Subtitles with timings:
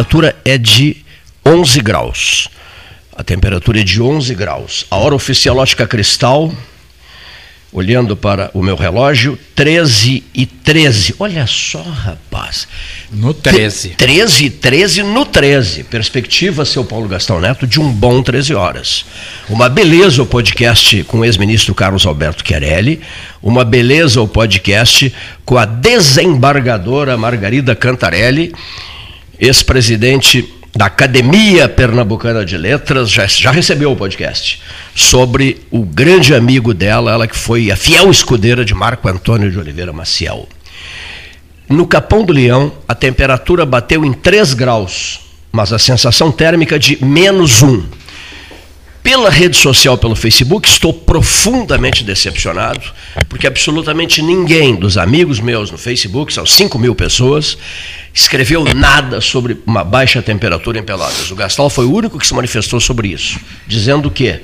[0.00, 0.96] temperatura é de
[1.44, 2.48] 11 graus.
[3.14, 4.86] A temperatura é de 11 graus.
[4.90, 6.50] A hora oficial ótica cristal,
[7.70, 11.16] olhando para o meu relógio, 13 e 13.
[11.18, 12.66] Olha só, rapaz.
[13.12, 13.90] No 13.
[13.90, 15.84] 13 e 13 no 13.
[15.84, 19.04] Perspectiva, seu Paulo Gastão Neto, de um bom 13 horas.
[19.50, 23.02] Uma beleza o podcast com o ex-ministro Carlos Alberto Chiarelli.
[23.42, 25.12] Uma beleza o podcast
[25.44, 28.54] com a desembargadora Margarida Cantarelli,
[29.40, 34.62] ex-presidente da Academia Pernambucana de Letras, já, já recebeu o podcast,
[34.94, 39.58] sobre o grande amigo dela, ela que foi a fiel escudeira de Marco Antônio de
[39.58, 40.48] Oliveira Maciel.
[41.68, 47.02] No Capão do Leão, a temperatura bateu em 3 graus, mas a sensação térmica de
[47.04, 47.84] menos 1.
[49.02, 52.82] Pela rede social, pelo Facebook, estou profundamente decepcionado,
[53.28, 57.56] porque absolutamente ninguém dos amigos meus no Facebook, são 5 mil pessoas,
[58.12, 61.30] escreveu nada sobre uma baixa temperatura em Pelotas.
[61.30, 64.38] O Gastal foi o único que se manifestou sobre isso, dizendo que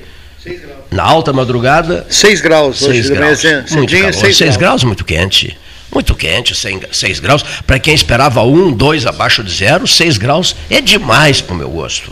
[0.89, 2.07] na alta madrugada.
[2.09, 3.43] 6 graus, 6 graus.
[3.71, 4.13] Muito calor.
[4.13, 4.57] 6 graus.
[4.57, 5.57] graus, muito quente.
[5.93, 7.43] Muito quente, 6 graus.
[7.65, 11.69] Para quem esperava 1, 2 abaixo de zero, 6 graus é demais para o meu
[11.69, 12.11] gosto.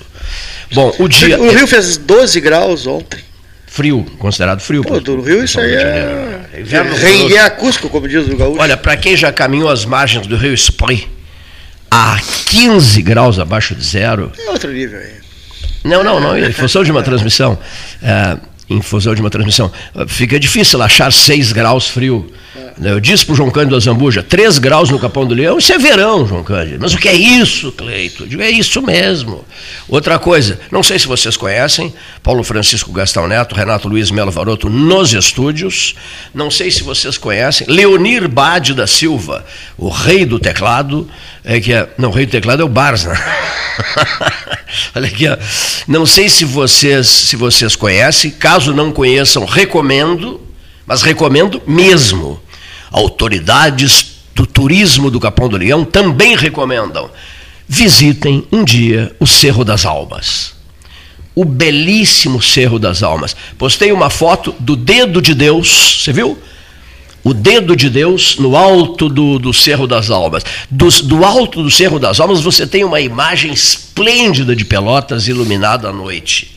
[0.73, 1.39] Bom, o dia.
[1.39, 3.19] O Rio fez 12 graus ontem.
[3.67, 4.83] Frio, considerado frio.
[4.83, 6.39] Pô, do Rio isso aí é.
[6.97, 8.61] Rengué acústico, como diz o gaúcho.
[8.61, 11.09] Olha, para quem já caminhou as margens do Rio Spree
[11.91, 14.31] a 15 graus abaixo de zero.
[14.37, 15.13] É outro nível aí.
[15.83, 16.37] Não, não, não.
[16.37, 17.59] Em função de uma transmissão.
[18.01, 18.37] É,
[18.69, 19.71] em função de uma transmissão.
[20.07, 22.35] Fica difícil achar 6 graus frio né,
[22.81, 25.77] eu disse para o João Cândido Azambuja, 3 graus no Capão do Leão, isso é
[25.77, 26.79] verão, João Cândido.
[26.81, 28.27] Mas o que é isso, Cleito?
[28.41, 29.45] É isso mesmo.
[29.87, 34.69] Outra coisa, não sei se vocês conhecem, Paulo Francisco Gastão Neto, Renato Luiz Melo Varoto
[34.69, 35.95] nos estúdios.
[36.33, 39.45] Não sei se vocês conhecem, Leonir Bade da Silva,
[39.77, 41.09] o rei do teclado,
[41.43, 43.13] é que é, não, o rei do teclado é o Barça.
[43.75, 44.31] Né?
[44.95, 45.37] Olha aqui, ó.
[45.85, 50.39] não sei se vocês, se vocês conhecem, caso não conheçam, recomendo,
[50.85, 52.41] mas recomendo mesmo
[52.95, 57.09] autoridades do turismo do Capão do Leão também recomendam.
[57.67, 60.53] Visitem um dia o Cerro das Almas.
[61.35, 63.35] O belíssimo Cerro das Almas.
[63.57, 66.39] Postei uma foto do dedo de Deus, você viu?
[67.21, 70.45] O dedo de Deus no alto do, do Cerro das Almas.
[70.71, 75.89] Do, do alto do Cerro das Almas você tem uma imagem esplêndida de Pelotas iluminada
[75.89, 76.54] à noite.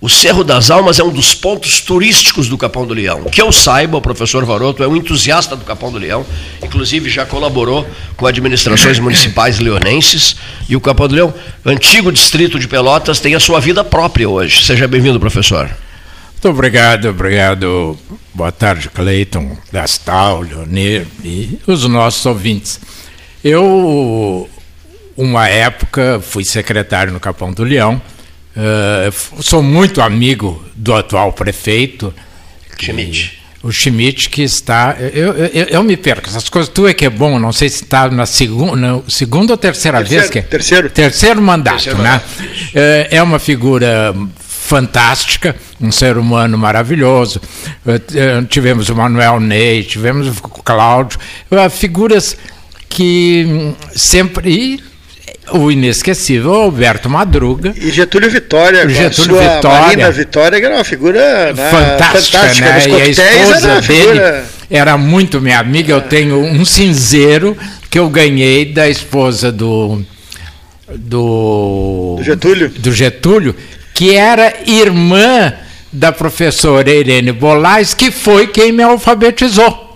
[0.00, 3.24] O Cerro das Almas é um dos pontos turísticos do Capão do Leão.
[3.24, 6.24] Que eu saiba, o professor Varoto é um entusiasta do Capão do Leão,
[6.62, 7.86] inclusive já colaborou
[8.16, 10.36] com administrações municipais leonenses.
[10.66, 11.34] E o Capão do Leão,
[11.66, 14.64] antigo distrito de Pelotas, tem a sua vida própria hoje.
[14.64, 15.68] Seja bem-vindo, professor.
[16.32, 17.98] Muito obrigado, obrigado.
[18.32, 22.80] Boa tarde, Cleiton, Gastal, Leonir e os nossos ouvintes.
[23.44, 24.48] Eu,
[25.14, 28.00] uma época, fui secretário no Capão do Leão
[28.60, 32.12] Uh, sou muito amigo do atual prefeito.
[32.78, 33.40] Schmidt.
[33.62, 34.96] O Schmidt que está.
[34.98, 36.68] Eu, eu, eu, me perco, essas coisas.
[36.68, 40.22] Tu é que é bom, não sei se está na segunda, segunda ou terceira terceiro,
[40.22, 40.42] vez que.
[40.42, 40.90] Terceiro.
[40.90, 42.10] Terceiro mandato, terceiro né?
[42.10, 42.40] Mandato.
[42.40, 47.40] Uh, é uma figura fantástica, um ser humano maravilhoso.
[47.86, 51.18] Uh, tivemos o Manuel Ney, tivemos o Cláudio,
[51.70, 52.36] figuras
[52.88, 54.82] que sempre
[55.52, 57.72] o inesquecível Alberto Madruga.
[57.76, 62.38] E Getúlio Vitória, Getúlio a sua Vitória, Marina Vitória, que era uma figura né, fantástica,
[62.38, 62.96] fantástica.
[62.96, 62.98] Né?
[62.98, 64.20] E a esposa dele
[64.70, 65.92] era muito minha amiga.
[65.92, 67.56] Eu tenho um cinzeiro
[67.90, 70.02] que eu ganhei da esposa do,
[70.88, 72.68] do, do Getúlio.
[72.68, 73.54] do Getúlio,
[73.92, 75.52] que era irmã
[75.92, 79.89] da professora Irene Bolais, que foi quem me alfabetizou.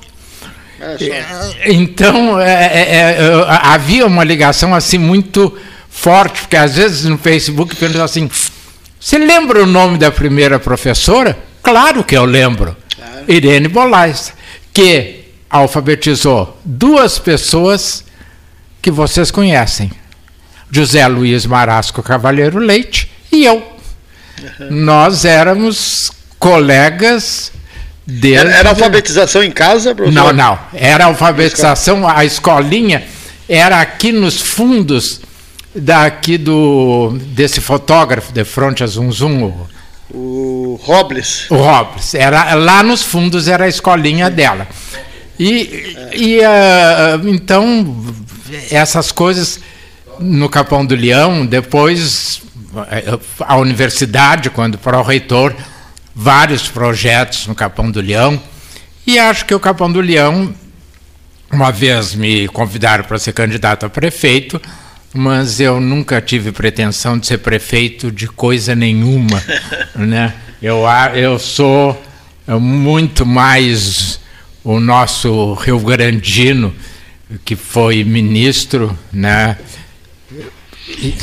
[1.00, 5.56] É, então, é, é, é havia uma ligação assim muito
[5.88, 8.30] forte, porque às vezes no Facebook perguntam assim:
[9.00, 11.38] você lembra o nome da primeira professora?
[11.62, 12.76] Claro que eu lembro.
[13.26, 14.34] Irene Bolais,
[14.72, 18.04] que alfabetizou duas pessoas
[18.82, 19.90] que vocês conhecem:
[20.70, 23.62] José Luiz Marasco Cavalheiro Leite e eu.
[24.70, 27.52] Nós éramos colegas
[28.06, 28.46] Desde...
[28.46, 30.14] Era, alfabetização em casa, professor?
[30.14, 30.58] Não, não.
[30.74, 33.02] Era alfabetização, a escolinha
[33.48, 35.20] era aqui nos fundos
[35.74, 39.52] daqui do desse fotógrafo de fronte a Zum Zum.
[40.10, 41.50] O Robles.
[41.50, 42.14] O Robles.
[42.14, 44.68] Era, lá nos fundos era a escolinha dela.
[45.38, 48.14] E, e uh, então,
[48.70, 49.58] essas coisas
[50.20, 52.42] no Capão do Leão, depois
[53.40, 55.54] a universidade, quando para o reitor
[56.14, 58.40] vários projetos no Capão do Leão.
[59.06, 60.54] E acho que o Capão do Leão,
[61.50, 64.60] uma vez me convidaram para ser candidato a prefeito,
[65.12, 69.42] mas eu nunca tive pretensão de ser prefeito de coisa nenhuma,
[69.94, 70.34] né?
[70.62, 70.84] Eu,
[71.14, 72.00] eu sou
[72.48, 74.18] muito mais
[74.62, 76.74] o nosso Rio Grandino,
[77.44, 79.58] que foi ministro, né?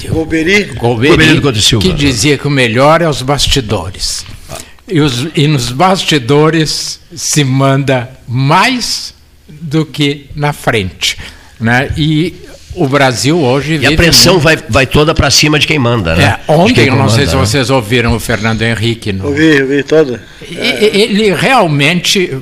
[0.10, 4.26] Golbery, Golbery, Golbery que dizia que o melhor é os bastidores.
[4.92, 9.14] E, os, e nos bastidores se manda mais
[9.48, 11.18] do que na frente.
[11.60, 11.92] Né?
[11.98, 12.36] E
[12.76, 14.44] o Brasil hoje E a pressão muito...
[14.44, 16.40] vai, vai toda para cima de quem manda, né?
[16.48, 17.40] É, ontem, não sei se né?
[17.40, 19.12] vocês ouviram o Fernando Henrique.
[19.12, 19.28] No...
[19.28, 20.20] Ouvi, ouvi todo.
[20.42, 22.38] Ele realmente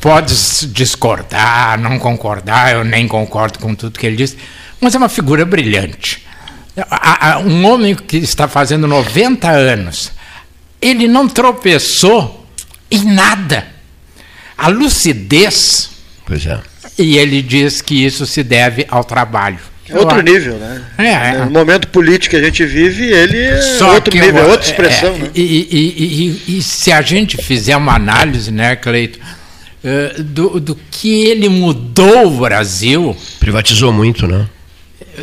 [0.00, 0.34] pode
[0.68, 4.36] discordar, não concordar, eu nem concordo com tudo que ele disse,
[4.80, 6.24] mas é uma figura brilhante.
[7.46, 10.12] Um homem que está fazendo 90 anos,
[10.80, 12.46] ele não tropeçou
[12.90, 13.66] em nada.
[14.56, 15.90] A lucidez.
[16.26, 16.60] Pois é.
[16.98, 19.58] E ele diz que isso se deve ao trabalho.
[19.88, 20.82] É outro nível, né?
[20.98, 21.44] É, é.
[21.44, 24.66] No momento político que a gente vive, ele é Só outro nível, eu, é outra
[24.66, 25.14] expressão.
[25.14, 25.30] É, né?
[25.34, 29.18] e, e, e, e, se a gente fizer uma análise, né, Cleito,
[29.82, 33.16] eh, do, do que ele mudou o Brasil.
[33.40, 34.46] Privatizou muito, né?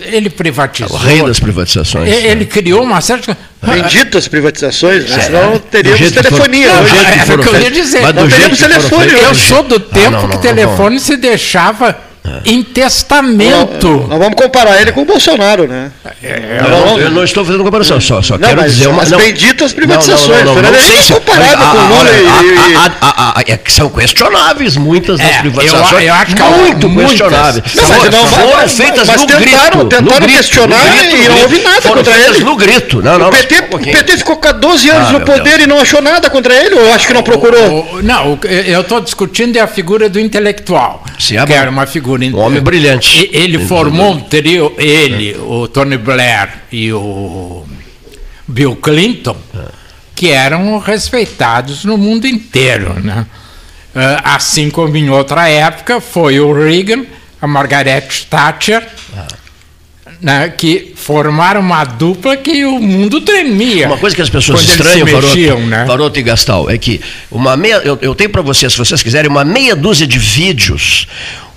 [0.03, 0.95] Ele privatizou.
[0.95, 2.11] O rei das privatizações.
[2.11, 3.37] Ele, ele criou uma certa.
[3.61, 5.19] Benditas privatizações, né?
[5.19, 6.69] senão teríamos telefonia.
[6.69, 6.95] For, hoje.
[6.95, 8.01] É, é, o que eu ia dizer.
[8.01, 9.13] Mas não teríamos telefone.
[9.13, 12.06] Eu sou do tempo não, não, que o telefone se deixava
[12.45, 13.87] em testamento.
[13.87, 15.91] Nós, nós vamos comparar ele com o Bolsonaro, né?
[16.23, 19.03] É, eu, não, eu, não, estou fazendo comparação, só, só não, quero mas, dizer uma.
[19.03, 20.43] As benditas privatizações.
[20.43, 22.09] Não, não, não, não, sei se comparado com o Lula
[23.45, 23.51] e.
[23.51, 25.91] É são questionáveis muitas das é, privatizações.
[25.91, 27.63] Eu, eu acho que muito questionáveis.
[27.73, 29.85] foram feitas no grito.
[29.85, 32.43] Tentaram questionar e não houve nada contra ele.
[32.43, 33.01] no grito.
[33.01, 36.53] Não, não, o PT ficou 12 anos ah, no poder e não achou nada contra
[36.53, 37.99] ele, ou acho que não procurou?
[38.03, 41.03] Não, eu estou discutindo a figura do intelectual.
[41.17, 42.16] Que era uma figura.
[42.33, 43.29] Um homem brilhante brilhante.
[43.33, 47.65] Ele formou um trio, ele, o Tony Blair e o
[48.47, 49.37] Bill Clinton,
[50.15, 52.93] que eram respeitados no mundo inteiro.
[53.01, 53.25] Né?
[53.95, 57.05] Ah, assim como em outra época foi o Reagan,
[57.41, 58.87] a Margaret Thatcher.
[59.15, 59.27] Ah
[60.21, 63.87] né, que formaram uma dupla que o mundo tremia.
[63.87, 65.85] Uma coisa que as pessoas estranham, mexiam, né?
[65.85, 69.29] Varoto e Gastal, é que uma meia, eu, eu tenho para vocês, se vocês quiserem,
[69.29, 71.07] uma meia dúzia de vídeos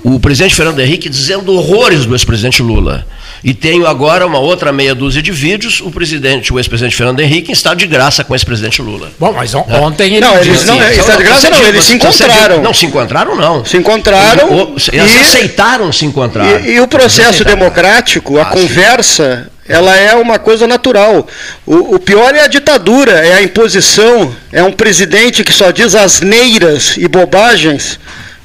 [0.03, 3.07] o presidente Fernando Henrique dizendo horrores do ex-presidente Lula.
[3.43, 7.51] E tenho agora uma outra meia dúzia de vídeos, o presidente, o ex-presidente Fernando Henrique
[7.51, 9.11] em estado de graça com o ex-presidente Lula.
[9.19, 11.95] Bom, mas on, ontem ele não, eles não, em estado de graça não, eles se
[11.95, 12.63] encontraram.
[12.63, 13.65] Não, se encontraram não.
[13.65, 14.75] Se encontraram.
[14.75, 16.67] Eles, e, aceitaram se encontrar.
[16.67, 19.73] E, e o processo democrático, a ah, conversa, sim.
[19.73, 21.27] ela é uma coisa natural.
[21.65, 25.95] O, o, pior é a ditadura, é a imposição, é um presidente que só diz
[25.95, 27.99] asneiras e bobagens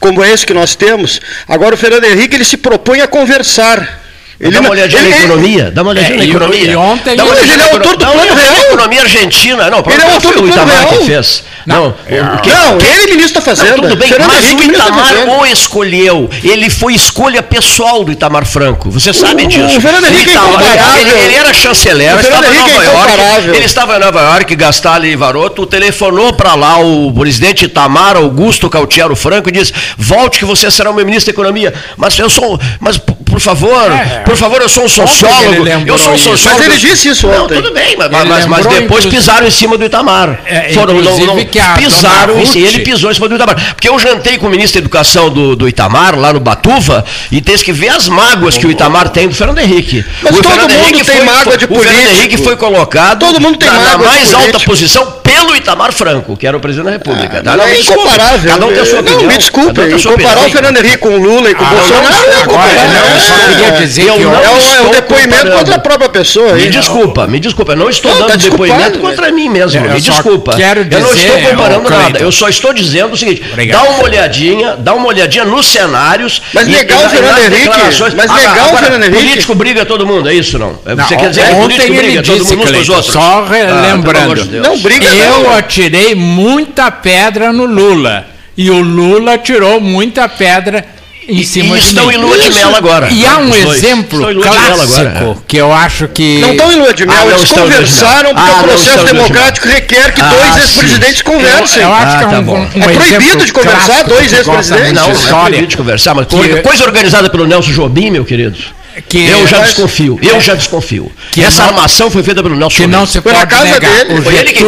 [0.06, 1.20] como esse que nós temos.
[1.48, 4.05] Agora o Fernando Henrique ele se propõe a conversar.
[4.40, 5.72] Ele dá uma olhadinha ele, na economia.
[5.72, 6.72] Dá uma olhadinha é, na economia.
[6.72, 8.58] E ontem dá uma ele, ele é autor do plano real.
[8.66, 9.70] economia argentina.
[9.70, 10.88] Não, ele é autor do plano real.
[10.88, 11.44] que fez.
[11.66, 13.78] Não, não, o, que, não ele é ministro da Fazenda.
[13.78, 16.30] Não, tudo bem, Fernando mas Henrique, o Itamar o escolheu.
[16.44, 18.92] Ele foi escolha pessoal do Itamar Franco.
[18.92, 19.78] Você sabe disso.
[19.78, 23.50] O Fernando Henrique Itamar, é ele, ele, era chanceler, estava em Nova é York.
[23.56, 29.16] Ele estava em Nova York, Gastalho Varoto, telefonou para lá o presidente Itamar Augusto Cautiero
[29.16, 31.74] Franco e disse: volte que você será o meu ministro da Economia.
[31.98, 32.60] Mas eu sou.
[32.80, 35.68] Mas, por favor, é, por favor, eu sou um sociólogo.
[35.86, 36.64] Eu sou um sociólogo.
[36.64, 37.56] Mas ele disse isso ontem.
[37.56, 40.40] Não, tudo bem, mas, mas, mas depois pisaram em cima do Itamar.
[40.46, 41.36] É, Foram, não, não,
[41.78, 42.56] pisaram Ruth...
[42.56, 43.74] ele pisou em cima do Itamar.
[43.74, 47.42] Porque eu jantei com o ministro da Educação do, do Itamar, lá no Batuva, e
[47.42, 50.06] tem que ver as mágoas que o Itamar tem do Fernando Henrique.
[50.22, 51.74] Mas o todo Fernando mundo Henrique tem foi, mágoa de político.
[51.74, 55.92] O Fernando Henrique foi colocado todo mundo tem na, na mais alta posição pelo Itamar
[55.92, 57.40] Franco, que era o presidente da República.
[57.40, 57.58] Ah, tá?
[57.58, 58.52] Não, é incomparável.
[58.52, 59.22] Cada um tem a sua opinião.
[59.22, 62.32] Não, me desculpe, comparar o Fernando Henrique com o Lula e com o ah, Bolsonaro
[62.32, 63.15] é incomparável.
[63.16, 66.54] Eu só queria dizer que é um depoimento contra a própria pessoa.
[66.54, 69.82] Me desculpa, me desculpa, eu não estou dando tá depoimento contra mim mesmo.
[69.82, 70.56] Me desculpa.
[70.60, 72.20] Eu não estou comparando nada.
[72.20, 76.42] Eu só estou dizendo o seguinte: dá uma olhadinha, dá uma olhadinha nos cenários.
[76.54, 77.70] Mas legal Fernando Henrique.
[78.16, 79.26] Mas legal o Fernando Henrique.
[79.26, 80.80] Político briga todo mundo, é isso não?
[80.84, 83.14] Você quer dizer que político briga todo mundo com os outros?
[83.14, 83.46] Só
[83.82, 84.46] lembrando.
[84.62, 88.28] Não briga Eu atirei muita pedra no Lula.
[88.58, 90.86] E o Lula tirou muita pedra
[91.28, 93.10] em cima e estão em lua de mel agora.
[93.12, 96.40] E há um exemplo clássico que eu acho que.
[96.40, 100.14] Não estão em lua de mel, ah, eles conversaram porque ah, o processo democrático requer
[100.14, 101.82] que ah, dois ex-presidentes conversem.
[101.82, 104.94] Eu, eu, acho que é, um, tá um, é proibido de conversar dois ex-presidentes.
[104.94, 108.58] Não, não é proibido de conversar, mas que, coisa organizada pelo Nelson Jobim, meu querido.
[109.10, 111.12] Que eu já desconfio, eu já desconfio.
[111.32, 114.06] Que essa não, armação foi feita pelo Nelson Que não se pode casa negar.
[114.06, 114.20] Dele.
[114.20, 114.64] O foi ele que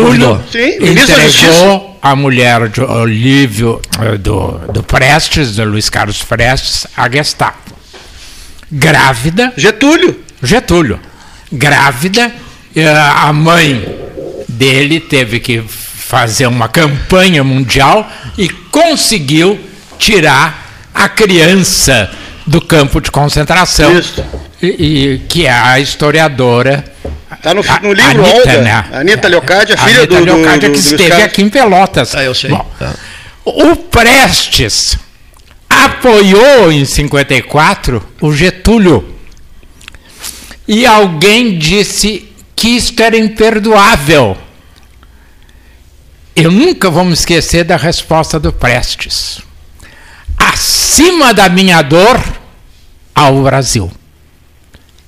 [0.89, 7.73] entregou a mulher de Olívio, eh, do, do Prestes, do Luiz Carlos Prestes, a Gestapo.
[8.71, 9.53] Grávida.
[9.55, 10.19] Getúlio.
[10.43, 10.99] Getúlio.
[11.51, 12.31] Grávida,
[12.75, 13.97] eh, a mãe
[14.47, 19.59] dele teve que fazer uma campanha mundial e conseguiu
[19.97, 22.09] tirar a criança
[22.47, 23.97] do campo de concentração.
[23.99, 24.23] Isso.
[24.61, 26.83] E, e- que é a historiadora.
[27.43, 28.61] Tá no, no livro Anitta, Olga.
[28.61, 28.85] né?
[28.93, 32.15] Anitta Leocádia, filha Anitta do, Leocádia, do, que do esteve aqui em Pelotas.
[32.15, 32.49] Ah, eu sei.
[32.49, 32.93] Bom, Ah.
[33.45, 34.97] o Prestes
[35.69, 39.13] apoiou em 54 o Getúlio.
[40.67, 44.35] E alguém disse que isto era imperdoável.
[46.35, 49.39] Eu nunca vou me esquecer da resposta do Prestes.
[50.57, 52.19] Acima da minha dor,
[53.13, 53.91] ao Brasil.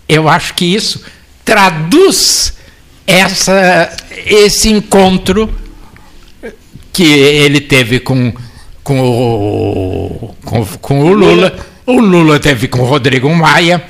[0.07, 1.03] Eu acho que isso
[1.43, 2.53] traduz
[3.07, 3.91] essa,
[4.27, 5.51] esse encontro
[6.93, 8.31] que ele teve com,
[8.83, 11.55] com, o, com, com o Lula.
[11.83, 13.83] O Lula teve com o Rodrigo Maia.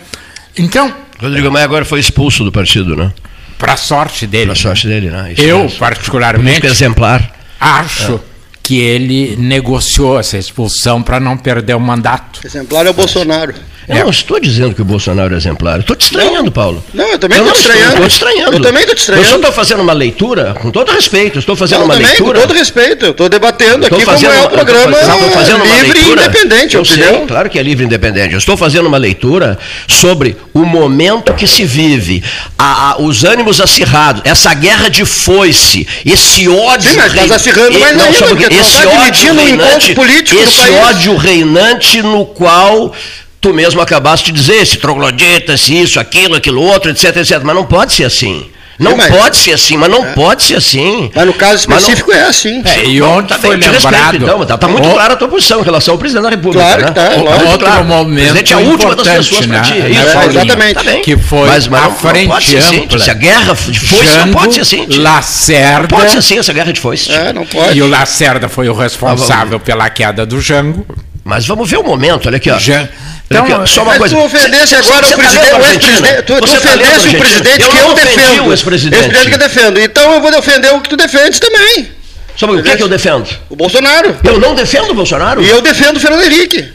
[0.58, 3.12] Então, Rodrigo Maia agora foi expulso do partido, né?
[3.58, 5.34] para sorte dele, Pra sorte dele, né?
[5.34, 5.78] Isso eu mesmo.
[5.78, 7.36] particularmente Político exemplar.
[7.60, 8.22] acho
[8.70, 12.40] que ele negociou essa expulsão para não perder o mandato.
[12.46, 13.56] Exemplar é o Bolsonaro.
[13.90, 15.80] Eu não estou dizendo que o Bolsonaro é exemplar.
[15.80, 16.84] Estou te estranhando, Paulo.
[16.94, 17.94] Não, eu também não te estranhando.
[17.94, 18.54] Estou te estranhando.
[18.58, 19.26] Eu também tô te estranhando.
[19.26, 22.40] Eu só estou fazendo uma leitura, com todo respeito, estou fazendo Não, uma também, leitura.
[22.42, 25.64] com todo respeito, eu estou debatendo Estou aqui fazendo, como é o programa fazendo- fazendo
[25.66, 27.16] livre e independente, eu entendeu?
[27.18, 28.34] sei, claro que é livre e independente.
[28.34, 32.24] Eu estou fazendo uma leitura sobre o momento que se vive,
[32.58, 36.92] a- a- os ânimos acirrados, essa guerra de foice, esse ódio.
[36.92, 38.50] Sim, mas estás rei- acirrando e- mais não, ainda, um porque pouquinho.
[38.64, 42.94] tu esse tá ódio reinante, político esse ódio reinante no qual
[43.42, 47.40] tu mesmo acabaste de dizer, esse troglodita, esse isso, aquilo, aquilo outro, etc, etc.
[47.44, 48.50] Mas não pode ser assim.
[48.78, 51.12] Não mas- pode ser assim, mas não pode ser assim.
[51.14, 52.62] Mas no caso Mas não- específico é assim.
[52.64, 54.16] É, e onde tá foi te respeito, lembrado...
[54.16, 56.64] então, tá, tá muito o- clara a tua posição em relação ao presidente da República.
[56.64, 56.88] Claro né?
[56.88, 57.30] que tá, Tá lógico.
[57.40, 57.84] muito Outro claro.
[57.84, 59.74] momento o presidente é a última das pessoas para né, ti.
[59.82, 60.32] É isso, É, Paulinho?
[60.44, 60.74] exatamente.
[60.86, 60.92] Tá.
[61.02, 62.84] Que foi mas, mas a não, não frente pode ser assim.
[62.84, 63.00] ampla.
[63.00, 64.86] Se a guerra de foice não Jango, pode ser assim.
[64.86, 65.02] tio.
[65.02, 67.12] Lacerda Não pode ser assim essa guerra de foice.
[67.12, 67.78] É, não pode.
[67.78, 70.86] e o Lacerda foi o responsável pela queda do Jango.
[71.26, 72.58] Mas vamos ver o momento, olha aqui, ó.
[72.58, 72.88] Jan-
[73.32, 74.16] Então, ó, só uma Mas coisa.
[74.16, 76.94] tu ofendesse agora cê o tá presidente, lendo o ex-presidente, tu, tu tá ofendesse o
[76.96, 77.20] Argentina?
[77.20, 78.46] presidente Eu que eu defendo.
[78.48, 79.00] o ex-presidente.
[79.04, 79.80] Ex-presidente que eu defendo.
[79.80, 81.92] Então eu vou defender o que tu defendes também.
[82.36, 83.28] Só pouquinho, o que é que eu defendo?
[83.50, 84.18] O Bolsonaro.
[84.24, 85.44] Eu não defendo o Bolsonaro.
[85.44, 86.68] E eu defendo o Fernando Henrique.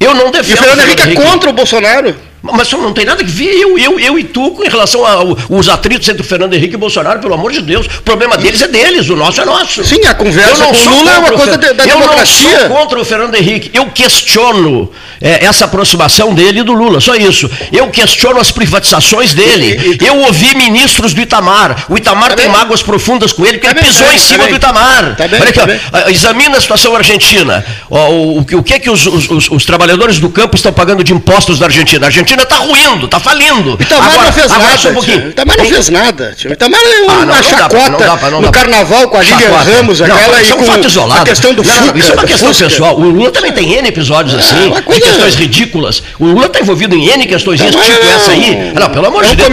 [0.00, 2.16] Eu não E defendo o Fernando Henrique é contra o Bolsonaro.
[2.42, 5.68] Mas isso não tem nada que ver eu, eu, eu e tu com relação aos
[5.68, 7.86] atritos entre o Fernando Henrique e o Bolsonaro, pelo amor de Deus.
[7.86, 9.84] O problema deles é deles, o nosso é nosso.
[9.84, 12.50] Sim, a conversa Eu com o Lula é uma coisa de- da eu democracia.
[12.50, 13.70] não sou contra o Fernando Henrique.
[13.72, 13.86] Eu
[14.26, 17.48] questiono é, essa aproximação dele e do Lula, só isso.
[17.72, 19.98] Eu questiono as privatizações dele.
[20.04, 21.84] Eu ouvi ministros do Itamar.
[21.88, 22.56] O Itamar Tá tem bem.
[22.56, 24.56] mágoas profundas com ele, porque Tá ele bem, pisou tá em bem, cima tá do.
[24.56, 25.16] Itamar.
[25.16, 27.64] Tá Olha aqui, tá ó, examina a situação argentina.
[27.90, 30.72] Ó, O, o, que- o que, que os, os- os- os trabalhadores do campo estão
[30.72, 32.06] pagando de impostos da Argentina?
[32.06, 33.76] A Argentina está ruindo, está falindo.
[33.80, 34.88] Itamar Agora- não fez agora nada.
[34.88, 35.28] um pouquinho.
[35.28, 36.34] Itamar não fez nada.
[36.36, 36.52] tio.
[36.52, 39.08] Itamar é Ah, uma não, não chacota não dá pra- não no dá pra- carnaval
[39.08, 39.62] com a Chacota.
[39.72, 41.20] Ramos, Não, aquela isso é um fato isolado.
[41.22, 41.98] a questão do não, Fuca.
[41.98, 42.64] Isso é uma questão Fusca.
[42.68, 42.96] pessoal.
[42.96, 46.02] O Lula também tem N episódios assim, uma de questões ridículas.
[46.18, 47.82] O Lula está envolvido em N questões tipo não,
[48.16, 48.72] essa aí.
[48.74, 49.48] Ah, Não, pelo amor é de Deus.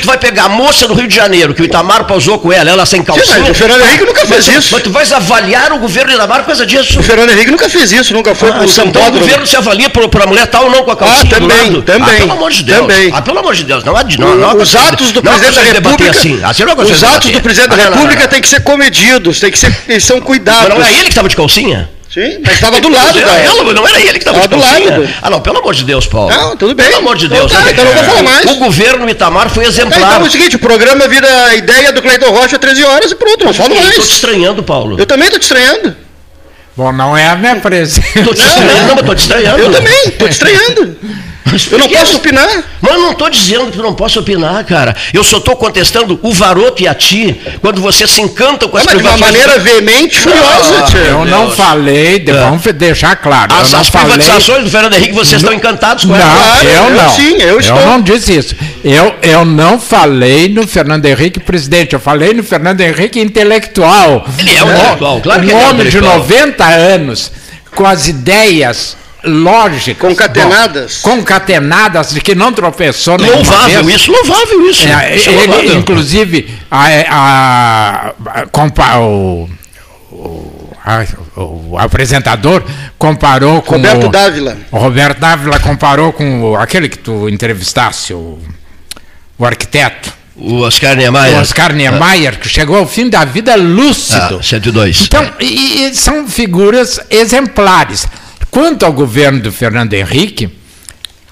[0.00, 2.68] tu vai, pegar a moça do Rio de Janeiro, que o Itamar pausou com ela,
[2.70, 3.50] ela sem calcinha.
[3.50, 4.68] o Fernando Henrique nunca fez isso.
[4.72, 6.98] Mas tu vais avaliar o governo de Itamar por causa disso.
[7.00, 9.20] O Fernando Henrique nunca fez isso, nunca foi Ah, pro São então o Paulo.
[9.20, 11.48] governo se avalia por, por a mulher tal ou não com a calcinha Ah, do
[11.48, 11.82] também, lado.
[11.82, 12.78] também, Ah, pelo amor de Deus.
[12.80, 13.10] também.
[13.12, 13.84] Ah, pelo amor de Deus.
[13.84, 16.40] Não, há de- não, não, há Os atos do não há presidente da República, assim.
[16.42, 17.32] Assim os atos debater.
[17.32, 20.68] do presidente da Ah, República têm que ser comedidos, tem que ser, eles são cuidados.
[20.68, 21.90] Mas não era ele que estava de calcinha?
[22.12, 25.08] Sim, mas estava do lado Era da ela, não era ele que estava do lado.
[25.20, 26.30] Ah, não, pelo amor de Deus, Paulo.
[26.30, 26.86] Não, tudo bem.
[26.86, 27.52] Pelo amor de Então Deus.
[27.52, 27.72] tá, né?
[27.72, 28.46] então não vou falar mais.
[28.46, 29.98] O governo Itamar foi Tá, exemplar.
[29.98, 33.14] então é o seguinte, o programa vira a ideia do Cleiton Rocha 13 horas e
[33.14, 34.10] pronto, não falo Eu Estou te mais.
[34.12, 34.98] estranhando, Paulo.
[34.98, 35.94] Eu também tô te estranhando.
[36.74, 38.00] Bom, não é a minha presença.
[38.18, 39.58] Estou te estranhando, não, mas estou te estranhando.
[39.58, 40.96] Eu também, tô te estranhando.
[41.50, 42.48] Mas Eu não posso opinar.
[42.80, 44.94] Mas eu não estou dizendo que tu não posso opinar, cara.
[45.14, 48.84] Eu só estou contestando o Varoto e a ti, quando você se encanta com as
[48.84, 49.46] Mas de uma privatizações.
[49.46, 50.98] maneira veemente, furiosa, Ah, tia.
[51.00, 52.34] Eu não falei, de- É.
[52.34, 53.52] vamos deixar claro.
[53.54, 56.42] As, eu não as falei, privatizações do Fernando Henrique, vocês estão encantados com Não, elas.
[56.42, 57.08] Claro, eu eu não.
[57.10, 57.76] sim, eu estou.
[57.86, 58.54] não disse isso.
[58.84, 64.26] Eu, eu não falei no Fernando Henrique presidente, eu falei no Fernando Henrique intelectual.
[64.38, 66.18] Ele é um intelectual, claro que um ele é um homem de intelectual.
[66.18, 67.32] 90 anos,
[67.74, 68.96] com as ideias
[69.26, 70.08] lógicas.
[70.10, 71.00] Concatenadas.
[71.04, 74.00] bom, concatenadas, de que não tropeçou nenhuma Louvável vez.
[74.00, 74.86] isso, louvável isso.
[74.88, 75.74] É, Isso é ele, louvável.
[75.78, 79.48] inclusive, a, a- a- compa- o,
[80.10, 81.06] o- ai,
[81.36, 82.62] o apresentador
[82.98, 84.56] comparou com Roberto o, Dávila.
[84.70, 88.38] o Roberto Dávila comparou com aquele que tu entrevistaste, o,
[89.38, 91.36] o arquiteto, O Oscar Niemeyer.
[91.36, 94.38] o Oscar Niemeyer, que chegou ao fim da vida lúcido.
[94.38, 95.04] Ah, 102.
[95.06, 98.06] Então, e- e são figuras exemplares.
[98.56, 100.48] Quanto ao governo do Fernando Henrique,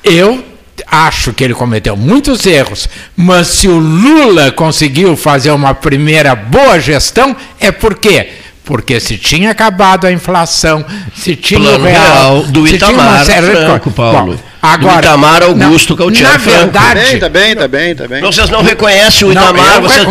[0.04, 0.44] eu
[0.86, 6.78] acho que ele cometeu muitos erros, mas se o Lula conseguiu fazer uma primeira boa
[6.78, 8.28] gestão, é por quê?
[8.62, 10.84] Porque se tinha acabado a inflação,
[11.16, 14.12] se tinha Plano o real, real do se tinha uma Itamar série de Franco, coisas.
[14.12, 14.34] Paulo.
[14.34, 14.40] Bom,
[14.72, 16.58] agora, do Itamar Augusto não, Cautier Na Franco.
[16.58, 18.20] verdade, Tá bem, tá bem, tá bem.
[18.22, 20.04] Não, Vocês não reconhecem o Não, Itamar, eu vocês-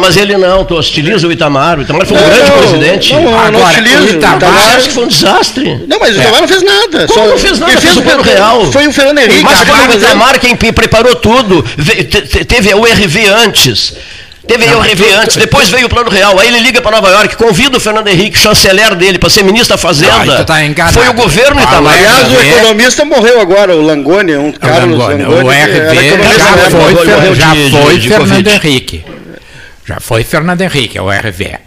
[0.00, 1.78] mas ele não, tu hostiliza o Itamar.
[1.78, 3.12] O Itamar foi um Não, grande não, presidente.
[3.14, 3.60] não, não, Agora, não
[4.04, 5.84] o Itamar- acha que foi um desastre?
[5.88, 7.06] Não, mas o Itamar não fez nada.
[7.06, 7.72] Como não fez nada?
[7.72, 8.70] Quem Fez o plano real.
[8.72, 9.42] Foi o Fernando Henrique.
[9.44, 9.92] Mas foi o.
[9.98, 11.64] Itamar quem preparou tudo.
[11.76, 13.94] Ve- te- te- Teve o RV antes.
[14.46, 16.38] Teve o RV antes, depois veio o Plano Real.
[16.38, 19.68] Aí ele liga para Nova York, convida o Fernando Henrique, chanceler dele, para ser ministro
[19.74, 20.34] da Fazenda.
[20.34, 20.94] Ah, tu tá enganado.
[20.98, 21.92] Foi o governo Itamar.
[21.94, 25.48] Aliás, o economista morreu agora, o Langoni, um Carlos Langoni, Langoni.
[25.48, 28.50] o que RV já foi, de- já de- foi de Fernando Covid.
[28.50, 29.04] Henrique.
[29.86, 31.58] Já foi Fernando Henrique, é o RV.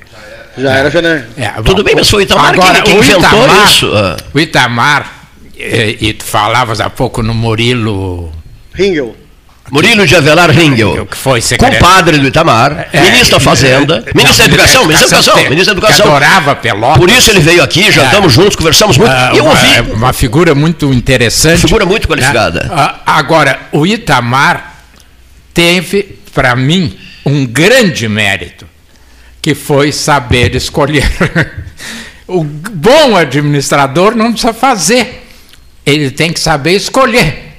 [0.58, 1.26] Já era Fernando.
[1.38, 1.84] É, Tudo bom.
[1.84, 3.92] bem, mas foi o Itamar Agora, quem o inventou Itamar- isso.
[3.96, 4.18] Ah.
[4.34, 5.12] O Itamar,
[5.58, 8.32] e, e tu falavas há pouco no Murilo,
[8.74, 9.16] Ringel.
[9.74, 11.06] Murilo de Avelar Ringel.
[11.08, 11.80] que foi secretário.
[11.80, 15.50] Compadre do Itamar, É, ministro da Fazenda, é, ministro da não, Educação, ministro da Educação,
[15.50, 16.06] ministro da Educação.
[16.06, 16.98] adorava Pelotas.
[16.98, 19.12] Por isso ele veio aqui, jantamos juntos, conversamos muito.
[19.12, 19.92] Ah, eu uma, ouvi.
[19.94, 21.62] uma figura muito interessante.
[21.62, 22.62] Figura muito qualificada.
[22.64, 22.70] né?
[22.72, 24.76] Ah, agora, o Itamar
[25.54, 28.68] teve, para mim, um grande mérito,
[29.42, 31.10] que foi saber escolher.
[32.28, 35.26] o bom administrador não precisa fazer,
[35.86, 37.53] ele tem que saber escolher.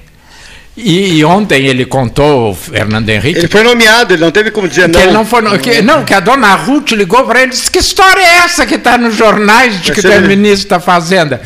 [0.77, 4.67] E, e ontem ele contou, o Fernando Henrique, Ele foi nomeado, ele não teve como
[4.67, 4.99] dizer não.
[4.99, 5.41] ele não foi.
[5.41, 8.37] no- Que, não, que a dona Ruth ligou para ele e disse: Que história é
[8.43, 10.27] essa que está nos jornais de Vai que ele.
[10.27, 11.41] ministro da Fazenda?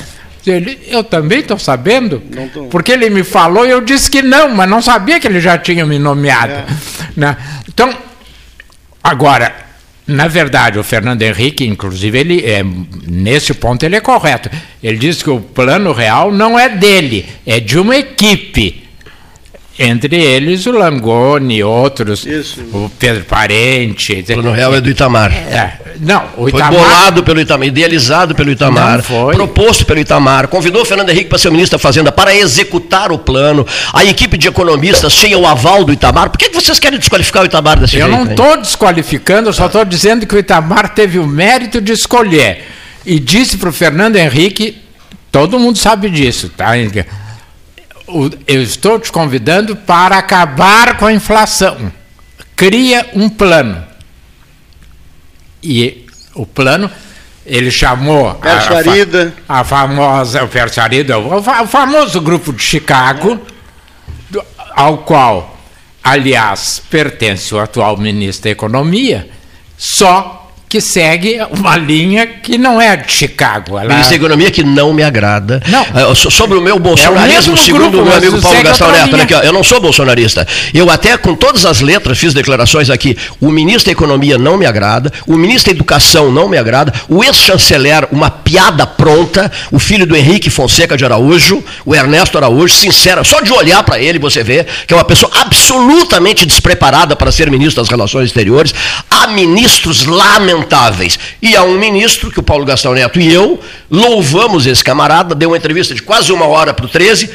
[0.48, 2.64] Ele, eu também estou sabendo, tô.
[2.68, 5.58] porque ele me falou e eu disse que não, mas não sabia que ele já
[5.60, 6.54] tinha me nomeado.
[6.54, 6.66] É.
[7.16, 7.38] né?
[7.68, 7.94] Então,
[9.04, 9.54] agora,
[10.08, 12.64] na verdade, o Fernando Henrique, inclusive, ele é,
[13.08, 14.50] nesse ponto ele é correto.
[14.82, 18.89] Ele diz que o plano real não é dele, é de uma equipe.
[19.82, 22.60] Entre eles o Langoni, outros, Isso.
[22.74, 24.12] o Pedro Parente.
[24.14, 25.32] O Plano Real é do Itamar.
[25.32, 26.72] É, não, o Foi Itamar.
[26.74, 29.36] bolado pelo Itamar, idealizado pelo Itamar, Não foi.
[29.36, 33.10] proposto pelo Itamar, convidou o Fernando Henrique para ser o ministro da Fazenda para executar
[33.10, 33.66] o plano.
[33.94, 36.30] A equipe de economistas tinha o aval do Itamar.
[36.30, 38.12] Por que, vocês querem desqualificar o Itamar desse Eu jeito?
[38.18, 38.32] não hein?
[38.32, 42.66] estou desqualificando, eu só estou dizendo que o Itamar teve o mérito de escolher.
[43.06, 44.78] E disse para o Fernando Henrique,
[45.32, 46.74] todo mundo sabe disso, tá?
[48.48, 51.92] Eu estou te convidando para acabar com a inflação.
[52.56, 53.84] Cria um plano.
[55.62, 56.90] E o plano,
[57.46, 58.34] ele chamou a-
[59.48, 63.40] a, a famosa, o Pércio Arida, o, fa- o famoso grupo de Chicago,
[64.76, 65.58] ao qual,
[66.04, 69.30] aliás, pertence o atual ministro da Economia,
[69.78, 70.39] só
[70.70, 73.80] que segue uma linha que não é de Chicago.
[73.80, 75.60] Ela, Ministro da Economia que não me agrada.
[75.68, 76.14] Não.
[76.14, 79.40] So- sobre o meu bolsonarismo, mesmo segundo grupo, o meu amigo Paulo Gastão Neto, ó,
[79.40, 80.48] eu não sou bolsonarista.
[80.72, 83.18] Eu até, com todas as letras, fiz declarações aqui.
[83.42, 87.24] O ministro da Economia não me agrada, o ministro da Educação não me agrada, o
[87.24, 93.26] ex-chanceler, uma piada pronta, o filho do Henrique Fonseca de Araújo, o Ernesto Araújo, sincero,
[93.26, 97.50] só de olhar para ele você vê que é uma pessoa absolutamente despreparada para ser
[97.50, 98.72] ministro das Relações Exteriores.
[99.10, 100.59] Há ministros lamentáveis.
[101.42, 105.50] E há um ministro, que o Paulo Gastão Neto e eu, louvamos esse camarada, deu
[105.50, 107.30] uma entrevista de quase uma hora para o 13,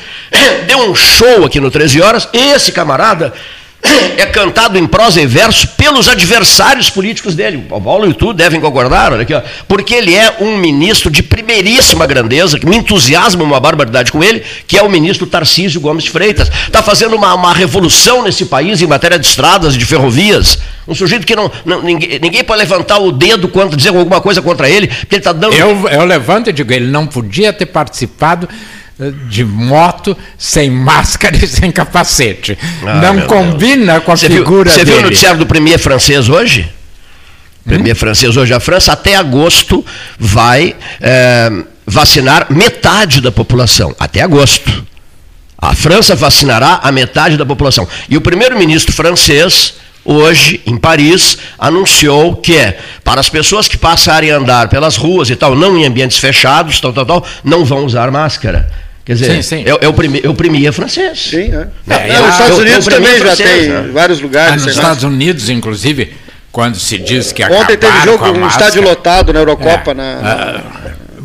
[0.66, 2.28] deu um show aqui no 13 Horas.
[2.32, 3.32] Esse camarada
[4.16, 7.64] é cantado em prosa e verso pelos adversários políticos dele.
[7.70, 11.22] O Paulo e tu devem concordar, olha aqui, ó, porque ele é um ministro de
[11.22, 16.06] primeiríssima grandeza, que me entusiasma uma barbaridade com ele, que é o ministro Tarcísio Gomes
[16.06, 16.50] Freitas.
[16.66, 20.58] Está fazendo uma, uma revolução nesse país em matéria de estradas e de ferrovias.
[20.86, 24.40] Um sujeito que não, não- ninguém, ninguém pode levantar o dedo quando dizer alguma coisa
[24.42, 25.54] contra ele, porque ele está dando.
[25.54, 28.48] Eu, eu levanto e digo, ele não podia ter participado
[29.28, 32.56] de moto sem máscara e sem capacete.
[32.86, 34.90] Ah, não combina com a Você viu, figura você dele.
[34.90, 36.70] viu o noticiário do Premier francês hoje?
[37.64, 38.52] Premier francês hoje.
[38.52, 39.84] A França, até agosto,
[40.18, 41.50] vai eh,
[41.86, 43.94] vacinar metade da população.
[43.98, 44.84] Até agosto.
[45.56, 47.88] A França vacinará a metade da população.
[48.08, 54.30] E o primeiro-ministro francês, hoje, em Paris, anunciou que é para as pessoas que passarem
[54.30, 57.84] a andar pelas ruas e tal, não em ambientes fechados, tal, tal, tal, não vão
[57.84, 58.70] usar máscara.
[59.04, 59.64] Quer dizer, Sim, sim.
[59.66, 61.26] É, é o primi- é o premier francês.
[61.30, 61.68] Sim, é.
[61.94, 63.90] É, Não, eu- os Estados eu- Unidos eu- mim também é já francês, tem né?
[63.92, 64.52] vários lugares.
[64.62, 64.76] Ah, nos.
[64.76, 66.14] Estados Unidos, inclusive,
[66.50, 69.90] quando se diz que Ontem teve jogo, um máscara, estádio lotado na Eurocopa.
[69.90, 69.94] É.
[69.94, 70.62] Na,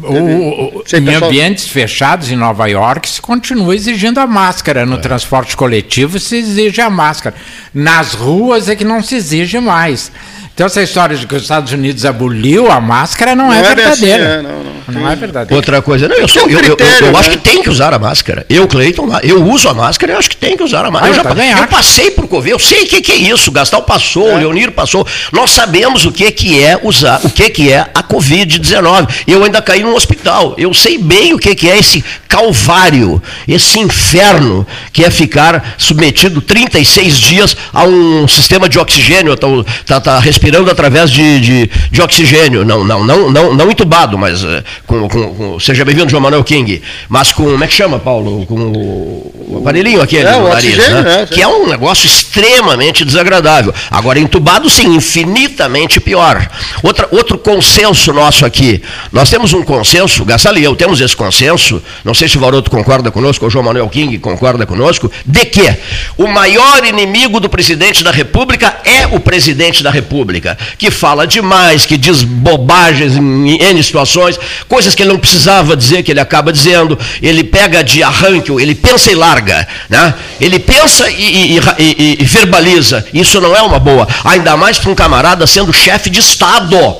[0.03, 4.81] o- o- em pessoal- ambientes fechados em Nova York se continua exigindo a máscara.
[4.81, 4.85] É.
[4.85, 7.35] No transporte coletivo se exige a máscara.
[7.73, 10.11] Nas ruas é que não se exige mais.
[10.59, 13.75] Então essa história de que os Estados Unidos aboliu a máscara não, Não é é
[13.75, 14.33] bem assim, verdadeira.
[14.33, 15.01] é, não, não.
[15.01, 15.53] não é verdade.
[15.53, 17.17] Outra coisa, não, eu, sou, um eu, eu, eu né?
[17.17, 18.45] acho que tem que usar a máscara.
[18.49, 21.05] Eu, Cleiton, eu uso a máscara, eu acho que tem que usar a máscara.
[21.05, 23.15] Ah, eu, eu já, também eu passei por Covid, eu sei o que, que é
[23.15, 23.49] isso.
[23.53, 25.07] Gastal passou, o Leonir passou.
[25.31, 29.07] Nós sabemos o que, que é usar, o que, que é a Covid-19.
[29.25, 30.55] Eu ainda caí num hospital.
[30.57, 36.41] Eu sei bem o que, que é esse calvário, esse inferno que é ficar submetido
[36.41, 39.47] 36 dias a um sistema de oxigênio, tá,
[39.85, 42.63] tá, tá respirando através de, de, de oxigênio.
[42.65, 46.43] Não, não, não, não, não entubado, mas eh, com, com, com- seja bem-vindo, João Manuel
[46.43, 46.81] King.
[47.07, 48.45] Mas com, como é que chama, Paulo?
[48.45, 51.17] Com o, aparelhinho aquele É, no nariz, oxigênio, né?
[51.19, 51.27] né?
[51.29, 53.73] Que é um negócio extremamente desagradável.
[53.91, 56.47] Agora, entubado, sim, infinitamente pior.
[56.83, 58.81] Outra, outro consenso nosso aqui.
[59.11, 62.71] Nós temos um consenso, Gassali e eu temos esse consenso, não sei se o Varoto
[62.71, 65.73] concorda conosco, ou o João Manuel King concorda conosco, de que
[66.17, 70.38] o maior inimigo do presidente da República é o presidente da República,
[70.77, 76.03] que fala demais, que diz bobagens em N situações, coisas que ele não precisava dizer,
[76.03, 80.13] que ele acaba dizendo, ele pega de arranque, ele pensa e larga, né?
[80.39, 84.91] ele pensa e- e- e- e verbaliza, isso não é uma boa, ainda mais para
[84.91, 86.95] um camarada sendo chefe de Estado,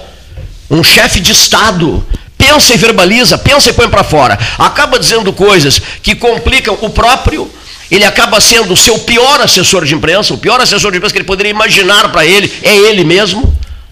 [0.69, 2.05] um chefe de Estado,
[2.37, 7.49] pensa e verbaliza, pensa e põe para fora, acaba dizendo coisas que complicam o próprio,
[7.89, 11.19] ele acaba sendo o seu pior assessor de imprensa, o pior assessor de imprensa que
[11.19, 13.41] ele poderia imaginar para ele, é ele mesmo,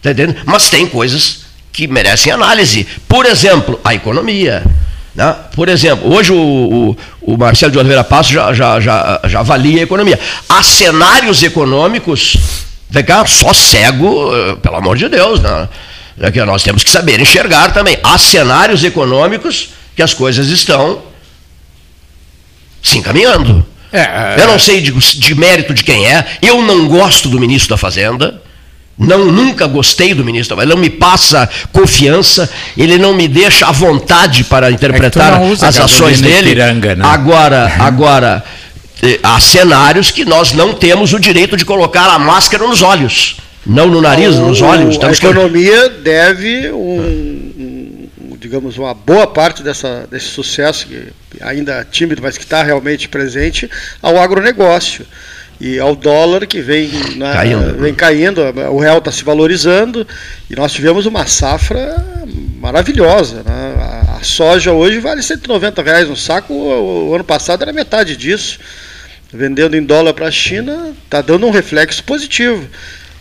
[0.01, 0.37] tá entendendo?
[0.45, 2.85] mas tem coisas que merecem análise.
[3.07, 4.63] Por exemplo, a economia.
[5.15, 5.35] né?
[5.55, 9.81] Por exemplo, hoje o, o- o Marcelo de Oliveira Passo já, já, já, já avalia
[9.81, 10.19] a economia.
[10.47, 12.37] Há cenários econômicos,
[12.89, 15.67] vem cá, só cego, eh, pelo amor de Deus, né?
[16.19, 17.99] É que nós temos que saber enxergar também.
[18.03, 21.01] Há cenários econômicos que as coisas estão
[22.81, 23.65] se encaminhando.
[23.91, 26.25] É, Eu não sei de, de mérito de quem é.
[26.41, 28.41] Eu não gosto do ministro da Fazenda.
[28.99, 30.73] Não, nunca gostei do ministro da Fazenda.
[30.73, 32.49] Ele não me passa confiança.
[32.75, 36.49] Ele não me deixa à vontade para interpretar usa as ações dele.
[36.51, 37.05] Ipiranga, né?
[37.05, 38.43] Agora, agora
[39.03, 43.37] eh, há cenários que nós não temos o direito de colocar a máscara nos olhos.
[43.65, 44.95] Não no nariz, nos olhos.
[44.95, 47.46] a Temos que- economia deve um,
[48.47, 50.87] digamos uma boa parte dessa, desse sucesso
[51.41, 53.69] ainda tímido, mas que está realmente presente
[54.01, 55.05] ao agronegócio
[55.59, 57.75] e ao dólar que vem na- Caindo.
[57.77, 60.07] vem caindo, o real está se valorizando
[60.49, 61.95] e nós tivemos uma safra
[62.57, 63.43] maravilhosa.
[63.43, 63.73] né?
[64.17, 68.59] A, soja hoje vale 190 reais no saco, o ano passado era metade disso.
[69.31, 72.65] Vendendo em dólar para a China, está dando um reflexo positivo.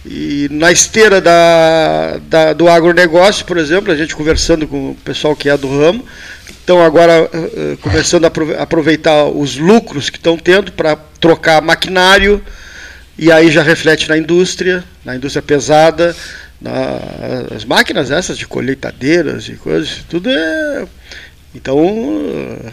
[0.09, 5.35] E na esteira da, da- do agronegócio, por exemplo, a gente conversando com o pessoal
[5.35, 6.05] que é do ramo,
[6.49, 12.41] estão agora eh, começando a aprove- aproveitar os lucros que estão tendo para trocar maquinário,
[13.19, 16.15] e aí já reflete na indústria, na indústria pesada,
[16.61, 17.01] na-
[17.57, 20.85] as máquinas essas de colheitadeiras e coisas, tudo é.
[21.57, 21.79] Então,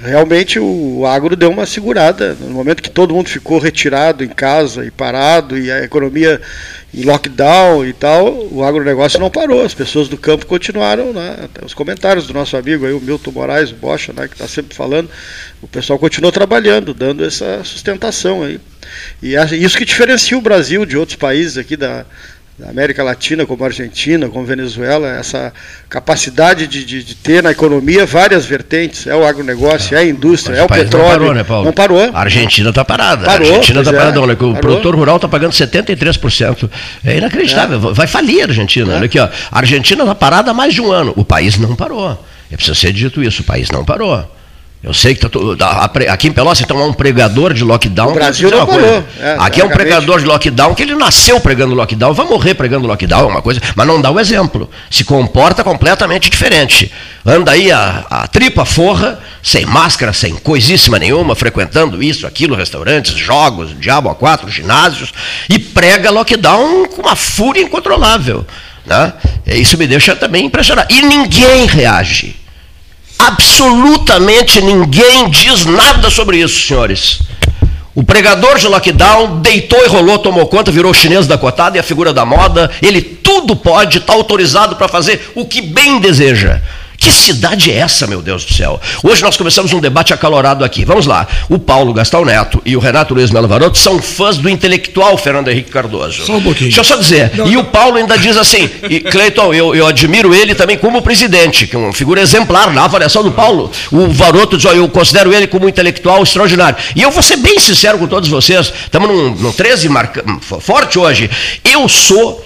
[0.01, 2.35] realmente o agro deu uma segurada.
[2.41, 6.41] No momento que todo mundo ficou retirado em casa e parado, e a economia
[6.93, 9.63] em lockdown e tal, o agronegócio não parou.
[9.63, 11.47] As pessoas do campo continuaram, né?
[11.65, 14.75] Os comentários do nosso amigo aí, o Milton Moraes, o Bocha, né, que está sempre
[14.75, 15.09] falando,
[15.61, 18.59] o pessoal continuou trabalhando, dando essa sustentação aí.
[19.21, 22.05] E é isso que diferencia o Brasil de outros países aqui da,
[22.57, 25.51] da América Latina, como a Argentina, como a Venezuela, essa
[25.89, 29.07] capacidade de, de, de ter na economia várias vertentes.
[29.07, 31.07] É o agronegócio, é a indústria, é o petróleo.
[31.07, 31.65] Não parou, né, Paulo?
[31.65, 32.11] Não parou.
[32.13, 33.25] A Argentina está parada.
[33.25, 34.21] Parou, a Argentina está é, parada.
[34.21, 34.61] Olha, que o parou.
[34.61, 36.69] produtor rural está pagando 73%.
[37.03, 37.93] É inacreditável.
[37.93, 38.93] Vai falir a Argentina.
[38.93, 38.95] É.
[38.97, 39.27] Olha aqui, ó.
[39.51, 41.11] A Argentina está parada há mais de um ano.
[41.15, 42.23] O país não parou.
[42.51, 43.41] É preciso ser dito isso.
[43.41, 44.29] O país não parou.
[44.83, 48.11] Eu sei que tá aqui em Pelotas, então, há um pregador de lockdown.
[48.11, 49.05] O Brasil Vou dizer não parou.
[49.17, 52.85] É, aqui é um pregador de lockdown que ele nasceu pregando lockdown, vai morrer pregando
[52.85, 54.69] lockdown, é uma coisa, mas não dá o exemplo.
[54.91, 56.91] Se comporta completamente diferente.
[57.25, 63.13] Anda aí a, a tripa forra, sem máscara, sem coisíssima nenhuma, frequentando isso, aquilo, restaurantes,
[63.13, 65.13] jogos, diabo a quatro, ginásios,
[65.49, 68.45] e prega lockdown com uma fúria incontrolável.
[68.85, 69.13] Né?
[69.47, 70.93] E Isso me deixa também impressionado.
[70.93, 72.42] E ninguém reage.
[73.27, 77.19] Absolutamente ninguém diz nada sobre isso, senhores.
[77.95, 81.83] O pregador de lockdown deitou e rolou, tomou conta, virou chinês da cotada e a
[81.83, 82.69] figura da moda.
[82.81, 86.59] Ele tudo pode, está autorizado para fazer o que bem deseja.
[87.03, 88.79] Que cidade é essa, meu Deus do céu?
[89.03, 90.85] Hoje nós começamos um debate acalorado aqui.
[90.85, 91.27] Vamos lá.
[91.49, 95.49] O Paulo Gastão Neto e o Renato Luiz Melo Varoto são fãs do intelectual Fernando
[95.49, 96.25] Henrique Cardoso.
[96.25, 96.69] Só um pouquinho.
[96.69, 97.33] Deixa eu só dizer.
[97.45, 101.67] e o Paulo ainda diz assim, e Cleiton, eu, eu admiro ele também como presidente,
[101.67, 103.69] que é uma figura exemplar na avaliação do Paulo.
[103.91, 106.77] O Varoto diz, ó, eu considero ele como um intelectual extraordinário.
[106.95, 110.23] E eu vou ser bem sincero com todos vocês, estamos num, num 13 marca,
[110.61, 111.29] forte hoje.
[111.65, 112.41] Eu sou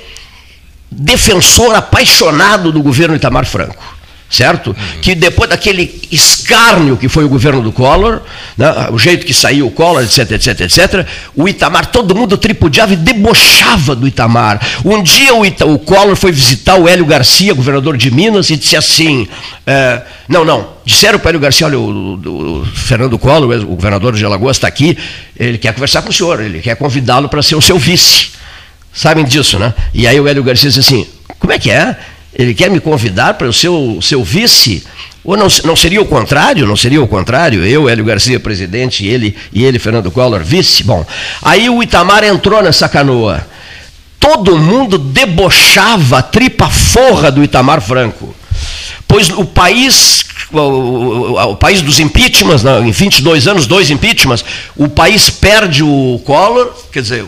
[0.89, 3.96] defensor apaixonado do governo Itamar Franco.
[4.30, 4.76] Certo?
[5.02, 8.22] Que depois daquele escárnio que foi o governo do Collor,
[8.58, 12.94] né, o jeito que saiu o Collor, etc, etc, etc, o Itamar, todo mundo tripudiava
[12.94, 14.60] e debochava do Itamar.
[14.84, 18.58] Um dia o, Ita, o Collor foi visitar o Hélio Garcia, governador de Minas, e
[18.58, 19.28] disse assim:
[19.66, 23.76] é, não, não, disseram para o Hélio Garcia, olha, o, o, o Fernando Collor, o
[23.76, 24.98] governador de Alagoas, está aqui,
[25.38, 28.32] ele quer conversar com o senhor, ele quer convidá-lo para ser o seu vice.
[28.94, 29.74] Sabem disso, né?
[29.94, 31.08] E aí o Hélio Garcia disse assim:
[31.40, 31.96] como é que é?
[32.38, 34.86] Ele quer me convidar para o seu, seu vice?
[35.23, 36.67] Ou não, não seria o contrário?
[36.67, 37.65] Não seria o contrário?
[37.65, 40.84] Eu, Hélio Garcia, presidente, e ele, e ele, Fernando Collor, vice?
[40.84, 41.06] Bom,
[41.41, 43.45] aí o Itamar entrou nessa canoa.
[44.19, 48.36] Todo mundo debochava a tripa forra do Itamar Franco.
[49.08, 54.45] Pois o país, o, o, o país dos impeachments, em 22 anos, dois impeachments,
[54.76, 57.26] o país perde o Collor, quer dizer,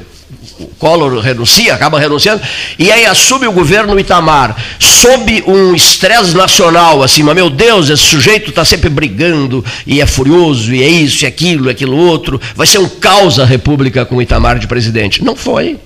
[0.60, 2.42] o Collor renuncia, acaba renunciando,
[2.78, 8.04] e aí assume o governo Itamar, sob um estresse nacional, assim, mas meu Deus, esse
[8.04, 12.40] sujeito está sempre brigando, e é furioso, e é isso, e aquilo, e aquilo outro,
[12.56, 15.24] vai ser um caos a República com Itamar de presidente.
[15.24, 15.78] Não foi.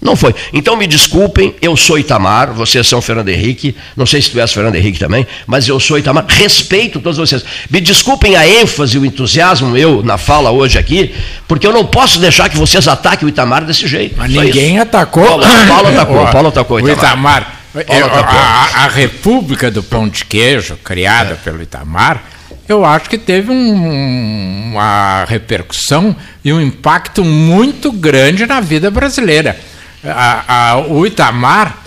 [0.00, 0.34] Não foi.
[0.52, 4.52] Então me desculpem, eu sou Itamar, vocês são Fernando Henrique, não sei se tu és
[4.52, 7.44] Fernando Henrique também, mas eu sou Itamar, respeito todos vocês.
[7.70, 11.14] Me desculpem a ênfase e o entusiasmo eu na fala hoje aqui,
[11.48, 14.16] porque eu não posso deixar que vocês ataquem o Itamar desse jeito.
[14.18, 14.82] Mas ninguém isso.
[14.82, 15.24] atacou.
[15.24, 17.46] Paulo, Paulo atacou, Paulo atacou o Itamar.
[17.74, 18.00] O Itamar.
[18.00, 18.38] Paulo atacou.
[18.38, 21.36] A, a, República do Pão de Queijo, criada é.
[21.36, 22.22] pelo Itamar,
[22.68, 29.56] eu acho que teve um, uma repercussão e um impacto muito grande na vida brasileira
[30.08, 31.82] a, a, o Itamar,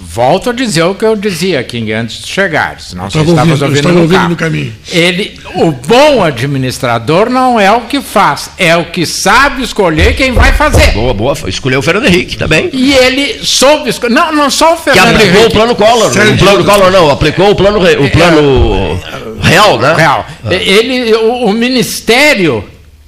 [0.00, 3.64] volto a dizer o que eu dizia aqui antes de chegar, senão você estava ouvindo,
[3.64, 4.74] ouvindo, no, ouvindo no, caminho.
[4.90, 10.32] Ele, o bom administrador não é o que faz, é o que sabe escolher quem
[10.32, 10.92] vai fazer.
[10.92, 12.70] Boa, boa, escolheu o Fernando Henrique também.
[12.72, 15.30] E ele soube escolher, não, não só o Fernando Henrique.
[15.30, 15.56] Que aplicou Henrique.
[15.56, 19.00] o plano Collor, o plano Collor não, aplicou o plano, o plano
[19.42, 19.94] é, real, né?
[19.94, 20.26] Real.
[20.44, 20.54] Ah.
[20.54, 22.64] Ele, o, o ministério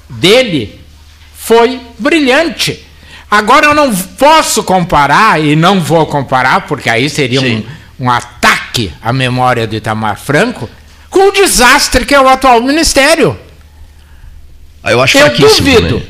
[0.08, 0.78] dele
[1.34, 2.89] foi brilhante
[3.30, 7.64] Agora eu não posso comparar, e não vou comparar, porque aí seria um,
[8.00, 10.68] um, ataque à memória do Itamar Franco,
[11.08, 13.38] com o desastre que é o atual ministério.
[14.82, 15.98] Ah, eu acho eu duvido.
[15.98, 16.02] Né?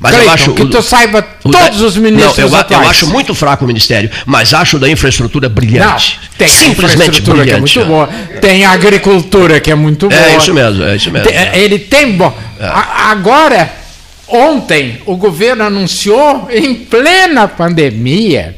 [0.00, 2.82] Mas Cleiton, eu acho que tu saiba todos da, os ministros não, eu, atuais.
[2.82, 6.20] eu acho muito fraco o ministério, mas acho da infraestrutura brilhante.
[6.22, 7.48] Não, tem simplesmente brilhante.
[7.48, 8.08] Que é muito boa.
[8.40, 10.30] Tem a agricultura que é muito é boa.
[10.30, 11.28] É isso mesmo, é isso mesmo.
[11.28, 12.36] Tem, ele tem bom.
[12.58, 12.66] É.
[12.66, 13.83] Agora
[14.28, 18.56] Ontem o governo anunciou em plena pandemia.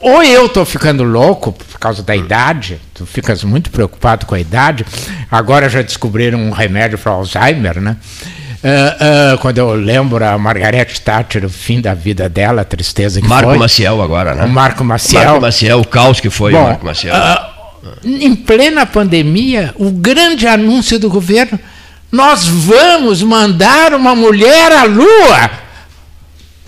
[0.00, 4.40] Ou eu estou ficando louco por causa da idade, tu ficas muito preocupado com a
[4.40, 4.86] idade.
[5.30, 7.96] Agora já descobriram um remédio para Alzheimer, né?
[8.64, 13.20] Uh, uh, quando eu lembro a Margarete Thatcher, o fim da vida dela, a tristeza
[13.20, 13.58] que Marco foi.
[13.58, 14.44] Marco Maciel agora, né?
[14.46, 15.22] O Marco Maciel.
[15.22, 17.14] Marco Maciel, o caos que foi Bom, o Marco Maciel.
[17.14, 17.54] Uh,
[18.02, 21.60] em plena pandemia, o grande anúncio do governo
[22.14, 25.50] nós vamos mandar uma mulher à Lua.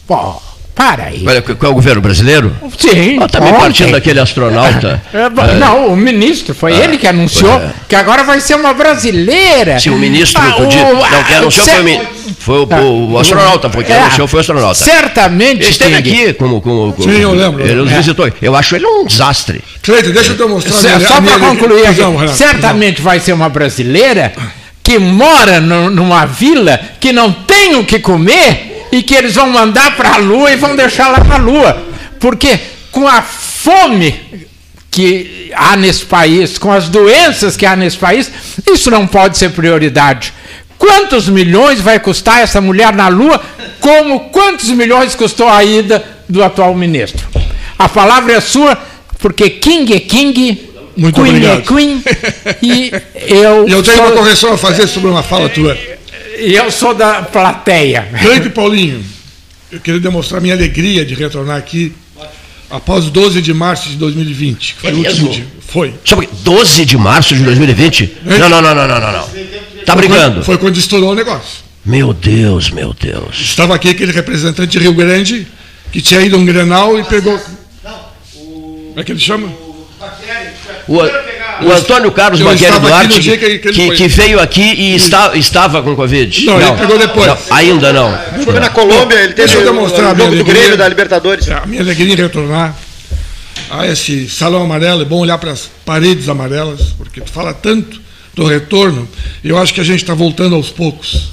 [0.05, 0.43] Pô,
[0.75, 1.25] para aí.
[1.57, 2.55] Qual é o governo brasileiro?
[2.77, 3.19] Sim.
[3.21, 3.61] Ah, também ontem.
[3.61, 5.01] partindo daquele astronauta.
[5.15, 7.71] É, é, não, o ministro, foi ah, ele que anunciou é.
[7.89, 9.79] que agora vai ser uma brasileira.
[9.79, 10.57] Sim, o ministro ah.
[10.59, 14.27] O, não, quem anunciou foi, o, foi o, o, o astronauta, porque quem é, anunciou
[14.27, 14.75] foi o astronauta.
[14.75, 15.63] Certamente.
[15.63, 17.09] Ele esteve aqui como, como, como.
[17.09, 17.65] Sim, eu lembro.
[17.65, 17.97] Ele nos é.
[17.99, 18.29] visitou.
[18.43, 19.63] Eu acho ele um desastre.
[19.81, 21.01] Cleiton, deixa eu te mostrar.
[21.01, 22.03] Só para concluir aqui,
[22.35, 24.33] certamente vai ser uma brasileira
[24.87, 29.51] que mora no, numa vila que não tem o que comer e que eles vão
[29.51, 31.77] mandar para a lua e vão deixar lá na lua.
[32.21, 32.57] Porque
[32.93, 34.15] com a fome
[34.89, 38.31] que há nesse país, com as doenças que há nesse país,
[38.65, 40.33] isso não pode ser prioridade.
[40.79, 43.43] Quantos milhões vai custar essa mulher na Lua?
[43.81, 47.27] Como quantos milhões custou a ida do atual ministro?
[47.77, 48.79] A palavra é sua,
[49.19, 50.66] porque King é King
[50.97, 51.59] muito Queen obrigado.
[51.59, 52.03] é Queen
[52.63, 52.91] e
[53.35, 53.69] eu.
[53.69, 54.07] E eu tenho sou...
[54.07, 55.77] uma correção a fazer sobre uma fala tua.
[56.39, 58.09] E eu sou da plateia.
[58.23, 59.05] Grande Paulinho,
[59.71, 61.93] eu queria demonstrar minha alegria de retornar aqui
[62.71, 64.75] após 12 de março de 2020.
[64.75, 65.47] Que foi é o último dia.
[65.61, 65.95] Foi.
[66.43, 68.17] 12 de março de 2020?
[68.27, 68.39] É.
[68.39, 69.13] Não, não, não, não, não, não.
[69.13, 69.23] não.
[69.85, 70.35] Tá foi brincando.
[70.35, 71.65] Quando, foi quando estourou o negócio.
[71.85, 73.41] Meu Deus, meu Deus.
[73.41, 75.47] Estava aqui aquele representante de Rio Grande
[75.93, 77.41] que tinha ido a um Grenal e pegou.
[77.85, 78.01] Não,
[78.35, 78.87] o...
[78.89, 79.47] Como é que ele chama?
[79.47, 79.87] O,
[80.89, 85.97] o Antônio Carlos Bagueri Duarte, que, que, que, que, veio aqui e está, estava com
[85.97, 86.47] Covid.
[86.47, 87.27] Não, não, ele pegou depois.
[87.27, 88.19] Não, ainda não.
[88.45, 91.49] Foi na Colômbia, ele teve Deixa eu demonstrar o jogo do Grêmio da Libertadores.
[91.51, 92.77] A minha alegria em retornar
[93.71, 95.03] a esse salão amarelo.
[95.03, 98.01] É bom olhar para as paredes amarelas, porque tu fala tanto
[98.35, 99.09] do retorno.
[99.43, 101.33] Eu acho que a gente está voltando aos poucos.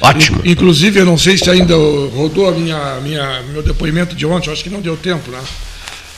[0.00, 0.40] Ótimo.
[0.44, 4.52] Inclusive, eu não sei se ainda rodou a minha, minha, meu depoimento de ontem, eu
[4.52, 5.40] acho que não deu tempo, né?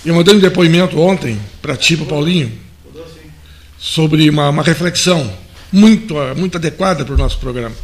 [0.05, 2.53] Eu mandei um depoimento ontem para ti, para Paulinho,
[3.87, 5.33] sobre uma, uma reflexão
[5.73, 7.75] muito, muito adequada para o nosso programa.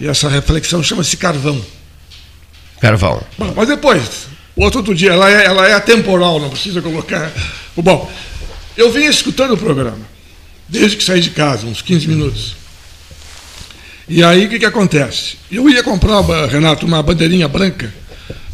[0.00, 1.60] E essa reflexão chama-se carvão.
[2.80, 3.20] Carvão.
[3.36, 7.32] Bom, mas depois, outro, outro dia, ela é, ela é atemporal, não precisa colocar.
[7.76, 8.10] Bom,
[8.76, 10.06] eu vim escutando o programa,
[10.68, 12.56] desde que saí de casa, uns 15 minutos.
[14.08, 15.38] E aí o que, que acontece?
[15.50, 17.92] Eu ia comprar, Renato, uma bandeirinha branca,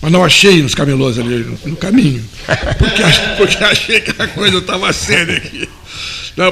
[0.01, 2.24] mas não achei nos camelôs ali no, no caminho,
[2.79, 3.03] porque,
[3.37, 5.68] porque achei que a coisa estava séria aqui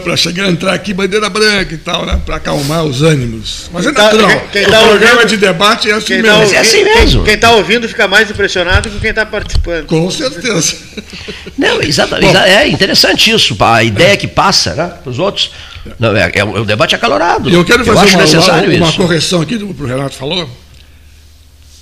[0.02, 2.20] para chegar entrar aqui bandeira branca e tal, né?
[2.26, 3.70] Para acalmar os ânimos.
[3.72, 4.28] Mas é tá- natural.
[4.28, 6.50] Quem, quem tá o programa ouvindo, de debate é assim mesmo.
[6.50, 7.24] Tá, é assim mesmo.
[7.24, 9.86] Quem está ouvindo fica mais impressionado que quem está participando.
[9.86, 10.76] Com certeza.
[11.56, 12.32] Não, exatamente.
[12.32, 15.52] Bom, é interessante isso, a ideia que passa né, para os outros.
[16.00, 17.48] Não, é, é, o debate é acalorado.
[17.48, 20.50] E eu quero fazer eu uma, uma, uma correção aqui do que o Renato falou,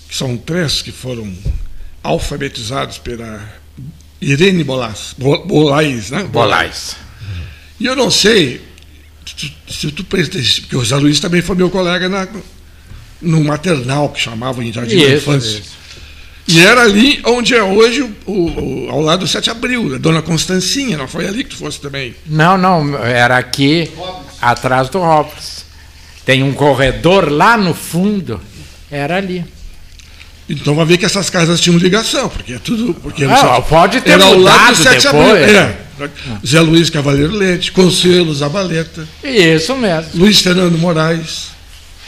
[0.08, 1.32] que são três que foram
[2.02, 3.40] alfabetizados pela
[4.20, 6.24] Irene Bolás, Bolais, né?
[6.24, 6.96] Bolais.
[7.78, 8.60] E eu não sei
[9.68, 12.28] se tu porque o Zé Luiz também foi meu colega na,
[13.20, 15.58] no maternal, que chamavam em Jardim isso, da Infância.
[15.58, 15.84] Isso.
[16.46, 20.20] E era ali onde é hoje, o, o, ao lado do 7 Abril, a Dona
[20.20, 22.14] Constancinha, não foi ali que tu fosse também?
[22.26, 23.90] Não, não, era aqui,
[24.40, 25.64] atrás do Robles.
[26.24, 28.40] Tem um corredor lá no fundo,
[28.90, 29.44] era ali.
[30.48, 32.94] Então vai ver que essas casas tinham ligação, porque é tudo.
[32.94, 35.42] Porque ah, pode ter era ao lado do 7 depois.
[35.42, 35.56] Abril.
[35.56, 35.84] É.
[36.44, 39.06] Zé Luiz Cavaleiro Leite, Consuelo Zabaleta.
[39.22, 40.10] Isso mesmo.
[40.14, 41.48] Luiz Fernando Moraes.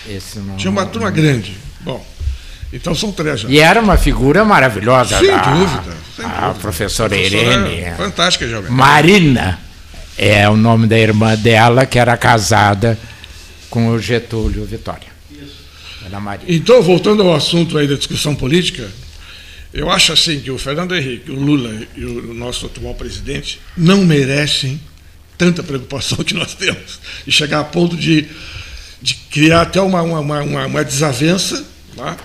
[0.08, 1.16] Esse não, Tinha uma não, turma não.
[1.16, 1.56] grande.
[1.80, 2.04] Bom,
[2.72, 3.48] então são três já.
[3.48, 5.18] E era uma figura maravilhosa.
[5.18, 5.96] Sem dúvida.
[6.16, 6.60] Sem a dúvida.
[6.60, 7.80] professora Irene.
[7.80, 8.70] É fantástica, jovem.
[8.70, 9.58] Marina
[10.18, 12.98] é o nome da irmã dela, que era casada
[13.70, 15.15] com o Getúlio Vitória.
[16.06, 16.44] Era Marina.
[16.48, 18.88] Então, voltando ao assunto aí da discussão política,
[19.74, 24.04] eu acho assim que o Fernando Henrique, o Lula e o nosso atual presidente não
[24.04, 24.80] merecem
[25.36, 28.26] tanta preocupação que nós temos e chegar a ponto de,
[29.02, 31.66] de criar até uma, uma, uma, uma desavença
[31.96, 32.16] tá?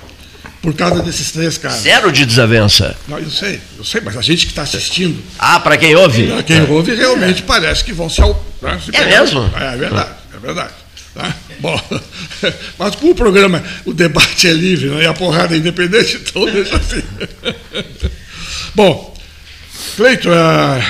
[0.62, 1.80] por causa desses três caras.
[1.80, 2.96] Zero de desavença.
[3.08, 5.22] Não, eu sei, eu sei, mas a gente que está assistindo.
[5.40, 6.28] Ah, para quem ouve?
[6.28, 8.22] Para quem ouve, realmente parece que vão se.
[8.22, 9.52] Né, se é mesmo?
[9.60, 10.74] É, é verdade, é verdade.
[11.14, 11.36] Tá?
[11.60, 11.80] Bom,
[12.80, 16.46] mas como o programa, o debate é livre né, e a porrada é independente, então
[16.46, 17.04] deixa assim.
[18.74, 19.12] Bom,
[19.96, 20.84] Cleito, uh,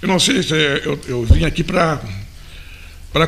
[0.00, 2.00] eu não sei se eu, eu vim aqui para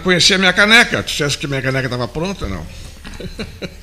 [0.03, 1.03] conhecer a minha caneca.
[1.03, 2.49] Tu disseste que minha caneca estava pronta?
[2.49, 2.67] Não.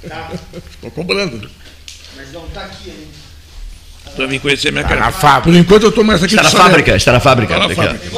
[0.07, 0.32] Tá.
[0.74, 1.49] Estou cobrando.
[2.15, 3.28] Mas não está aqui ainda.
[4.15, 5.41] Para vir conhecer a minha tá caneca.
[5.41, 7.53] Por enquanto eu estou mais aqui Está na fábrica, está na fábrica.
[7.53, 8.09] Está na fábrica.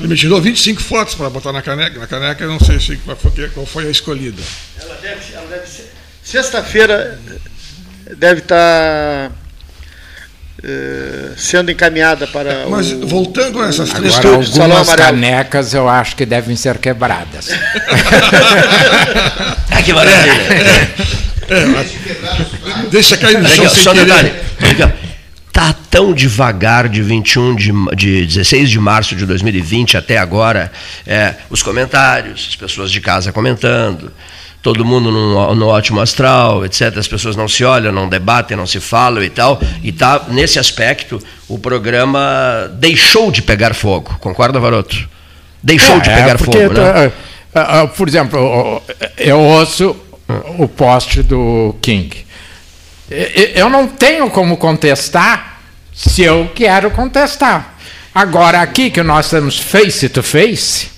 [0.00, 1.98] Ele me tirou 25 fotos para botar na caneca.
[1.98, 4.42] Na caneca eu não sei se, qual, foi, qual foi a escolhida.
[4.80, 5.92] Ela deve, ela deve ser.
[6.24, 7.20] Sexta-feira
[8.16, 9.30] deve estar.
[10.62, 16.14] Uh, sendo encaminhada para Mas o, voltando a essas três Agora, algumas canecas eu acho
[16.14, 17.48] que devem ser quebradas.
[19.70, 20.32] ah, que maravilha!
[21.48, 21.86] É, é, é,
[22.90, 24.44] deixa cair no chão sem querer
[25.50, 30.70] está tão devagar de 21 de, de 16 de março de 2020 até agora,
[31.06, 34.12] é, os comentários, as pessoas de casa comentando,
[34.62, 36.96] todo mundo no, no, ótimo astral, etc.
[36.96, 39.60] As pessoas não se olham, não debatem, não se falam e tal.
[39.82, 44.16] E tá nesse aspecto o programa deixou de pegar fogo.
[44.20, 45.08] Concorda, Varoto?
[45.62, 47.08] Deixou é, de pegar fogo, né?
[47.52, 48.82] Uh, uh, por exemplo,
[49.18, 49.96] eu ouço
[50.58, 52.29] o post do King
[53.10, 55.60] eu não tenho como contestar
[55.92, 57.74] se eu quero contestar.
[58.14, 60.88] Agora, aqui que nós estamos face to face,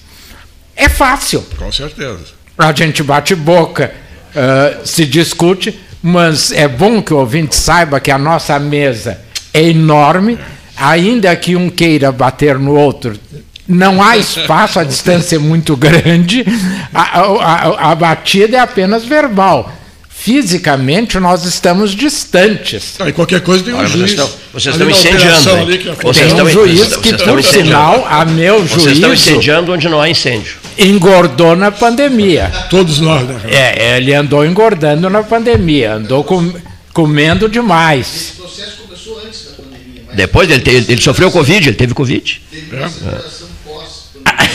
[0.76, 1.44] é fácil.
[1.58, 2.20] Com certeza.
[2.56, 3.92] A gente bate boca,
[4.34, 9.20] uh, se discute, mas é bom que o ouvinte saiba que a nossa mesa
[9.52, 10.38] é enorme,
[10.76, 13.18] ainda que um queira bater no outro.
[13.66, 16.44] Não há espaço, a distância é muito grande,
[16.92, 19.81] a, a, a, a batida é apenas verbal
[20.22, 22.94] fisicamente nós estamos distantes.
[23.00, 24.14] Ah, e qualquer coisa tem um Olha, juiz.
[24.52, 25.66] Vocês estão, incendiando.
[26.00, 28.74] Vocês tem um juiz que, por sinal, a meu juízo...
[28.74, 30.58] Vocês estão incendiando onde não há incêndio.
[30.78, 32.52] Engordou na pandemia.
[32.70, 33.40] Todos nós, né?
[33.50, 36.54] É, ele andou engordando na pandemia, andou com,
[36.92, 38.06] comendo demais.
[38.06, 40.02] Esse processo começou antes da pandemia.
[40.14, 42.42] Depois ele, ele, ele sofreu Covid, ele teve Covid.
[42.48, 43.51] Teve é.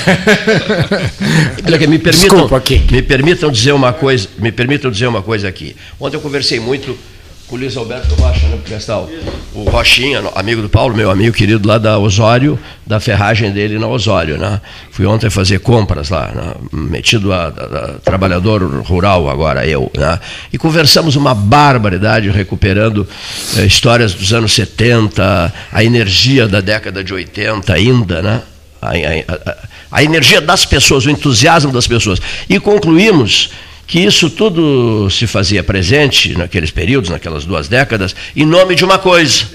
[1.88, 5.76] me permitam, Desculpa, me permitam dizer uma coisa, me permitam dizer uma coisa aqui.
[6.00, 6.98] Ontem eu conversei muito
[7.48, 9.10] com o Luiz Alberto Rocha, né, Gastal?
[9.54, 13.88] O Rochinha, amigo do Paulo, meu amigo querido lá da Osório, da ferragem dele na
[13.88, 14.60] Osório, né?
[14.92, 16.54] Fui ontem fazer compras lá, né?
[16.74, 20.20] metido a, a, a, trabalhador rural agora, eu, né?
[20.52, 23.08] E conversamos uma barbaridade, recuperando
[23.56, 28.42] eh, histórias dos anos 70, a energia da década de 80 ainda, né?
[28.82, 29.58] a,
[29.92, 32.20] a, energia das pessoas, o entusiasmo das pessoas.
[32.50, 33.50] E concluímos
[33.86, 38.98] que isso tudo se fazia presente naqueles períodos, naquelas duas décadas, em nome de uma
[38.98, 39.46] coisa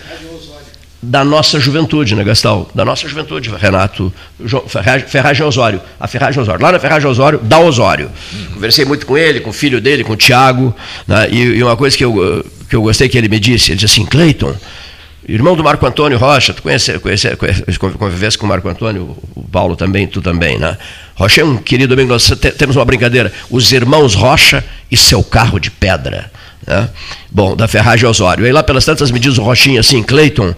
[1.02, 2.70] da nossa juventude, né, Gastal?
[2.72, 4.12] Da nossa juventude, Renato
[5.08, 5.80] Ferragem Osório.
[5.98, 6.62] A Ferragem Osório.
[6.62, 8.08] Lá na Ferragem Osório, da Osório.
[8.54, 10.74] Conversei muito com ele, com o filho dele, com o Tiago.
[11.08, 13.80] Né, e, e, uma coisa que eu, que eu gostei que ele me disse, ele
[13.80, 14.54] disse assim, Cleiton,
[15.28, 19.42] irmão do Marco Antônio Rocha, tu conhece, conhece, conhece convivesse com o Marco Antônio, o
[19.42, 20.76] Paulo também, tu também, né?
[21.14, 25.58] Rocha é um querido amigo, nós temos uma brincadeira, os irmãos Rocha e seu carro
[25.58, 26.30] de pedra.
[26.66, 26.88] Né?
[27.30, 28.44] Bom, da Ferragem Osório.
[28.44, 30.54] Aí lá pelas tantas medidas o Rochinha assim, Cleiton,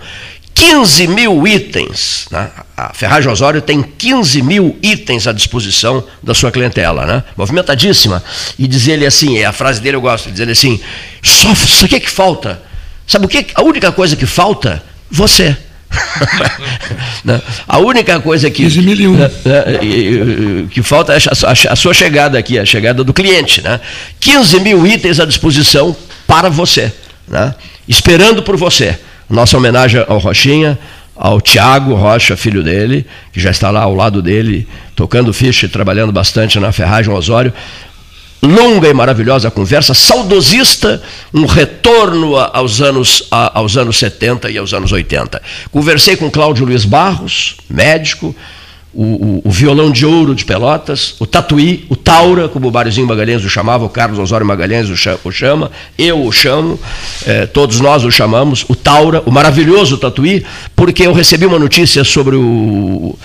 [0.54, 2.26] 15 mil itens.
[2.30, 2.48] Né?
[2.76, 7.24] A Ferragem Osório tem 15 mil itens à disposição da sua clientela, né?
[7.36, 8.22] movimentadíssima.
[8.58, 10.80] E dizer ele assim, é a frase dele eu gosto, dizer ele assim,
[11.22, 11.50] só
[11.84, 12.62] o que, que falta?
[13.06, 13.46] Sabe o que?
[13.54, 14.82] A única coisa que falta?
[15.10, 15.56] Você.
[17.24, 17.40] Né?
[17.66, 19.30] a única coisa que, né,
[20.70, 21.16] que falta é
[21.70, 23.62] a sua chegada aqui, a chegada do cliente.
[23.62, 23.80] Né?
[24.20, 25.96] 15 mil itens à disposição
[26.26, 26.92] para você,
[27.26, 27.54] né?
[27.88, 28.98] esperando por você.
[29.30, 30.78] Nossa homenagem ao Rochinha,
[31.16, 35.68] ao Tiago Rocha, filho dele, que já está lá ao lado dele, tocando ficha e
[35.68, 37.52] trabalhando bastante na Ferragem Osório.
[38.44, 44.92] Longa e maravilhosa conversa, saudosista, um retorno aos anos, aos anos 70 e aos anos
[44.92, 45.40] 80.
[45.70, 48.36] Conversei com Cláudio Luiz Barros, médico,
[48.92, 53.06] o, o, o, violão de ouro de Pelotas, o tatuí, o taura, como o Báriozinho
[53.06, 56.78] Magalhães o chamava, o Carlos Osório Magalhães o chama, eu o chamo,
[57.26, 60.44] eh, todos nós o chamamos, o taura, o maravilhoso tatuí,
[60.76, 63.18] porque eu recebi uma notícia sobre o,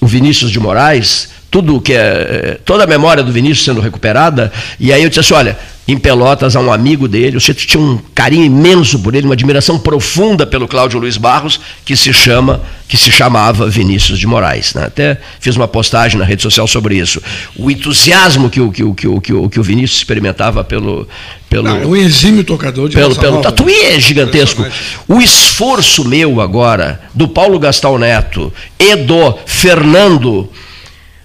[0.00, 4.52] o Vinícius de Moraes, tudo que é, eh, toda a memória do Vinícius sendo recuperada,
[4.78, 5.56] e aí eu disse assim, olha,
[5.88, 9.78] em Pelotas, a um amigo dele, você tinha um carinho imenso por ele, uma admiração
[9.78, 14.74] profunda pelo Cláudio Luiz Barros, que se chama, que se chamava Vinícius de Moraes.
[14.74, 14.84] Né?
[14.84, 17.22] Até fiz uma postagem na rede social sobre isso.
[17.56, 21.08] O entusiasmo que o, que o, que o, que o, que o Vinícius experimentava pelo.
[21.48, 24.62] pelo Não, é um exímio tocador de Pelo, pelo Tatuí é gigantesco.
[25.08, 30.50] O esforço meu agora, do Paulo Gastal Neto e do Fernando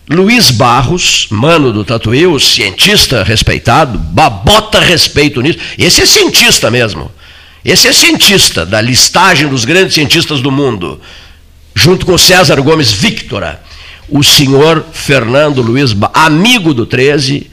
[0.09, 5.59] Luiz Barros, mano do Tatuí, o cientista respeitado, bota respeito nisso.
[5.77, 7.11] Esse é cientista mesmo.
[7.63, 10.99] Esse é cientista da listagem dos grandes cientistas do mundo,
[11.75, 13.61] junto com César Gomes Victora.
[14.09, 17.49] O senhor Fernando Luiz, amigo do 13,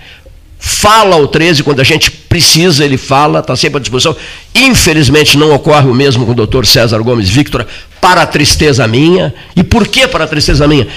[0.58, 4.16] fala ao 13 quando a gente precisa, ele fala, está sempre à disposição.
[4.54, 7.66] Infelizmente não ocorre o mesmo com o doutor César Gomes Victora,
[8.00, 9.34] para a tristeza minha.
[9.54, 10.88] E por que para a tristeza minha?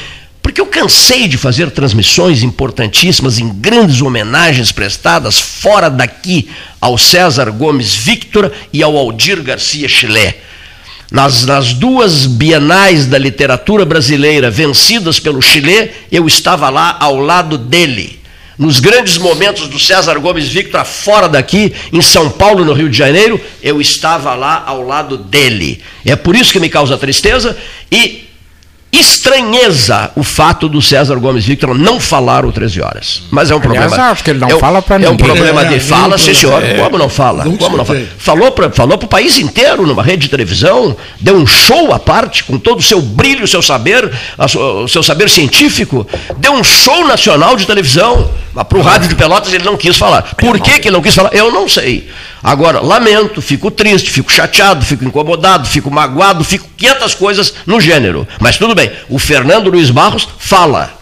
[0.41, 7.51] Porque eu cansei de fazer transmissões importantíssimas em grandes homenagens prestadas fora daqui ao César
[7.51, 10.37] Gomes Victor e ao Aldir Garcia Chilé.
[11.11, 17.57] Nas, nas, duas bienais da literatura brasileira vencidas pelo Chile, eu estava lá ao lado
[17.57, 18.19] dele.
[18.57, 22.97] Nos grandes momentos do César Gomes Victor, fora daqui, em São Paulo, no Rio de
[22.97, 25.81] Janeiro, eu estava lá ao lado dele.
[26.05, 27.57] É por isso que me causa tristeza
[27.91, 28.30] e
[28.91, 33.23] estranheza o fato do César Gomes Victor não falar o 13 horas.
[33.31, 34.11] Mas é um Aliás, problema.
[34.11, 35.11] acho que ele não é, fala para ninguém.
[35.11, 36.61] É um problema de é, fala, sim senhor.
[36.63, 37.45] É, como não fala?
[37.45, 38.05] Não como não fala?
[38.17, 42.43] Falou para falou o país inteiro numa rede de televisão, deu um show à parte,
[42.43, 46.05] com todo o seu brilho, o seu saber, o seu saber científico,
[46.37, 48.29] deu um show nacional de televisão.
[48.53, 50.21] Mas para o rádio de Pelotas ele não quis falar.
[50.35, 51.33] Por que, que ele não quis falar?
[51.33, 52.09] Eu não sei.
[52.43, 58.27] Agora, lamento, fico triste, fico chateado, fico incomodado, fico magoado, fico 500 coisas no gênero.
[58.39, 60.99] Mas tudo bem, o Fernando Luiz Barros fala.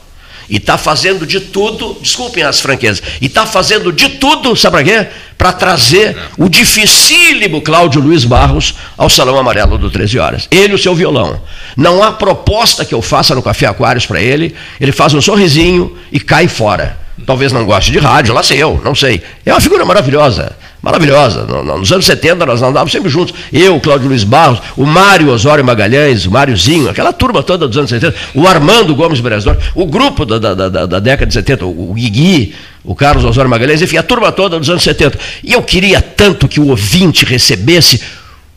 [0.50, 4.84] E está fazendo de tudo, desculpem as franquezas, e está fazendo de tudo, sabe para
[4.84, 5.08] quê?
[5.38, 10.48] Para trazer o dificílimo Cláudio Luiz Barros ao Salão Amarelo do 13 Horas.
[10.50, 11.40] Ele o seu violão.
[11.78, 15.96] Não há proposta que eu faça no Café Aquários para ele, ele faz um sorrisinho
[16.12, 16.98] e cai fora.
[17.26, 19.22] Talvez não goste de rádio, lá sei eu, não sei.
[19.46, 21.44] É uma figura maravilhosa maravilhosa.
[21.44, 23.34] Nos anos 70 nós andávamos sempre juntos.
[23.52, 27.90] Eu, Cláudio Luiz Barros, o Mário Osório Magalhães, o Máriozinho, aquela turma toda dos anos
[27.90, 31.94] 70, o Armando Gomes Beresdor, o grupo da, da, da, da, década de 70, o
[31.94, 35.20] Guigui, o Carlos Osório Magalhães, enfim, a turma toda dos anos 70.
[35.44, 38.02] E eu queria tanto que o ouvinte recebesse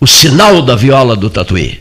[0.01, 1.81] o sinal da viola do Tatuí.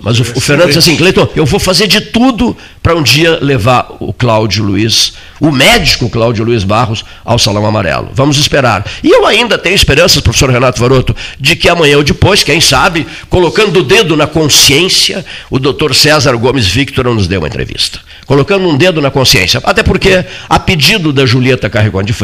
[0.00, 3.38] Mas o, o Fernando disse assim, Cleiton, eu vou fazer de tudo para um dia
[3.42, 8.08] levar o Cláudio Luiz, o médico Cláudio Luiz Barros, ao Salão Amarelo.
[8.14, 8.84] Vamos esperar.
[9.02, 13.06] E eu ainda tenho esperanças, professor Renato Varoto, de que amanhã ou depois, quem sabe,
[13.28, 18.00] colocando o dedo na consciência, o doutor César Gomes Victor nos dê uma entrevista.
[18.24, 19.60] Colocando um dedo na consciência.
[19.64, 22.14] Até porque, a pedido da Julieta Carregón de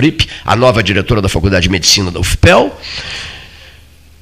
[0.45, 2.79] a nova diretora da Faculdade de Medicina da UFPEL,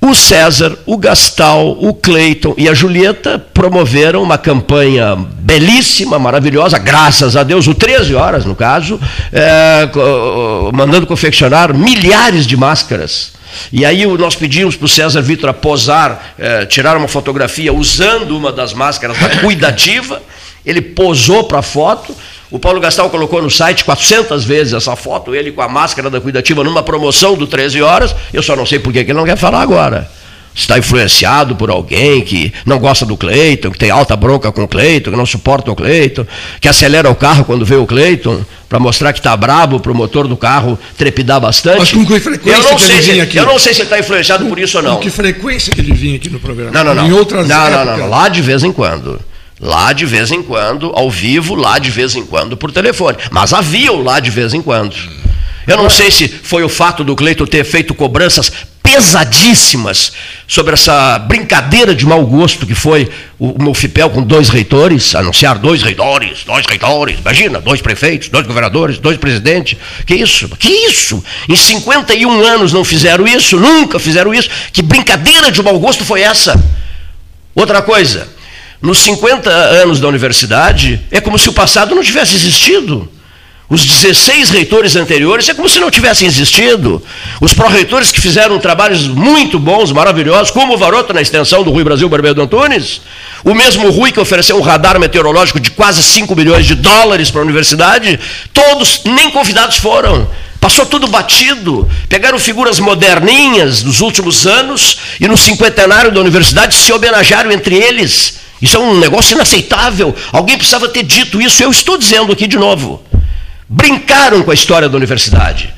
[0.08, 7.36] o César, o Gastal, o Cleiton e a Julieta promoveram uma campanha belíssima, maravilhosa, graças
[7.36, 9.00] a Deus, o 13 horas, no caso,
[9.32, 9.88] é,
[10.72, 13.32] mandando confeccionar milhares de máscaras.
[13.72, 18.52] E aí nós pedimos para o César Vitor posar, é, tirar uma fotografia usando uma
[18.52, 20.20] das máscaras da Cuidativa.
[20.66, 22.14] Ele posou para a foto.
[22.54, 26.20] O Paulo Gastal colocou no site 400 vezes essa foto, ele com a máscara da
[26.20, 28.14] Cuidativa numa promoção do 13 horas.
[28.32, 30.08] Eu só não sei por que ele não quer falar agora
[30.54, 34.68] está influenciado por alguém que não gosta do Cleiton, que tem alta bronca com o
[34.68, 36.24] Cleiton, que não suporta o Cleiton,
[36.60, 39.94] que acelera o carro quando vê o Cleiton, para mostrar que está brabo para o
[39.96, 41.80] motor do carro trepidar bastante.
[41.80, 43.36] Mas com que frequência eu não sei ele se, vinha aqui?
[43.36, 44.94] Eu não sei se ele está influenciado com, por isso ou não.
[44.94, 46.70] Com que frequência que ele vinha aqui no programa?
[46.70, 47.08] Não, não, não.
[47.08, 49.20] Em outras não, não, não, não, lá de vez em quando.
[49.60, 53.18] Lá de vez em quando, ao vivo, lá de vez em quando por telefone.
[53.30, 54.96] Mas havia o lá de vez em quando.
[55.66, 58.52] Eu não sei se foi o fato do Cleiton ter feito cobranças
[58.82, 60.12] pesadíssimas
[60.46, 65.58] sobre essa brincadeira de mau gosto que foi o, o Mufipel com dois reitores, anunciar
[65.58, 69.78] dois reitores, dois reitores, imagina, dois prefeitos, dois governadores, dois presidentes.
[70.04, 70.48] Que isso?
[70.58, 71.24] Que isso?
[71.48, 74.50] Em 51 anos não fizeram isso, nunca fizeram isso.
[74.70, 76.62] Que brincadeira de mau gosto foi essa?
[77.54, 78.28] Outra coisa,
[78.84, 83.08] nos 50 anos da universidade, é como se o passado não tivesse existido.
[83.66, 87.02] Os 16 reitores anteriores é como se não tivessem existido.
[87.40, 91.82] Os pró-reitores que fizeram trabalhos muito bons, maravilhosos, como o Varoto na extensão do Rui
[91.82, 93.00] Brasil Barbeiro Antunes,
[93.42, 97.40] o mesmo Rui que ofereceu um radar meteorológico de quase 5 milhões de dólares para
[97.40, 98.20] a universidade,
[98.52, 100.28] todos nem convidados foram.
[100.60, 101.88] Passou tudo batido.
[102.06, 108.43] Pegaram figuras moderninhas dos últimos anos e no cinquentenário da universidade se homenagearam entre eles.
[108.64, 110.16] Isso é um negócio inaceitável.
[110.32, 111.62] Alguém precisava ter dito isso.
[111.62, 113.04] Eu estou dizendo aqui de novo
[113.68, 115.72] brincaram com a história da universidade.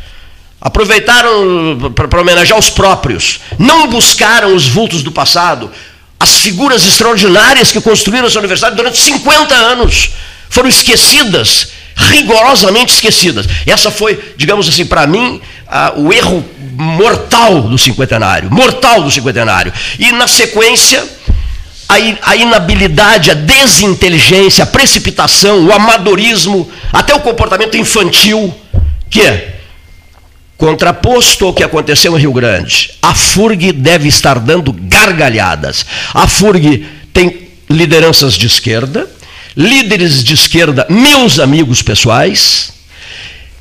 [0.60, 3.40] Aproveitaram para homenagear os próprios.
[3.58, 5.68] Não buscaram os vultos do passado.
[6.18, 10.10] As figuras extraordinárias que construíram essa universidade durante 50 anos
[10.48, 13.46] foram esquecidas, rigorosamente esquecidas.
[13.66, 18.48] Essa foi, digamos assim, para mim, a, o erro mortal do cinquentenário.
[18.50, 19.72] Mortal do cinquentenário.
[19.98, 21.04] E, na sequência,
[21.88, 28.52] a inabilidade, a desinteligência, a precipitação, o amadorismo, até o comportamento infantil,
[29.08, 29.56] que é
[30.56, 32.92] contraposto ao que aconteceu em Rio Grande.
[33.02, 35.84] A FURG deve estar dando gargalhadas.
[36.14, 39.08] A FURG tem lideranças de esquerda,
[39.56, 42.72] líderes de esquerda, meus amigos pessoais,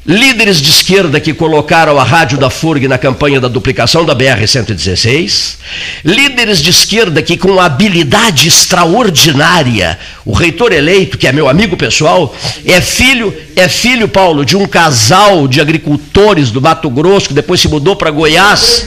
[0.05, 5.55] líderes de esquerda que colocaram a rádio da FURG na campanha da duplicação da BR-116,
[6.03, 12.35] líderes de esquerda que, com habilidade extraordinária, o reitor eleito, que é meu amigo pessoal,
[12.65, 17.59] é filho, é filho, Paulo, de um casal de agricultores do Mato Grosso, que depois
[17.59, 18.85] se mudou para Goiás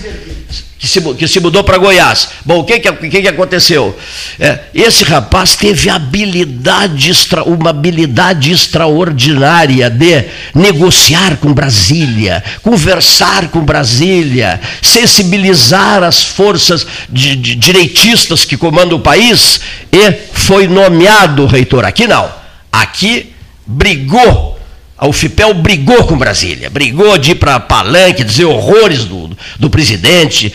[0.79, 2.29] que se, que se mudou para Goiás.
[2.45, 3.99] Bom, o que, que, que, que aconteceu?
[4.39, 10.25] É, esse rapaz teve habilidade extra, uma habilidade extraordinária de
[10.55, 19.03] negociar com Brasília, conversar com Brasília, sensibilizar as forças de, de, direitistas que comandam o
[19.03, 19.61] país
[19.91, 21.85] e foi nomeado reitor.
[21.85, 22.31] Aqui não.
[22.71, 23.33] Aqui
[23.67, 24.58] brigou
[24.99, 30.53] a UFIPEL brigou com Brasília, brigou de ir para palanque, dizer horrores do, do presidente,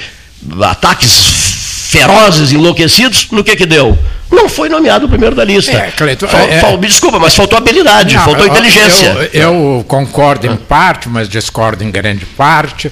[0.62, 3.98] ataques ferozes, enlouquecidos, no que que deu?
[4.30, 5.72] Não foi nomeado o primeiro da lista.
[5.72, 9.30] É, Cleiton, Fal, é, fal, me desculpa, mas faltou habilidade, não, faltou inteligência.
[9.32, 12.92] Eu, eu concordo em parte, mas discordo em grande parte.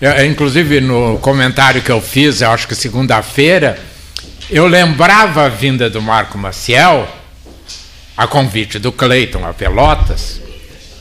[0.00, 3.78] Eu, inclusive, no comentário que eu fiz, eu acho que segunda-feira,
[4.48, 7.08] eu lembrava a vinda do Marco Maciel,
[8.16, 10.45] a convite do Cleiton a Pelotas,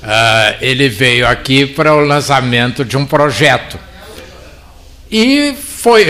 [0.06, 3.80] uh, ele veio aqui para o lançamento de um projeto.
[5.12, 6.04] E foi,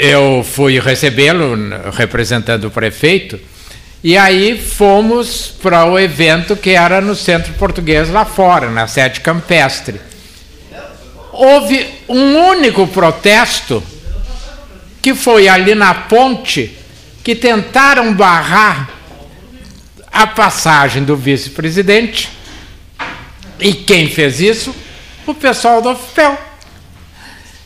[0.00, 1.56] eu fui recebê-lo
[1.92, 3.38] representando o prefeito,
[4.02, 9.20] e aí fomos para o evento que era no Centro Português lá fora, na sede
[9.20, 10.00] campestre.
[11.32, 13.82] Houve um único protesto,
[15.00, 16.76] que foi ali na ponte,
[17.22, 18.90] que tentaram barrar
[20.12, 22.30] a passagem do vice-presidente.
[23.64, 24.76] E quem fez isso?
[25.26, 26.38] O pessoal do FPEL.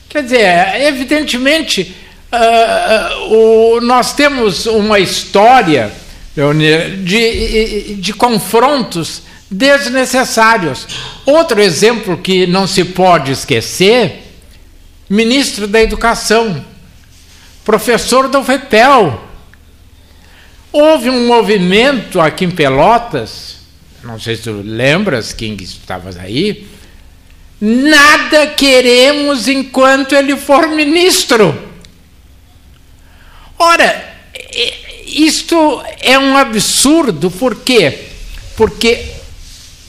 [0.09, 1.93] Quer dizer, evidentemente,
[2.33, 5.93] uh, uh, o, nós temos uma história
[7.03, 10.87] de, de confrontos desnecessários.
[11.27, 14.23] Outro exemplo que não se pode esquecer:
[15.11, 16.65] ministro da Educação,
[17.65, 19.25] professor do FEPEL.
[20.71, 23.58] Houve um movimento aqui em Pelotas,
[24.09, 26.67] não sei se tu lembras, quem estavas aí,
[27.61, 31.69] Nada queremos enquanto ele for ministro.
[33.59, 34.15] Ora,
[35.05, 38.07] isto é um absurdo, por quê?
[38.57, 39.07] Porque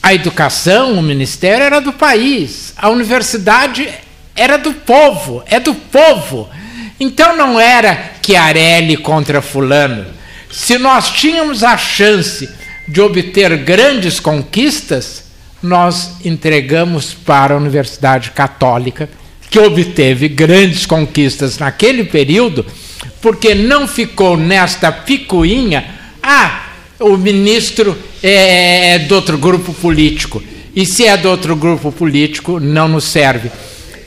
[0.01, 3.87] a educação, o ministério era do país, a universidade
[4.35, 6.49] era do povo, é do povo.
[6.99, 10.07] Então não era Chiarelli contra Fulano.
[10.49, 12.49] Se nós tínhamos a chance
[12.89, 15.25] de obter grandes conquistas,
[15.61, 19.07] nós entregamos para a Universidade Católica,
[19.49, 22.65] que obteve grandes conquistas naquele período,
[23.21, 25.85] porque não ficou nesta picuinha,
[26.21, 26.63] ah,
[26.99, 30.41] o ministro é, é de outro grupo político,
[30.75, 33.51] e se é de outro grupo político, não nos serve.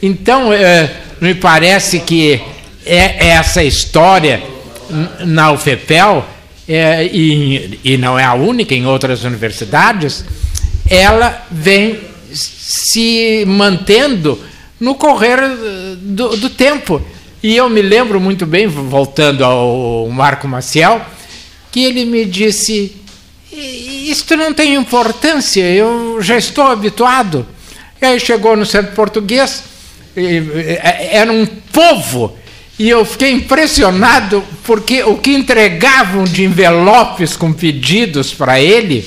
[0.03, 2.41] Então, é, me parece que
[2.85, 4.43] é essa história
[5.21, 6.27] na UFEPEL,
[6.69, 10.25] é, e, e não é a única em outras universidades,
[10.89, 11.99] ela vem
[12.33, 14.39] se mantendo
[14.79, 15.39] no correr
[15.97, 17.01] do, do, tempo.
[17.43, 21.01] E eu me lembro muito bem, voltando ao Marco Maciel,
[21.71, 22.97] que ele me disse:
[23.53, 27.47] Isto não tem importância, eu já estou habituado.
[28.01, 29.65] E aí chegou no centro português,
[31.11, 32.37] era um povo
[32.79, 39.07] e eu fiquei impressionado porque o que entregavam de envelopes com pedidos para ele,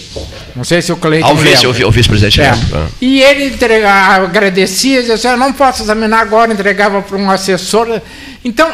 [0.55, 2.53] não sei se o Cleiton Ao o vice-presidente é.
[3.01, 7.99] E ele entrega, agradecia, dizia assim, eu não posso examinar agora, entregava para um assessor.
[8.43, 8.69] Então,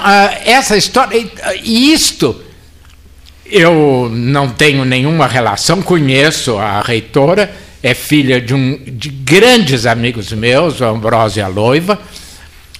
[0.45, 1.25] essa história,
[1.63, 2.39] e isto,
[3.45, 10.31] eu não tenho nenhuma relação, conheço a reitora, é filha de, um, de grandes amigos
[10.33, 11.99] meus, o Ambrósio e a Loiva,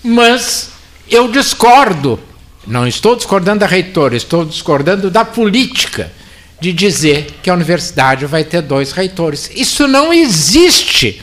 [0.04, 0.71] mas
[1.12, 2.20] eu discordo,
[2.66, 6.12] não estou discordando da reitora, estou discordando da política
[6.60, 9.50] de dizer que a universidade vai ter dois reitores.
[9.54, 11.22] Isso não existe,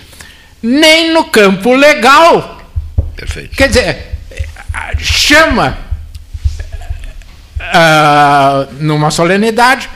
[0.62, 2.60] nem no campo legal.
[3.16, 3.56] Perfeito.
[3.56, 4.18] Quer dizer,
[4.98, 5.78] chama
[7.60, 9.88] uh, numa solenidade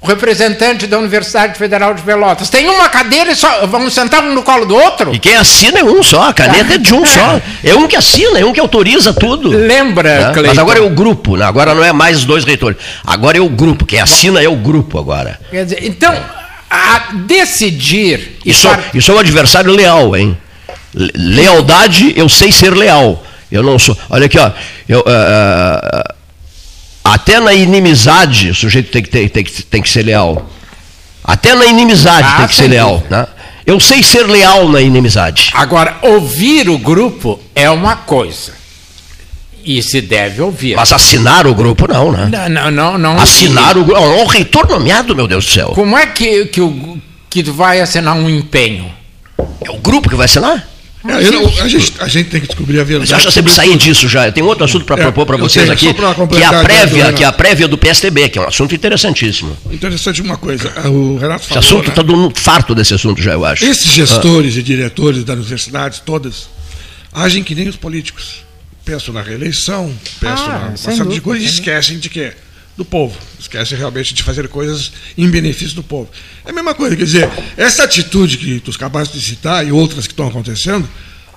[0.00, 2.48] o representante da Universidade Federal de Pelotas.
[2.48, 5.14] Tem uma cadeira e só vamos sentar um no colo do outro?
[5.14, 7.40] E quem assina é um só, a caneta é de um só.
[7.62, 9.50] É um que assina, é um que autoriza tudo.
[9.50, 10.42] Lembra, né?
[10.46, 11.44] Mas agora é o grupo, né?
[11.44, 12.78] agora não é mais os dois reitores.
[13.04, 15.38] Agora é o grupo, quem assina é o grupo agora.
[15.50, 16.14] Quer dizer, então,
[16.70, 18.38] a decidir.
[18.46, 20.36] Isso, isso é um adversário leal, hein?
[20.94, 23.22] Lealdade, eu sei ser leal.
[23.52, 23.96] Eu não sou.
[24.08, 24.50] Olha aqui, ó.
[24.88, 26.14] Eu, uh, uh,
[27.04, 30.48] até na inimizade, o sujeito tem que, ter, tem que, tem que ser leal.
[31.24, 33.02] Até na inimizade ah, tem que ser leal.
[33.10, 33.26] Né?
[33.66, 35.50] Eu sei ser leal na inimizade.
[35.54, 38.52] Agora, ouvir o grupo é uma coisa.
[39.62, 40.74] E se deve ouvir.
[40.74, 42.48] Mas assinar o grupo, não, né?
[42.48, 43.20] Não, não, não.
[43.20, 44.00] Assinar o grupo.
[44.00, 45.68] Um reitor nomeado, meu Deus do céu.
[45.74, 46.98] Como é que, que, o,
[47.28, 48.90] que tu vai assinar um empenho?
[49.60, 50.66] É o grupo que vai assinar?
[51.02, 53.10] É, não, a, gente, a, gente, tem que descobrir a verdade.
[53.10, 54.30] Mas acha sempre sair disso já.
[54.30, 55.94] Tem outro assunto para é, propor para vocês tenho, aqui,
[56.28, 59.56] que é a prévia, que é a prévia do PSTB, que é um assunto interessantíssimo.
[59.70, 60.68] Interessante uma coisa.
[60.90, 62.12] O Renato falou, Esse assunto está né?
[62.12, 63.64] dando farto desse assunto já, eu acho.
[63.64, 64.60] Esses gestores ah.
[64.60, 66.50] e diretores das universidades todas
[67.12, 68.44] agem que nem os políticos.
[68.84, 72.32] Pensam na reeleição, pensam ah, na uma série de coisas e esquecem de quê?
[72.76, 73.18] Do povo.
[73.38, 76.10] Esquece realmente de fazer coisas em benefício do povo.
[76.44, 80.06] É a mesma coisa, quer dizer, essa atitude que tu acabaste de citar e outras
[80.06, 80.88] que estão acontecendo,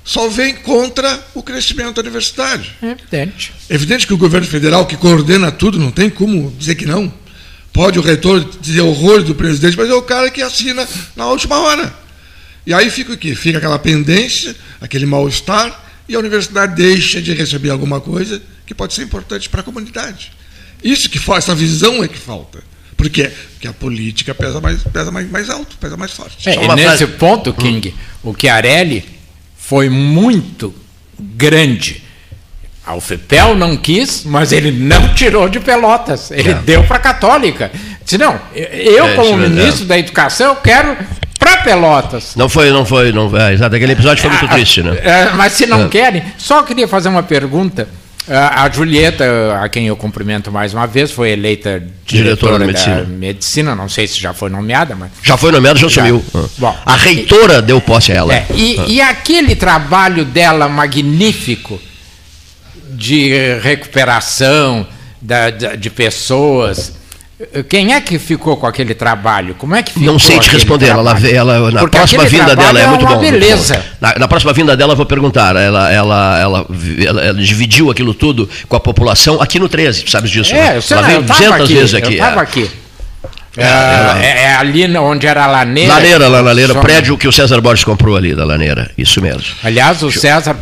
[0.03, 2.75] só vem contra o crescimento da universidade.
[2.81, 3.53] É evidente.
[3.69, 7.13] É evidente que o governo federal, que coordena tudo, não tem como dizer que não.
[7.71, 11.59] Pode o reitor dizer horrores do presidente, mas é o cara que assina na última
[11.59, 11.93] hora.
[12.65, 13.33] E aí fica o quê?
[13.33, 18.93] Fica aquela pendência, aquele mal-estar, e a universidade deixa de receber alguma coisa que pode
[18.93, 20.31] ser importante para a comunidade.
[20.83, 22.59] Isso que faz, essa visão é que falta.
[22.97, 23.31] Por quê?
[23.53, 26.49] Porque a política pesa mais, pesa mais, mais alto, pesa mais forte.
[26.49, 27.07] É, e nesse frase...
[27.07, 27.53] ponto, hum.
[27.53, 28.29] King, hum.
[28.29, 29.03] o Chiarelli
[29.57, 30.73] foi muito
[31.19, 32.03] grande.
[32.85, 36.31] A UFPEL não quis, mas ele não tirou de Pelotas.
[36.31, 36.53] Ele é.
[36.53, 37.71] deu para a Católica.
[38.03, 39.87] Disse, não, eu, é, como ministro é.
[39.87, 40.97] da Educação, eu quero
[41.39, 42.35] para Pelotas.
[42.35, 43.75] Não foi, não foi, não é, exato.
[43.75, 44.97] Aquele episódio foi muito ah, triste, né?
[45.01, 45.87] É, mas se não é.
[45.87, 47.87] querem, só queria fazer uma pergunta.
[48.27, 49.25] A Julieta,
[49.61, 53.03] a quem eu cumprimento mais uma vez, foi eleita diretora, diretora da medicina.
[53.03, 53.75] medicina.
[53.75, 55.11] Não sei se já foi nomeada, mas.
[55.21, 56.03] Já foi nomeada, já, já.
[56.03, 56.23] assumiu.
[56.57, 58.33] Bom, a reitora e, deu posse a ela.
[58.33, 58.85] É, e, ah.
[58.87, 61.79] e aquele trabalho dela magnífico
[62.91, 64.87] de recuperação
[65.21, 66.93] da, de pessoas
[67.67, 69.55] quem é que ficou com aquele trabalho?
[69.55, 70.89] Como é que ficou Não sei te responder.
[70.89, 73.19] Ela, ela, na Porque próxima vinda dela é, é muito bom.
[73.19, 73.83] Beleza.
[73.99, 75.55] Na, na, próxima vinda dela eu vou perguntar.
[75.55, 76.67] Ela, ela, ela,
[77.01, 80.53] ela, dividiu aquilo tudo com a população aqui no 13, sabes disso?
[80.53, 80.79] É, né?
[80.91, 82.07] ela veio 200 aqui, vezes aqui.
[82.07, 82.43] Eu estava é.
[82.43, 82.71] aqui.
[83.57, 85.93] É, é, é, ali onde era a laneira.
[85.93, 88.91] Laneira, lá, laneira, prédio que o César Borges comprou ali da laneira.
[88.95, 89.43] Isso mesmo.
[89.63, 90.55] Aliás, o César.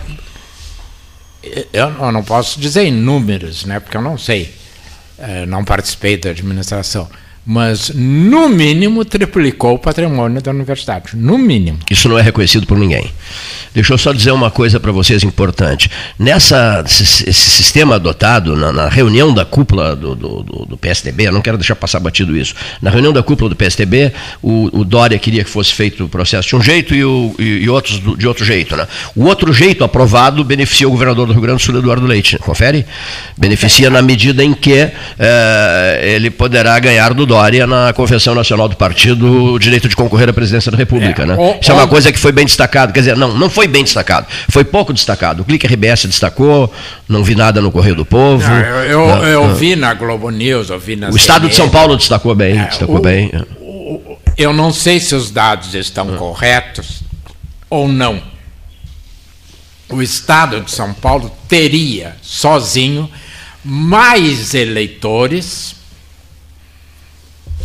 [1.74, 3.80] Eu não posso dizer em números, né?
[3.80, 4.61] Porque eu não sei
[5.48, 7.10] não participei da administração,
[7.46, 11.80] mas no mínimo triplicou o patrimônio da universidade, no mínimo.
[11.90, 13.12] Isso não é reconhecido por ninguém.
[13.74, 15.90] Deixa eu só dizer uma coisa para vocês importante.
[16.20, 21.42] Nessa esse sistema adotado na, na reunião da cúpula do, do, do, PSDB, eu não
[21.42, 22.54] quero deixar passar batido isso.
[22.82, 24.12] Na reunião da cúpula do PSDB,
[24.42, 27.44] o, o Dória queria que fosse feito o processo de um jeito e, o, e,
[27.44, 28.76] e outros do, de outro jeito.
[28.76, 28.86] Né?
[29.16, 32.38] O outro jeito aprovado beneficia o governador do Rio Grande do Sul, Eduardo Leite.
[32.40, 32.86] Confere?
[33.38, 38.76] Beneficia na medida em que eh, ele poderá ganhar do Dória na Convenção Nacional do
[38.76, 41.24] Partido o direito de concorrer à presidência da República.
[41.24, 41.60] É, né?
[41.62, 42.92] Isso é uma coisa que foi bem destacado.
[42.92, 44.28] Quer dizer, não, não foi bem destacado.
[44.50, 45.42] Foi pouco destacado.
[45.42, 46.70] O Clique RBS destacou,
[47.08, 48.46] não vi nada no Correio do Povo.
[48.46, 49.56] Não, eu, eu, não, eu não.
[49.56, 52.66] vi na Globo News, eu vi na O Estado de São Paulo destacou bem, é,
[52.66, 53.32] destacou o, bem.
[53.62, 57.02] O, eu não sei se os dados estão corretos
[57.70, 58.22] ou não.
[59.88, 63.10] O Estado de São Paulo teria, sozinho,
[63.64, 65.80] mais eleitores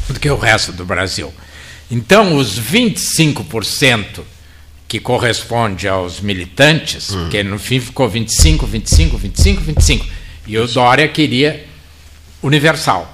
[0.09, 1.33] do que o resto do Brasil.
[1.91, 4.23] Então, os 25%
[4.89, 7.29] que corresponde aos militantes, hum.
[7.29, 10.07] que no fim ficou 25, 25, 25, 25,
[10.47, 11.67] e o Dória queria
[12.43, 13.13] universal.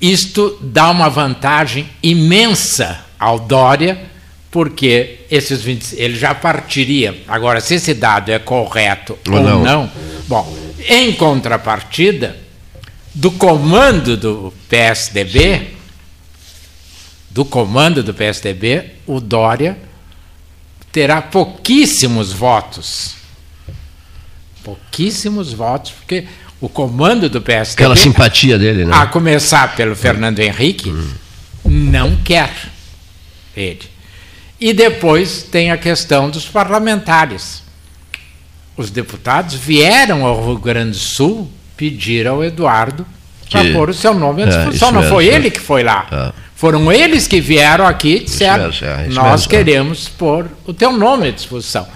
[0.00, 4.00] Isto dá uma vantagem imensa ao Dória,
[4.50, 7.20] porque esses 20, ele já partiria.
[7.26, 9.62] Agora, se esse dado é correto ou, ou não.
[9.62, 9.90] não,
[10.28, 10.56] bom,
[10.88, 12.36] em contrapartida,
[13.18, 15.74] do comando do PSDB,
[17.28, 19.76] do comando do PSDB, o Dória
[20.92, 23.16] terá pouquíssimos votos.
[24.62, 26.28] Pouquíssimos votos, porque
[26.60, 27.82] o comando do PSDB.
[27.82, 28.94] Aquela simpatia dele, né?
[28.94, 31.12] A começar pelo Fernando Henrique, hum.
[31.64, 32.70] não quer
[33.56, 33.82] ele.
[34.60, 37.64] E depois tem a questão dos parlamentares.
[38.76, 43.06] Os deputados vieram ao Rio Grande do Sul pedir ao Eduardo
[43.50, 44.88] para pôr o seu nome à é, disposição.
[44.90, 46.06] É, não foi ele que foi lá.
[46.12, 46.48] É.
[46.54, 50.92] Foram eles que vieram aqui e disseram: mesmo, é, nós mesmo, queremos pôr o teu
[50.92, 51.86] nome à disposição.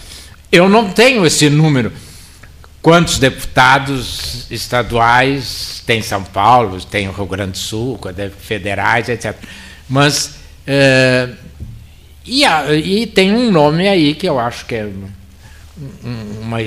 [0.51, 1.93] Eu não tenho esse número.
[2.80, 8.01] Quantos deputados estaduais tem São Paulo, tem o Rio Grande do Sul,
[8.39, 9.37] federais, etc.
[9.89, 10.37] Mas.
[10.66, 11.28] É,
[12.24, 14.89] e, e, tem um nome aí que eu acho que é
[16.41, 16.59] uma,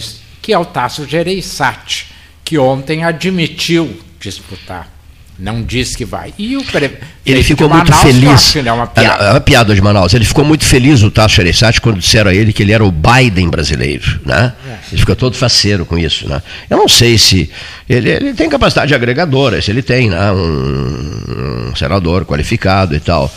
[0.41, 2.13] que é o Tasso Gereissati,
[2.45, 4.93] que ontem admitiu disputar.
[5.37, 6.33] Não diz que vai.
[6.37, 6.91] E o pre...
[7.25, 8.55] Ele ficou muito Manaus, feliz.
[8.55, 9.23] É uma piada.
[9.25, 10.13] É uma piada de Manaus.
[10.13, 12.89] Ele ficou muito feliz, o Tasso Gereissati, quando disseram a ele que ele era o
[12.89, 14.21] Biden brasileiro.
[14.25, 14.53] Né?
[14.65, 14.77] É.
[14.91, 16.29] Ele ficou todo faceiro com isso.
[16.29, 16.41] Né?
[16.69, 17.49] Eu não sei se.
[17.89, 20.31] Ele, ele tem capacidade agregadora, se ele tem, né?
[20.31, 23.29] um, um senador qualificado e tal.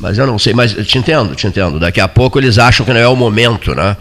[0.00, 1.78] Mas eu não sei, mas te entendo, te entendo.
[1.78, 3.94] Daqui a pouco eles acham que não é o momento, né?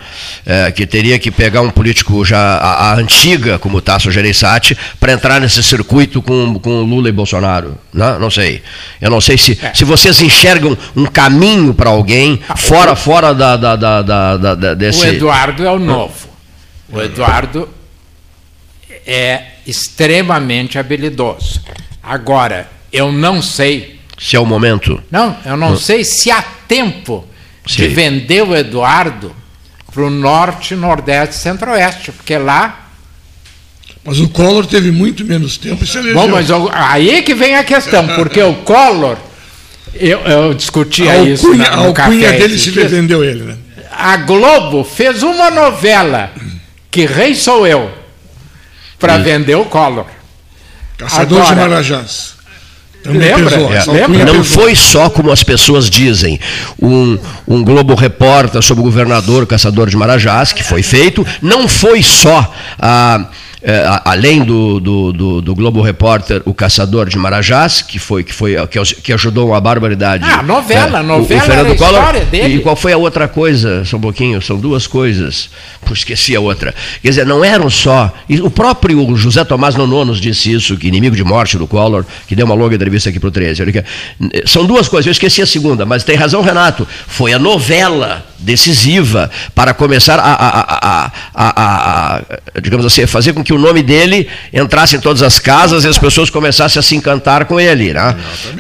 [0.46, 4.78] É, que teria que pegar um político já a, a antiga, como o Tasso Gereissati,
[4.98, 7.78] para entrar nesse circuito com, com Lula e Bolsonaro.
[7.94, 8.18] Né?
[8.18, 8.64] Não sei.
[9.02, 9.74] Eu não sei se, é.
[9.74, 14.74] se vocês enxergam um caminho para alguém ah, fora, fora da, da, da, da, da
[14.74, 15.06] desse.
[15.06, 16.30] O Eduardo é o novo.
[16.90, 17.68] O Eduardo
[19.06, 21.62] é extremamente habilidoso.
[22.02, 25.02] Agora, eu não sei se é o momento.
[25.10, 27.26] Não, eu não, sei se há tempo
[27.66, 27.84] Sim.
[27.84, 29.34] de vender o Eduardo
[29.92, 32.88] para o norte, nordeste e centro-oeste, porque lá.
[34.04, 36.16] Mas o Collor teve muito menos tempo e se elegeu.
[36.16, 39.18] Bom, mas aí que vem a questão, porque o Collor,
[39.94, 43.58] eu, eu discutia a isso na, no A alcunha dele se vendeu ele, né?
[43.92, 46.32] A Globo fez uma novela,
[46.92, 47.92] Que Rei Sou Eu,
[48.98, 50.06] para vender o Collor.
[50.98, 52.39] Caçador Agora, de Marajás.
[53.06, 53.56] Lembra?
[53.56, 53.92] É.
[53.92, 54.26] Lembra?
[54.26, 56.40] Não foi só como as pessoas dizem,
[56.82, 62.04] um, um Globo Repórter sobre o governador caçador de Marajás, que foi feito, não foi
[62.04, 63.26] só a.
[63.62, 68.34] É, além do, do, do, do, Globo Repórter, o Caçador de Marajás, que foi que
[68.34, 70.24] foi que, que ajudou uma barbaridade.
[70.26, 72.56] Ah, novela, é, novela o, o Fernando Collor, dele.
[72.56, 73.84] E qual foi a outra coisa?
[73.84, 75.50] Só um pouquinho, são duas coisas.
[75.86, 76.74] Pô, esqueci a outra.
[77.02, 78.14] Quer dizer, não eram só.
[78.42, 82.46] o próprio José Tomás Nononos disse isso, que inimigo de morte do Collor, que deu
[82.46, 83.64] uma longa entrevista aqui para o 13.
[84.46, 86.88] São duas coisas, eu esqueci a segunda, mas tem razão, Renato.
[87.08, 92.22] Foi a novela decisiva para começar a, a, a, a,
[92.62, 95.98] digamos assim, fazer com que o nome dele entrasse em todas as casas e as
[95.98, 97.94] pessoas começassem a se encantar com ele.
[97.94, 98.16] Né?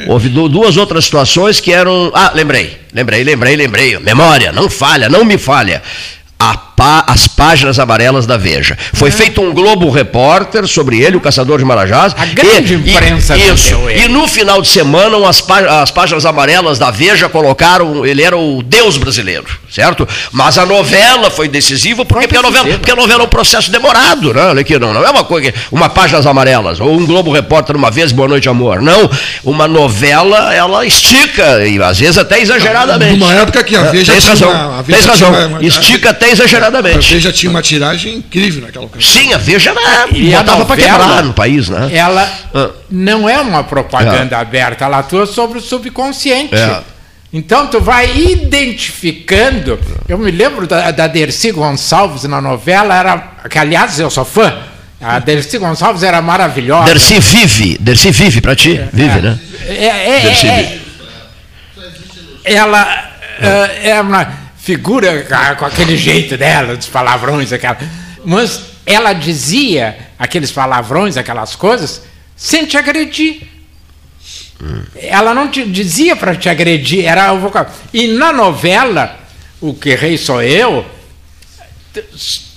[0.07, 2.11] Houve duas outras situações que eram.
[2.13, 3.99] Ah, lembrei, lembrei, lembrei, lembrei.
[3.99, 5.81] Memória, não falha, não me falha.
[6.37, 6.55] A
[7.07, 8.77] as páginas amarelas da Veja.
[8.93, 12.15] Foi feito um Globo Repórter sobre ele, o caçador de Marajás.
[12.17, 13.69] A grande imprensa Isso.
[13.75, 14.05] vendeu ele.
[14.05, 18.37] E no final de semana, as, pá- as páginas amarelas da Veja colocaram, ele era
[18.37, 20.07] o Deus brasileiro, certo?
[20.31, 23.69] Mas a novela foi decisiva porque, porque, a, novela, porque a novela é um processo
[23.71, 24.41] demorado, né?
[24.45, 27.75] Olha aqui, não, não é uma coisa, que- uma páginas amarelas, ou um Globo Repórter
[27.75, 28.81] uma vez, Boa Noite Amor.
[28.81, 29.09] Não,
[29.43, 33.17] uma novela, ela estica, e às vezes até exageradamente.
[33.17, 35.31] Numa época que a É, Veja tinha razão, uma- a Veja tens razão.
[35.57, 36.29] tinha Estica até
[36.69, 37.13] A exageradamente.
[37.13, 39.11] Veja tinha uma tiragem incrível naquela ocasião.
[39.23, 41.89] Sim, a Veja era, E a botava para quebrar no país, né?
[41.93, 42.69] Ela Ah.
[42.89, 46.55] não é uma propaganda aberta, ela atua sobre o subconsciente.
[46.55, 46.81] É.
[47.31, 49.79] Então tu vai identificando.
[50.07, 53.17] Eu me lembro da, da Dercy Gonçalves na novela, era,
[53.49, 54.51] que aliás eu sou fã.
[55.01, 56.85] A Dercy Gonçalves era maravilhosa.
[56.85, 59.39] Dercy vive, Dercy vive para ti, vive, né?
[59.67, 60.81] É, é, Dercy é, vive.
[62.43, 63.09] ela
[63.39, 67.75] é, é uma figura com aquele jeito dela, dos palavrões, aquela.
[68.23, 72.03] Mas ela dizia aqueles palavrões, aquelas coisas,
[72.35, 73.41] sem te agredir.
[74.95, 77.65] Ela não te dizia para te agredir, era o vocal.
[77.91, 79.17] E na novela,
[79.59, 80.85] O Que Rei Sou Eu,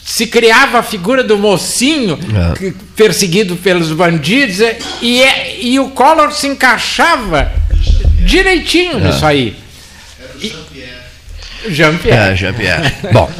[0.04, 2.18] se criava a figura do mocinho
[2.52, 2.58] É.
[2.58, 7.50] que- perseguido pelos bandidos é, e, é- e o Collor se encaixava
[8.26, 9.56] direitinho nisso aí.
[11.68, 12.32] Jean-Pierre.
[12.32, 12.92] É, Jean-Pierre.
[13.12, 13.30] Bom,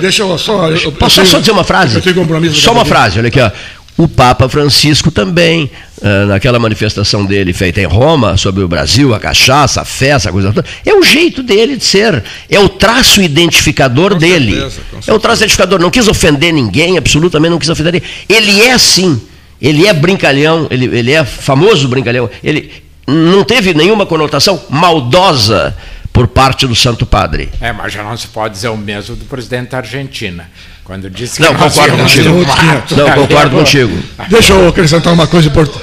[0.00, 0.68] deixa eu só.
[0.68, 1.96] eu- eu Posso tenho- só dizer uma frase?
[1.96, 2.56] Eu tenho compromisso.
[2.60, 3.50] Só uma frase, olha aqui, ó.
[3.96, 5.70] O Papa Francisco também,
[6.02, 10.32] ah, naquela manifestação dele feita em Roma, sobre o Brasil, a cachaça, a festa, a
[10.32, 14.54] coisa toda, é o jeito dele de ser, é o traço identificador Com dele.
[14.54, 18.08] certeza, é o traço identificador, não quis ofender ninguém, absolutamente não quis ofender ninguém.
[18.26, 19.20] Ele é assim,
[19.60, 22.72] ele é brincalhão, ele, ele é famoso brincalhão, ele
[23.06, 25.76] não teve nenhuma conotação maldosa
[26.20, 27.48] por parte do Santo Padre.
[27.62, 30.50] É, mas já não se pode dizer o mesmo do presidente da Argentina.
[30.84, 32.46] Quando disse que Não, concordo contigo.
[32.46, 32.92] mato.
[32.94, 34.02] Não, concordo contigo.
[34.28, 35.82] Deixa eu acrescentar uma coisa importante.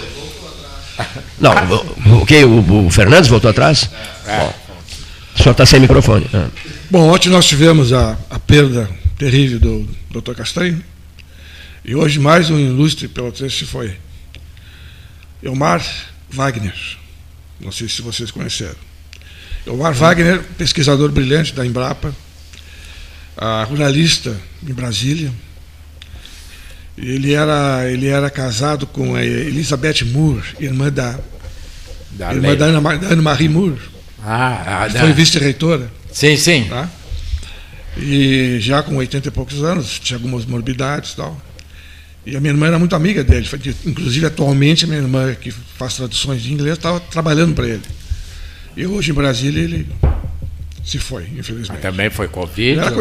[1.40, 3.90] Não, o, que, o, o Fernandes voltou atrás?
[4.28, 4.54] Bom,
[5.34, 6.28] o senhor está sem microfone.
[6.32, 6.50] Ah.
[6.92, 10.36] Bom, ontem nós tivemos a, a perda terrível do Dr.
[10.36, 10.84] Castanho.
[11.84, 13.98] E hoje mais um ilustre pelotense se foi.
[15.42, 15.84] Elmar
[16.30, 16.76] Wagner.
[17.60, 18.87] Não sei se vocês conheceram.
[19.68, 22.16] Elmar Wagner, pesquisador brilhante da Embrapa,
[23.36, 24.36] a ruralista
[24.68, 25.32] em Brasília.
[26.98, 31.20] Ele era, ele era casado com a Elizabeth Moore, irmã da,
[32.12, 33.78] Da irmã da Ana, da Ana Marie Moore,
[34.24, 35.92] Ah, ah, foi vice-reitora.
[36.12, 36.64] Sim, sim.
[36.68, 36.90] Tá?
[37.98, 41.42] E já com 80 e poucos anos, tinha algumas morbidades e tal.
[42.26, 43.48] E a minha irmã era muito amiga dele.
[43.86, 47.82] Inclusive, atualmente, a minha irmã, que faz traduções de inglês, estava trabalhando para ele.
[48.78, 49.88] E hoje, em Brasília, ele
[50.86, 51.82] se foi, infelizmente.
[51.82, 52.80] Também foi Covid.
[52.80, 52.94] Era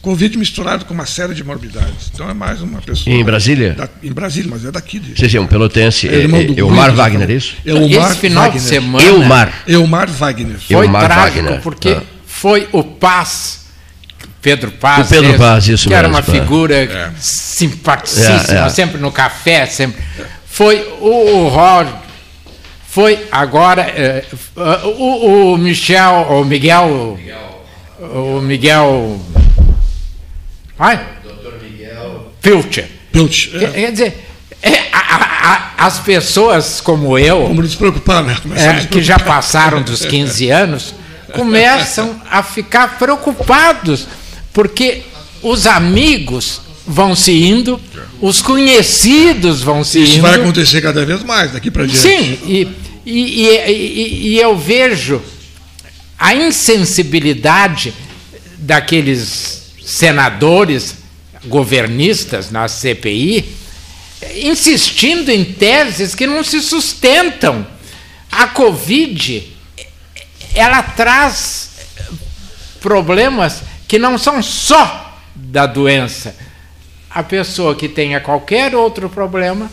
[0.00, 2.10] Covid misturado com uma série de morbidades.
[2.14, 3.14] Então, é mais uma pessoa.
[3.14, 3.74] Em Brasília?
[3.74, 4.98] da- em Brasília, mas é daqui.
[4.98, 6.08] De, Sim, sim, um pelotense.
[6.08, 7.36] é É, é, Elmar Guido, Wagner, então.
[7.36, 7.56] isso?
[7.66, 8.62] Elmar Esse final Wagner.
[8.62, 9.62] de semana Elmar.
[9.66, 10.56] Elmar Wagner.
[10.58, 11.60] foi Elmar trágico Wagner.
[11.60, 12.02] porque Ah.
[12.26, 13.66] foi o Paz,
[14.40, 16.40] Pedro Paz, O Pedro esse, Paz, isso que era mesmo, uma é.
[16.40, 18.68] figura simpaticíssima, É, é.
[18.70, 20.02] sempre no café, sempre.
[20.46, 21.88] Foi o, o Rod,
[22.94, 24.24] foi agora eh,
[24.54, 27.18] o, o Michel, o Miguel,
[28.00, 29.20] o Miguel,
[30.78, 31.00] ai,
[32.40, 32.88] Pilcher.
[33.10, 33.50] Pilch.
[33.50, 34.28] Quer, É, quer dizer,
[34.62, 38.36] é, a- a- a- as pessoas como eu, como nos preocupar, né?
[38.56, 40.94] É, que já passaram dos 15 anos,
[41.32, 44.06] começam a ficar preocupados,
[44.52, 45.02] porque
[45.42, 47.80] os amigos vão se indo,
[48.20, 50.22] os conhecidos vão se Isso indo.
[50.22, 51.98] vai acontecer cada vez mais daqui para diante.
[51.98, 52.68] Sim, e,
[53.04, 55.20] e, e- e- eu vejo
[56.18, 57.92] a insensibilidade
[58.58, 60.96] daqueles senadores
[61.46, 63.44] governistas na CPI
[64.42, 67.66] insistindo em teses que não se sustentam.
[68.32, 69.52] A Covid
[70.54, 71.70] ela traz
[72.80, 76.34] problemas que não são só da doença.
[77.10, 79.70] A pessoa que tenha qualquer outro problema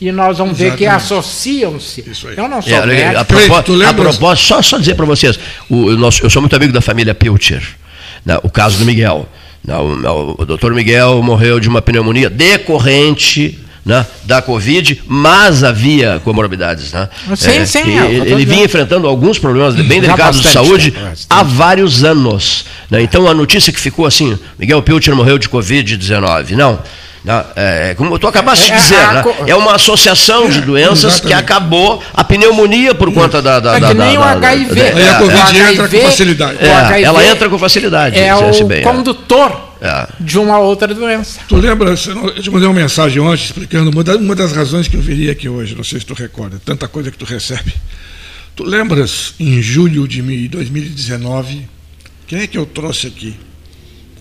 [0.00, 1.04] e nós vamos ver que Exatamente.
[1.04, 2.04] associam-se.
[2.10, 2.36] Isso aí.
[2.36, 3.20] Eu não sou É, médico.
[3.20, 5.38] a, Cleide, propó- tu a propósito, só, só dizer para vocês,
[5.68, 7.62] o, o nosso, eu sou muito amigo da família Pilcher,
[8.24, 9.28] né, o caso do Miguel.
[9.64, 16.18] né, o, o doutor Miguel morreu de uma pneumonia decorrente né, da Covid, mas havia
[16.24, 16.92] comorbidades.
[16.92, 17.08] Né?
[17.36, 20.90] Sim, sim, é, eu tô ele, ele vinha enfrentando alguns problemas bem delicados de saúde
[20.90, 21.26] bastante.
[21.28, 22.64] há vários anos.
[22.90, 23.02] né?
[23.02, 26.52] Então a notícia que ficou assim, Miguel Pilcher morreu de Covid-19.
[26.52, 26.78] Não.
[27.24, 29.24] Não, é, como tu acabaste de É, dizer, a- né?
[29.46, 31.32] é uma associação de doenças que exatamente.
[31.34, 33.58] acabou a pneumonia por conta da.
[33.60, 34.74] da, É da que da- nem o da- HIV.
[34.74, 36.58] da- Aí é, a Covid O entra com facilidade.
[36.58, 38.18] o é, HIV ela entra com facilidade.
[38.18, 38.82] É o bem, é.
[38.82, 40.06] condutor É.
[40.20, 41.40] de uma outra doença.
[41.48, 44.96] Tu lembra, eu te mandei uma mensagem ontem explicando uma da- uma das razões que
[44.96, 47.72] eu viria aqui hoje, não sei se tu recorda, tanta coisa que tu recebe.
[48.54, 51.66] Tu lembras, em julho de mi- 2019,
[52.26, 53.34] quem é que eu trouxe aqui?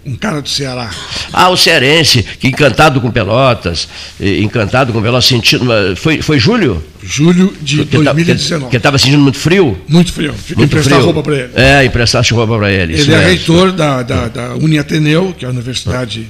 [0.05, 0.91] Um cara do Ceará.
[1.31, 3.87] Ah, o cearense, que encantado com Pelotas,
[4.19, 5.65] encantado com Pelotas, sentindo.
[5.95, 6.83] Foi, foi julho?
[7.01, 8.69] Julho de Que tá- 2019.
[8.69, 9.81] Que estava sentindo muito frio?
[9.87, 10.33] Muito frio.
[10.33, 11.05] Muito emprestar frio.
[11.05, 11.51] roupa para ele.
[11.55, 12.93] É, emprestaste roupa para ele.
[12.93, 13.23] Ele é mesmo.
[13.23, 16.27] reitor da, da, da Uniateneu, que é a universidade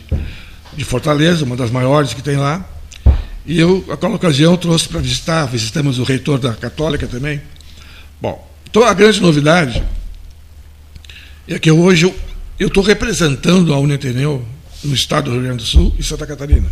[0.75, 2.63] de Fortaleza, uma das maiores que tem lá.
[3.45, 7.41] E eu, naquela ocasião, trouxe para visitar, visitamos o reitor da Católica também.
[8.21, 9.83] Bom, então a grande novidade
[11.47, 12.13] é que hoje
[12.59, 14.45] eu estou representando a Uniateneu
[14.83, 16.71] no estado do Rio Grande do Sul e Santa Catarina.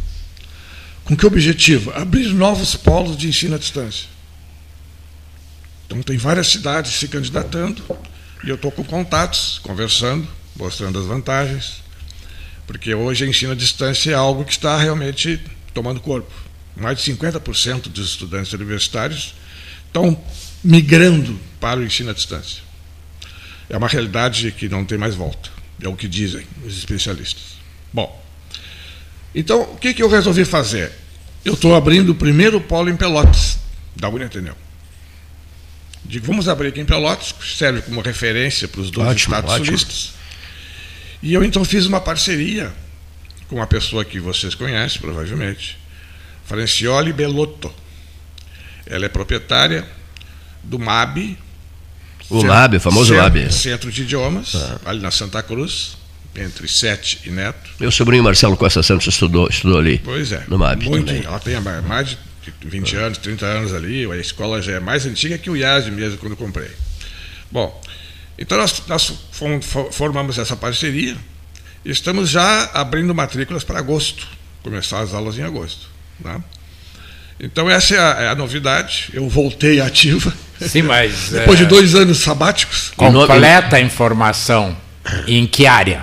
[1.03, 1.91] Com que objetivo?
[1.91, 4.07] Abrir novos polos de ensino à distância.
[5.85, 7.83] Então tem várias cidades se candidatando
[8.43, 11.81] e eu estou com contatos, conversando, mostrando as vantagens,
[12.65, 15.41] porque hoje a ensino à distância é algo que está realmente
[15.73, 16.31] tomando corpo.
[16.75, 19.35] Mais de 50% dos estudantes universitários
[19.87, 20.17] estão
[20.63, 22.63] migrando para o ensino à distância.
[23.69, 25.49] É uma realidade que não tem mais volta,
[25.81, 27.57] é o que dizem os especialistas.
[27.91, 28.23] Bom,
[29.33, 30.91] então o que, que eu resolvi fazer?
[31.43, 33.57] Eu estou abrindo o primeiro polo em Pelotas,
[33.95, 34.55] da Uniateneu.
[36.03, 39.51] Digo, vamos abrir aqui em Pelotas, que serve como referência para os dois Ótimo, estados
[39.51, 39.65] ótimo.
[39.65, 40.13] sulistas.
[41.21, 42.71] E eu então fiz uma parceria
[43.47, 45.77] com uma pessoa que vocês conhecem, provavelmente,
[46.45, 47.73] Francioli Belotto.
[48.85, 49.87] Ela é proprietária
[50.63, 51.37] do MAB.
[52.31, 53.51] O Centro- MAB, o famoso Centro- MAB.
[53.53, 54.55] Centro de Idiomas,
[54.85, 55.97] ali na Santa Cruz,
[56.35, 57.69] entre Sete e Neto.
[57.79, 59.99] Meu sobrinho Marcelo Costa Santos estudou, estudou ali.
[60.03, 60.43] Pois é.
[60.47, 61.23] No MAB muito, também.
[61.25, 62.17] Ela tem mais de
[62.65, 64.09] 20 anos, 30 anos ali.
[64.09, 66.69] A escola já é mais antiga que o IASD mesmo, quando eu comprei.
[67.51, 67.81] Bom,
[68.39, 69.13] então nós, nós
[69.91, 71.17] formamos essa parceria
[71.83, 74.25] e estamos já abrindo matrículas para agosto.
[74.63, 75.89] Começar as aulas em agosto.
[76.19, 76.41] Né?
[77.39, 79.09] Então essa é a, é a novidade.
[79.13, 80.33] Eu voltei ativa.
[80.67, 81.29] Sim, mas.
[81.31, 82.91] Depois é, de dois anos sabáticos.
[82.97, 84.75] No- Completa a informação.
[85.27, 86.01] Em que área?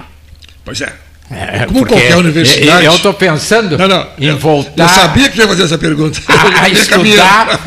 [0.64, 0.92] Pois é.
[1.30, 2.86] É, Como porque qualquer universidade.
[2.86, 4.06] Eu estou pensando Não, não.
[4.18, 6.20] em eu- voltar Eu sabia que você ia fazer essa pergunta.
[6.26, 7.60] a, a estudar,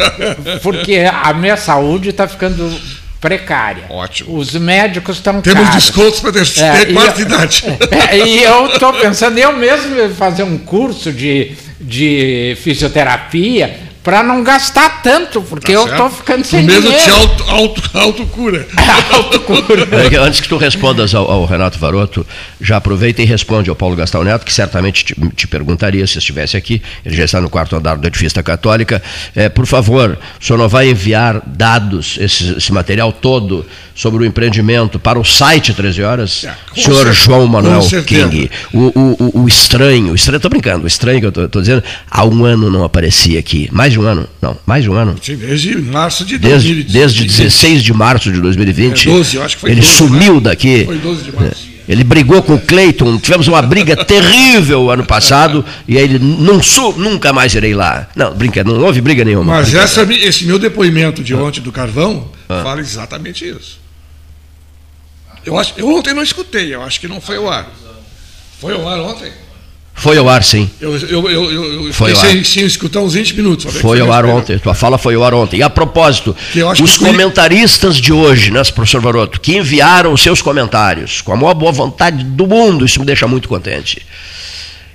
[0.63, 2.75] porque a minha saúde está ficando
[3.19, 3.83] precária.
[3.89, 4.35] Ótimo.
[4.35, 5.83] Os médicos estão Temos caros.
[5.83, 7.63] descontos para ter, É, ter e quarta eu- idade.
[8.09, 14.43] É, e eu estou pensando eu mesmo fazer um curso de, de fisioterapia para não
[14.43, 17.03] gastar tanto, porque eu estou ficando sem mesmo dinheiro.
[17.03, 18.67] te auto, auto, autocura.
[19.11, 19.87] Autocura.
[20.13, 22.25] É Antes que tu respondas ao, ao Renato Varoto,
[22.59, 26.55] já aproveita e responde ao Paulo Gastão Neto, que certamente te, te perguntaria se estivesse
[26.57, 29.01] aqui, ele já está no quarto andar do edifício da Católica.
[29.35, 34.25] É, por favor, o senhor não vai enviar dados, esse, esse material todo, sobre o
[34.25, 36.43] empreendimento para o site 13 horas?
[36.45, 38.27] É, senhor cer- João Manuel certeza.
[38.29, 41.61] King, o, o, o- o estranho, o estranho, estou brincando, o estranho que eu estou
[41.61, 43.69] dizendo, há um ano não aparecia aqui.
[43.91, 44.27] Mais de um ano?
[44.41, 45.15] Não, mais de um ano.
[45.25, 46.91] Desde março de Desde, 2020.
[46.93, 49.09] desde 16 de março de 2020.
[49.09, 50.39] É, 12, eu acho que foi ele 12, sumiu né?
[50.41, 50.85] daqui.
[50.85, 51.71] Foi 12 de março.
[51.89, 56.61] Ele brigou com o Cleiton, tivemos uma briga terrível ano passado, e aí ele não
[56.63, 58.07] su, nunca mais irei lá.
[58.15, 59.55] Não, brincadeira, não houve briga nenhuma.
[59.55, 62.61] Mas essa, esse meu depoimento de ontem do Carvão Ah.
[62.63, 63.79] fala exatamente isso.
[65.45, 67.69] Eu, acho, eu ontem não escutei, eu acho que não foi ao ar.
[68.59, 69.31] Foi ao ar ontem?
[69.93, 70.69] Foi ao ar, sim.
[70.79, 72.45] Eu, eu, eu, eu, Foi ao sem, ar.
[72.45, 73.75] sem escutar uns 20 minutos.
[73.75, 75.57] Foi ao ar ontem, tua fala foi ao ar ontem.
[75.57, 76.35] E a propósito,
[76.81, 81.53] os comentaristas de hoje, né, professor Varoto, que enviaram os seus comentários com a maior
[81.53, 84.01] boa vontade do mundo, isso me deixa muito contente.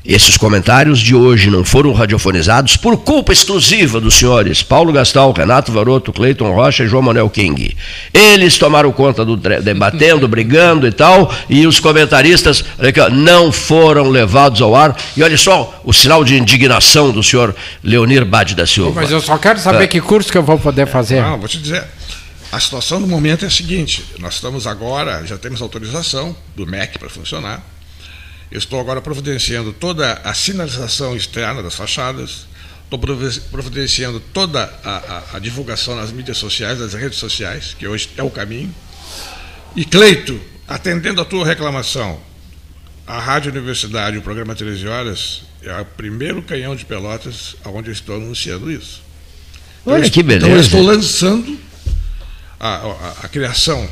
[0.06, 5.72] Esses comentários de hoje não foram radiofonizados por culpa exclusiva dos senhores Paulo Gastal, Renato
[5.72, 7.76] Varoto, Cleiton Rocha e João Manuel King.
[8.14, 12.64] Eles tomaram conta do debatendo, brigando e tal, e os comentaristas
[13.12, 14.96] não foram levados ao ar.
[15.16, 17.52] E olha só o sinal de indignação do senhor
[17.82, 18.92] Leonir Bade da Silva.
[19.00, 19.86] Mas eu só quero saber É.
[19.88, 21.20] que curso que eu vou poder fazer.
[21.20, 21.82] Não, vou te dizer.
[22.52, 26.96] A situação no momento é a seguinte: nós estamos agora, já temos autorização do MEC
[26.96, 27.60] para funcionar.
[28.50, 32.46] Eu estou agora providenciando toda a sinalização externa das fachadas,
[32.84, 37.86] estou provi- providenciando toda a, a- a divulgação nas mídias sociais, nas redes sociais, que
[37.88, 38.72] hoje é o caminho.
[39.74, 42.20] E Cleito, atendendo a tua reclamação,
[43.06, 47.92] a Rádio Universidade, o programa 13 Horas, é o primeiro canhão de Pelotas onde eu
[47.92, 49.02] estou anunciando isso.
[49.84, 50.60] Olha que Então eu beleza.
[50.66, 51.58] estou lançando
[52.58, 53.88] a- a criação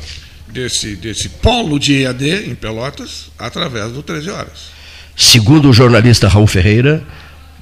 [0.55, 4.75] desse, desse polo de EAD em Pelotas através do 13 Horas.
[5.15, 7.03] Segundo o jornalista Raul Ferreira,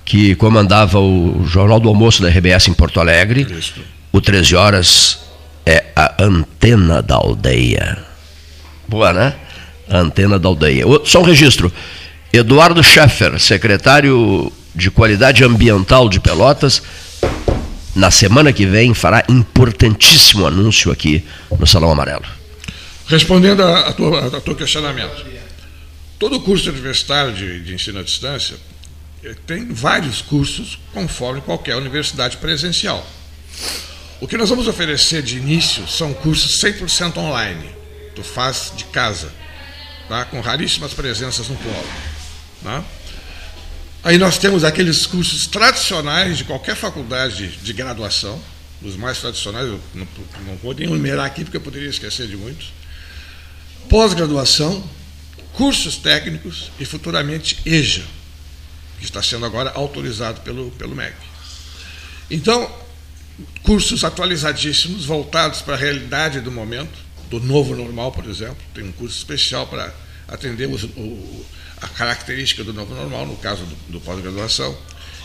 [0.06, 3.48] que comandava o Jornal do Almoço da RBS em Porto Alegre.
[3.50, 3.82] Isso.
[4.12, 5.20] O 13 Horas
[5.66, 7.98] é a antena da aldeia.
[8.88, 9.34] Boa, né?
[9.90, 10.86] A antena da aldeia.
[11.04, 11.74] Só um registro.
[12.32, 16.82] Eduardo Schaffer, secretário de Qualidade Ambiental de Pelotas,
[17.96, 21.24] na semana que vem fará importantíssimo anúncio aqui
[21.60, 22.43] no Salão Amarelo.
[23.08, 25.26] Respondendo a, a, tua, a questionamento,
[26.18, 28.56] todo curso universitário de, de ensino à distância
[29.24, 33.06] eh, tem vários cursos conforme qualquer universidade presencial.
[34.22, 37.70] O que nós vamos oferecer de início são cursos 100% online.
[38.16, 39.30] Tu faz de casa,
[40.08, 40.24] tá?
[40.24, 41.88] com raríssimas presenças no polo.
[42.64, 42.84] Tá?
[44.04, 48.42] Aí nós temos aqueles cursos tradicionais de qualquer faculdade de, graduação,
[48.82, 50.08] os mais tradicionais, eu não,
[50.46, 52.72] não vou nem enumerar aqui porque eu poderia esquecer de muitos.
[53.94, 54.84] Pós-graduação,
[55.52, 58.02] cursos técnicos e futuramente EJA,
[58.98, 61.16] que está sendo agora autorizado pelo, pelo MEC.
[62.32, 62.76] Então,
[63.62, 66.98] cursos atualizadíssimos, voltados para a realidade do momento,
[67.30, 68.58] do novo normal, por exemplo.
[68.74, 69.94] Tem um curso especial para
[70.28, 71.46] atender os, o,
[71.80, 74.76] a característica do novo normal, no caso do, do pós-graduação.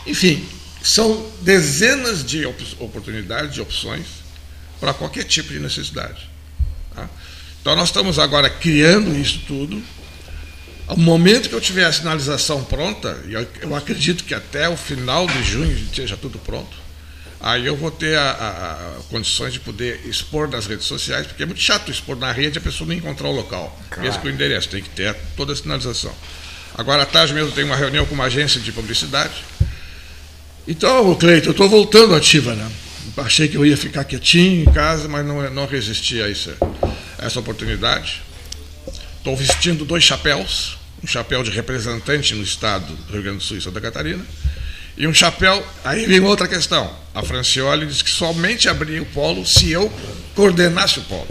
[0.05, 0.47] Enfim,
[0.83, 4.05] são dezenas de op oportunidades, de opções,
[4.79, 6.29] para qualquer tipo de necessidade.
[6.93, 7.09] Tá?
[7.61, 9.81] Então, nós estamos agora criando isso tudo.
[10.87, 15.27] Ao momento que eu tiver a sinalização pronta, e eu acredito que até o final
[15.27, 16.75] de junho esteja tudo pronto,
[17.39, 21.43] aí eu vou ter a, a, a, condições de poder expor nas redes sociais, porque
[21.43, 24.03] é muito chato expor na rede e a pessoa não encontrar o local, claro.
[24.03, 26.13] mesmo com o endereço, tem que ter toda a sinalização.
[26.75, 29.43] Agora à tarde mesmo tem uma reunião com uma agência de publicidade.
[30.67, 32.67] Então, Cleiton, eu estou voltando ativa, né?
[33.17, 36.51] Achei que eu ia ficar quietinho em casa, mas não, não resisti a, isso,
[37.21, 38.21] essa oportunidade.
[39.17, 43.57] Estou vestindo dois chapéus, um chapéu de representante no estado do Rio Grande do Sul
[43.57, 44.25] e Santa Catarina,
[44.97, 45.65] e um chapéu.
[45.83, 46.93] Aí vem outra questão.
[47.13, 49.91] A Francioli disse que somente abria o polo se eu
[50.35, 51.27] coordenasse o polo.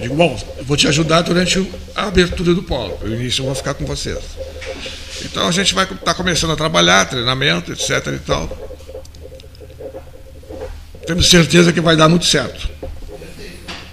[0.00, 2.98] Digo, bom, vou te ajudar durante a abertura do polo.
[3.02, 4.18] No início eu vou ficar com vocês.
[5.24, 8.06] Então a gente vai estar tá começando a trabalhar, treinamento, etc.
[8.06, 8.70] e tal.
[11.06, 12.69] Temos certeza que vai dar muito certo.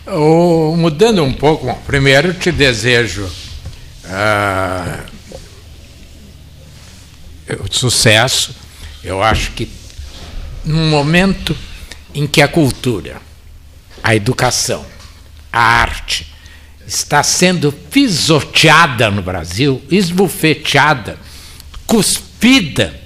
[0.09, 3.29] Oh, mudando um pouco, primeiro te desejo
[4.05, 5.03] uh,
[7.69, 8.55] sucesso.
[9.03, 9.69] Eu acho que
[10.63, 11.53] num momento
[12.15, 13.21] em que a cultura,
[14.01, 14.85] a educação,
[15.51, 16.33] a arte
[16.87, 21.17] está sendo pisoteada no Brasil, esbufeteada,
[21.85, 22.97] cuspida,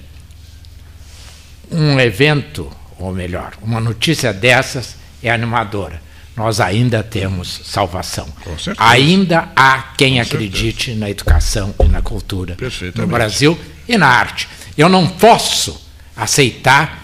[1.72, 6.11] um evento, ou melhor, uma notícia dessas é animadora.
[6.36, 8.28] Nós ainda temos salvação.
[8.78, 11.00] Ainda há quem Com acredite certeza.
[11.00, 12.56] na educação e na cultura
[12.96, 14.48] no Brasil e na arte.
[14.78, 15.80] Eu não posso
[16.16, 17.02] aceitar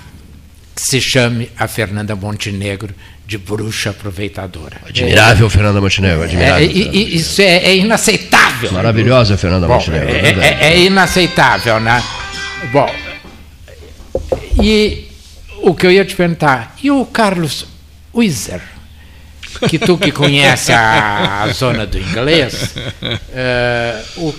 [0.76, 2.94] que se chame a Fernanda Montenegro
[3.26, 4.78] de bruxa aproveitadora.
[4.88, 6.24] Admirável, é, Fernanda Montenegro.
[6.24, 8.72] Admirável, é, isso é, é, inaceitável.
[8.72, 10.10] Maravilhosa, Fernanda Bom, Montenegro.
[10.42, 12.02] É, é, é, inaceitável, né?
[12.72, 12.90] Bom,
[14.64, 15.08] e
[15.62, 17.66] o que eu ia te perguntar, e o Carlos
[18.14, 18.77] Weiser?
[19.70, 24.36] Que tu que conhece a, a zona do inglês, uh, o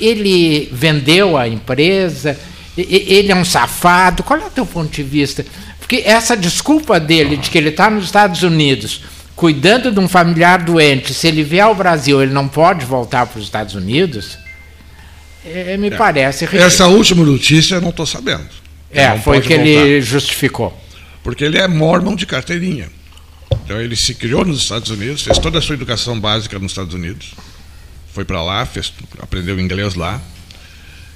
[0.00, 2.38] ele vendeu a empresa,
[2.76, 4.22] ele é um safado.
[4.22, 5.44] Qual é o teu ponto de vista?
[5.78, 9.02] Porque essa desculpa dele de que ele está nos Estados Unidos
[9.38, 13.38] cuidando de um familiar doente, se ele vier ao Brasil, ele não pode voltar para
[13.38, 14.36] os Estados Unidos,
[15.46, 15.90] é, me é.
[15.92, 16.66] parece ridículo.
[16.66, 18.48] Essa última notícia eu não estou sabendo.
[18.90, 19.64] Ele é, foi que voltar.
[19.64, 20.76] ele justificou.
[21.22, 22.88] Porque ele é mormon de carteirinha.
[23.64, 26.94] Então ele se criou nos Estados Unidos, fez toda a sua educação básica nos Estados
[26.94, 27.34] Unidos
[28.18, 30.20] foi para lá, fez, aprendeu inglês lá.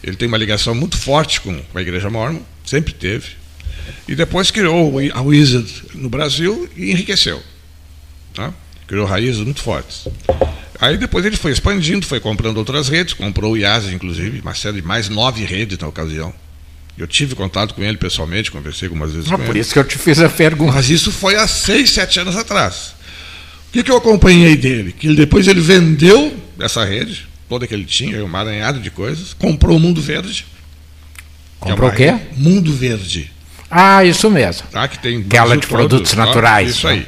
[0.04, 3.30] Ele tem uma ligação muito forte com a Igreja Mormon, sempre teve.
[4.06, 7.42] E depois criou a Wizard no Brasil e enriqueceu.
[8.32, 8.54] Tá?
[8.86, 10.06] Criou raízes muito fortes.
[10.80, 14.80] Aí depois ele foi expandindo, foi comprando outras redes, comprou o IASA, inclusive, uma série
[14.80, 16.32] de mais nove redes na ocasião.
[16.96, 19.60] Eu tive contato com ele pessoalmente, conversei algumas vezes ah, com por ele.
[19.60, 20.72] isso que eu te fiz a pergunta.
[20.72, 22.94] Mas isso foi há seis, sete anos atrás.
[23.68, 24.92] O que, que eu acompanhei dele?
[24.92, 29.32] Que ele, depois ele vendeu essa rede, toda que ele tinha, um emaranhado de coisas,
[29.32, 30.44] comprou o Mundo Verde.
[31.58, 32.14] Comprou é o quê?
[32.36, 33.32] Mundo Verde.
[33.70, 34.66] Ah, isso mesmo.
[34.70, 36.70] Tá, que tem Aquela de produtos, naturais.
[36.70, 37.06] Isso aí.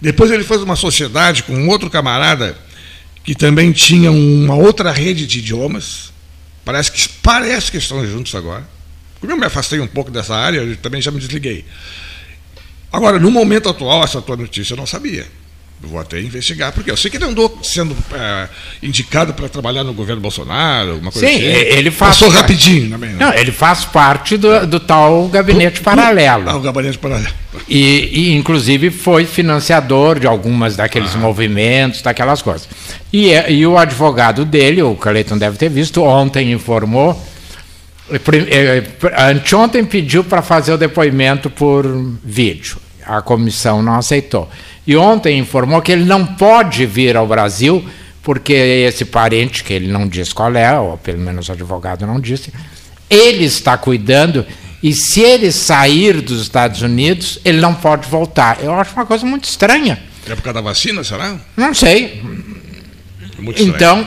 [0.00, 2.54] Depois ele fez uma sociedade com um outro camarada
[3.24, 6.12] que também tinha uma outra rede de idiomas.
[6.62, 8.73] Parece que, parece que estão juntos agora.
[9.24, 11.64] Como eu me afastei um pouco dessa área, eu também já me desliguei.
[12.92, 15.26] Agora, no momento atual, essa tua notícia eu não sabia.
[15.80, 18.48] vou até investigar, porque eu sei que ele andou sendo é,
[18.82, 21.46] indicado para trabalhar no governo Bolsonaro, alguma coisa Sim, assim.
[21.46, 22.18] ele faz.
[22.18, 23.12] Passou rapidinho também.
[23.12, 23.16] Né?
[23.18, 26.50] Não, ele faz parte do, do tal gabinete paralelo.
[26.50, 27.34] Ah, o gabinete paralelo.
[27.66, 31.18] E, e, inclusive, foi financiador de algumas daqueles ah.
[31.18, 32.68] movimentos, daquelas coisas.
[33.10, 37.18] E, é, e o advogado dele, o Cleiton deve ter visto, ontem informou.
[38.10, 41.86] É, anteontem pediu para fazer o depoimento por
[42.22, 42.76] vídeo.
[43.06, 44.48] A comissão não aceitou.
[44.86, 47.84] E ontem informou que ele não pode vir ao Brasil,
[48.22, 52.20] porque esse parente, que ele não diz qual é, ou pelo menos o advogado não
[52.20, 52.52] disse,
[53.08, 54.44] ele está cuidando,
[54.82, 58.62] e se ele sair dos Estados Unidos, ele não pode voltar.
[58.62, 60.02] Eu acho uma coisa muito estranha.
[60.26, 61.36] É por causa da vacina, será?
[61.56, 62.22] Não sei.
[63.38, 64.06] Muito então,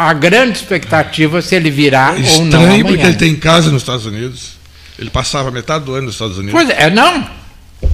[0.00, 2.60] a grande expectativa se ele virá é ou não.
[2.62, 4.52] Estranho porque ele tem casa nos Estados Unidos.
[4.98, 6.52] Ele passava metade do ano nos Estados Unidos.
[6.52, 7.28] Pois é, não.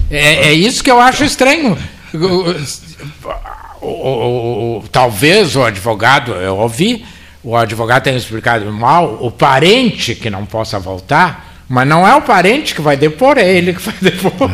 [0.09, 1.77] É, é isso que eu acho estranho.
[2.13, 7.05] O, o, o, talvez o advogado, eu ouvi,
[7.43, 12.21] o advogado tenha explicado mal, o parente que não possa voltar, mas não é o
[12.21, 14.49] parente que vai depor, é ele que vai depor.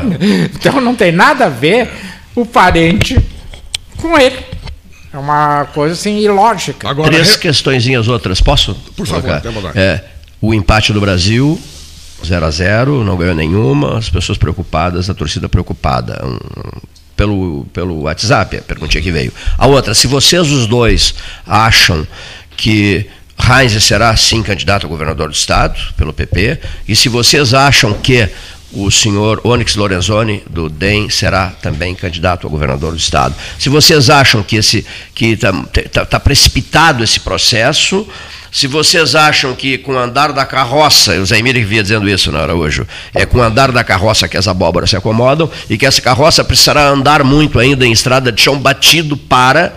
[0.55, 1.87] Então não tem nada a ver
[2.35, 3.17] o parente
[4.01, 4.52] com ele.
[5.13, 6.89] É uma coisa assim ilógica.
[6.89, 8.73] Agora, Três questõezinhas outras, posso?
[8.97, 9.41] Por favor,
[9.75, 10.03] é,
[10.41, 11.61] o empate do Brasil,
[12.25, 16.19] 0 a 0 não ganhou nenhuma, as pessoas preocupadas, a torcida preocupada.
[16.25, 19.31] Um, pelo, pelo WhatsApp, a perguntinha que veio.
[19.55, 21.13] A outra, se vocês os dois
[21.45, 22.07] acham
[22.57, 23.07] que
[23.39, 28.27] Heinz será sim candidato a governador do estado pelo PP, e se vocês acham que
[28.73, 33.35] o senhor Onyx Lorenzoni, do DEM, será também candidato a governador do Estado.
[33.59, 35.53] Se vocês acham que está
[35.91, 38.07] tá, tá precipitado esse processo,
[38.51, 42.31] se vocês acham que com o andar da carroça, o Zé Emílio via dizendo isso
[42.31, 42.83] na hora hoje,
[43.13, 46.43] é com o andar da carroça que as abóboras se acomodam e que essa carroça
[46.43, 49.73] precisará andar muito ainda em estrada de chão batido para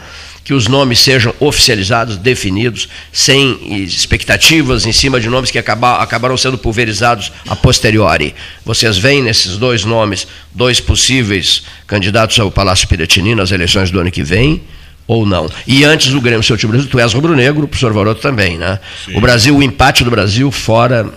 [0.47, 6.37] que os nomes sejam oficializados, definidos, sem expectativas em cima de nomes que acabar, acabarão
[6.37, 8.33] sendo pulverizados a posteriori.
[8.65, 10.25] Vocês veem nesses dois nomes,
[10.55, 14.63] dois possíveis candidatos ao Palácio Piratini nas eleições do ano que vem?
[15.09, 15.49] ou não.
[15.67, 18.81] E antes do Grêmio seu time Brasil, tu és rubro-negro, o professor Varoto também, né?
[19.05, 19.17] Sim.
[19.17, 21.09] O Brasil, o empate do Brasil fora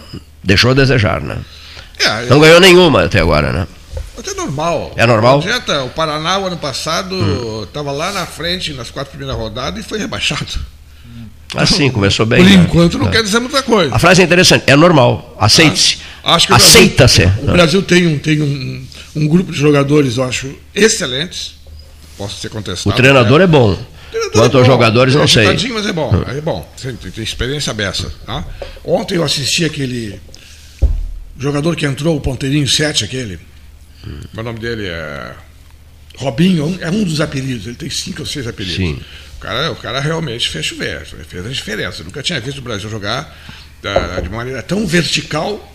[0.43, 1.37] deixou a desejar, né?
[1.99, 3.67] É, não ganhou nenhuma até agora, né?
[4.19, 4.91] Até normal.
[4.95, 5.39] É normal?
[5.39, 7.97] Adianta, o Paraná, o ano passado, estava hum.
[7.97, 10.59] lá na frente nas quatro primeiras rodadas e foi rebaixado.
[11.55, 12.43] Assim, começou bem.
[12.43, 12.63] Por né?
[12.63, 13.11] enquanto não é.
[13.11, 13.95] quer dizer muita coisa.
[13.95, 15.97] A frase é interessante, é normal, aceite-se.
[16.23, 17.25] Ah, Aceita-se.
[17.41, 18.85] O Brasil tem, um, tem um,
[19.15, 21.59] um grupo de jogadores, eu acho, excelentes
[22.19, 22.93] posso ser contestado.
[22.93, 23.45] O treinador né?
[23.45, 23.79] é bom.
[24.33, 25.45] Quanto é aos jogadores, não é sei.
[25.69, 26.67] mas é bom, é bom.
[26.81, 28.11] Tem, tem experiência beça.
[28.25, 28.43] Tá?
[28.83, 30.19] Ontem eu assisti aquele
[31.37, 33.39] jogador que entrou, o Ponteirinho 7, aquele.
[34.09, 34.19] Hum.
[34.37, 35.33] O nome dele é.
[36.17, 38.75] Robinho, é um dos apelidos, ele tem cinco ou seis apelidos.
[38.75, 38.99] Sim.
[39.37, 42.01] O cara, o cara realmente fez chover, fez a diferença.
[42.01, 43.37] Eu nunca tinha visto o Brasil jogar
[43.81, 45.65] da, de maneira tão vertical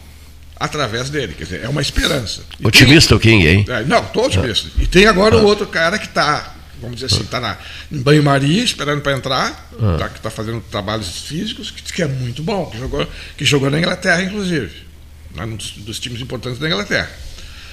[0.57, 1.35] através dele.
[1.35, 2.43] Quer dizer, é uma esperança.
[2.61, 3.65] E otimista tem, o King, hein?
[3.69, 4.69] É, não, estou otimista.
[4.79, 7.59] E tem agora o um outro cara que está, vamos dizer assim, está
[7.91, 9.97] em banho-maria, esperando para entrar, ah.
[9.99, 13.71] tá, que está fazendo trabalhos físicos, que, que, é muito bom, que jogou, que jogou
[13.71, 14.85] na Inglaterra, inclusive.
[15.35, 17.11] Né, um dos, dos times importantes da Inglaterra.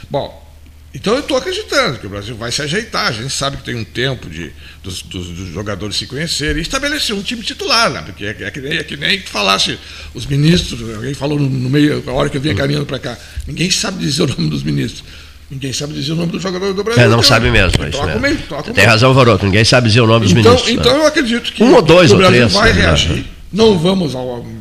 [0.09, 0.50] Bom,
[0.93, 3.07] então eu estou acreditando que o Brasil vai se ajeitar.
[3.07, 4.51] A gente sabe que tem um tempo de,
[4.83, 8.01] dos, dos, dos jogadores se conhecerem e estabelecer um time titular, né?
[8.05, 9.79] Porque é, é, que nem, é que nem falasse
[10.13, 13.17] os ministros, alguém falou no, no meio, a hora que eu vinha caminhando para cá,
[13.47, 15.03] ninguém sabe dizer o nome dos ministros.
[15.49, 17.03] Ninguém sabe dizer o nome do jogador do Brasil.
[17.03, 17.83] É, não então, sabe mesmo.
[17.83, 18.21] É isso mesmo.
[18.21, 19.45] Mesmo, Tem razão, Varoto.
[19.45, 20.73] Ninguém sabe dizer o nome dos então, ministros.
[20.73, 20.99] Então né?
[20.99, 22.81] eu acredito que um ou dois o Brasil três, vai né?
[22.81, 23.25] reagir.
[23.51, 24.13] Não vamos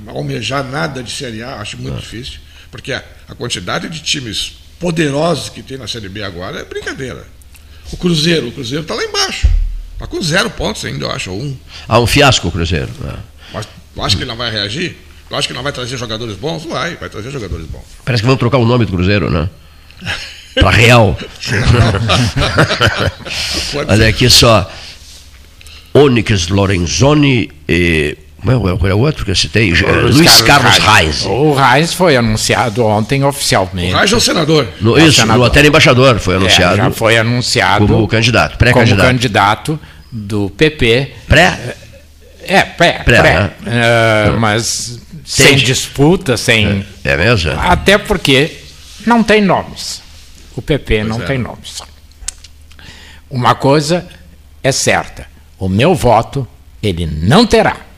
[0.09, 2.41] almejar nada de Série A, acho muito difícil,
[2.73, 7.25] porque a, a quantidade de times poderosos que tem na Série B agora é brincadeira.
[7.93, 9.47] O Cruzeiro, o Cruzeiro está lá embaixo.
[9.93, 11.57] Está com zero pontos ainda, eu acho, ou um.
[11.87, 12.89] Ah, um fiasco o Cruzeiro.
[13.05, 13.17] É.
[13.53, 14.97] Mas tu acha que ele não vai reagir?
[15.29, 16.65] Tu acha que não vai trazer jogadores bons?
[16.65, 17.85] Vai, vai trazer jogadores bons.
[18.05, 19.49] Parece que vão trocar o nome do Cruzeiro, né?
[20.55, 21.17] Para Real.
[23.87, 24.73] Olha aqui só.
[25.93, 29.71] Onyx Lorenzoni e qual é o outro que eu citei?
[29.71, 31.25] Luiz, Luiz Carlos, Reis.
[31.27, 33.93] O Reis foi anunciado ontem oficialmente.
[33.93, 34.69] O Reis é o senador.
[34.81, 35.39] No, é isso, senador.
[35.39, 36.75] no hotel embaixador foi anunciado.
[36.75, 37.87] É, já foi anunciado.
[37.87, 38.99] Como candidato, pré-candidato.
[38.99, 39.81] Como candidato
[40.11, 41.13] do PP.
[41.29, 41.77] Pré?
[42.43, 43.03] É, pré.
[43.05, 43.33] pré, pré.
[43.33, 43.51] Né?
[44.31, 46.85] Uh, mas sem disputa, sem.
[47.05, 47.53] É, é mesmo?
[47.53, 48.57] Até porque
[49.07, 50.03] não tem nomes.
[50.57, 51.27] O PP pois não é.
[51.27, 51.83] tem nomes.
[53.31, 54.07] Uma coisa
[54.63, 55.27] é certa:
[55.59, 56.47] o meu voto
[56.83, 57.90] ele não terá.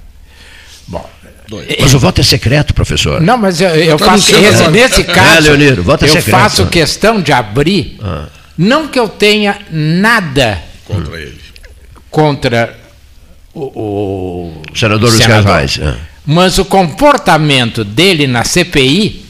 [0.87, 1.09] Bom,
[1.81, 3.21] mas o voto é secreto, professor.
[3.21, 6.13] Não, mas eu, eu tá faço esse, nesse é, caso, é, Leoniro, voto é eu
[6.13, 6.31] secreto.
[6.31, 8.27] faço questão de abrir, ah.
[8.57, 11.41] não que eu tenha nada contra ele.
[12.11, 12.77] Contra
[13.55, 15.71] o, o senador Luiz Carvalho.
[15.83, 15.97] É.
[16.25, 19.25] Mas o comportamento dele na CPI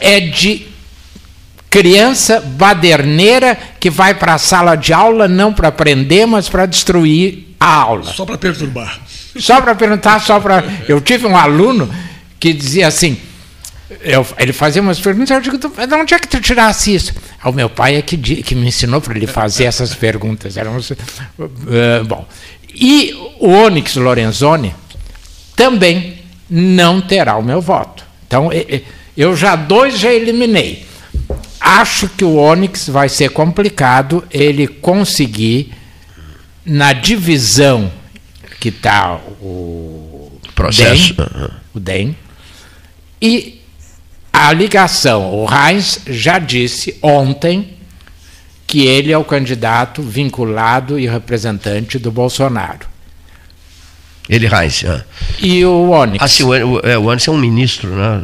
[0.00, 0.66] é de
[1.70, 7.54] criança baderneira que vai para a sala de aula não para aprender, mas para destruir
[7.58, 8.12] a aula.
[8.12, 9.00] Só para perturbar.
[9.36, 10.64] Só para perguntar, só para.
[10.88, 11.92] Eu tive um aluno
[12.38, 13.18] que dizia assim.
[14.00, 17.14] Eu, ele fazia umas perguntas, eu digo, de onde é que tu tirasse isso?
[17.40, 20.56] Ah, o meu pai é que, que me ensinou para ele fazer essas perguntas.
[20.56, 22.26] Eram, uh, bom,
[22.74, 24.74] e o Onyx Lorenzoni
[25.54, 28.04] também não terá o meu voto.
[28.26, 28.50] Então,
[29.16, 30.86] eu já dois já eliminei.
[31.60, 35.72] Acho que o Onyx vai ser complicado ele conseguir,
[36.64, 37.90] na divisão
[38.64, 42.16] que está o processo, DEM, o DEM,
[43.20, 43.60] e
[44.32, 45.34] a ligação.
[45.34, 47.76] O Heinz já disse ontem
[48.66, 52.88] que ele é o candidato vinculado e representante do Bolsonaro.
[54.28, 54.82] Ele Reis.
[54.84, 55.04] É.
[55.38, 56.24] E o Onyx.
[56.24, 58.20] Ah, sim, o, o, é, o Onyx é um ministro, né?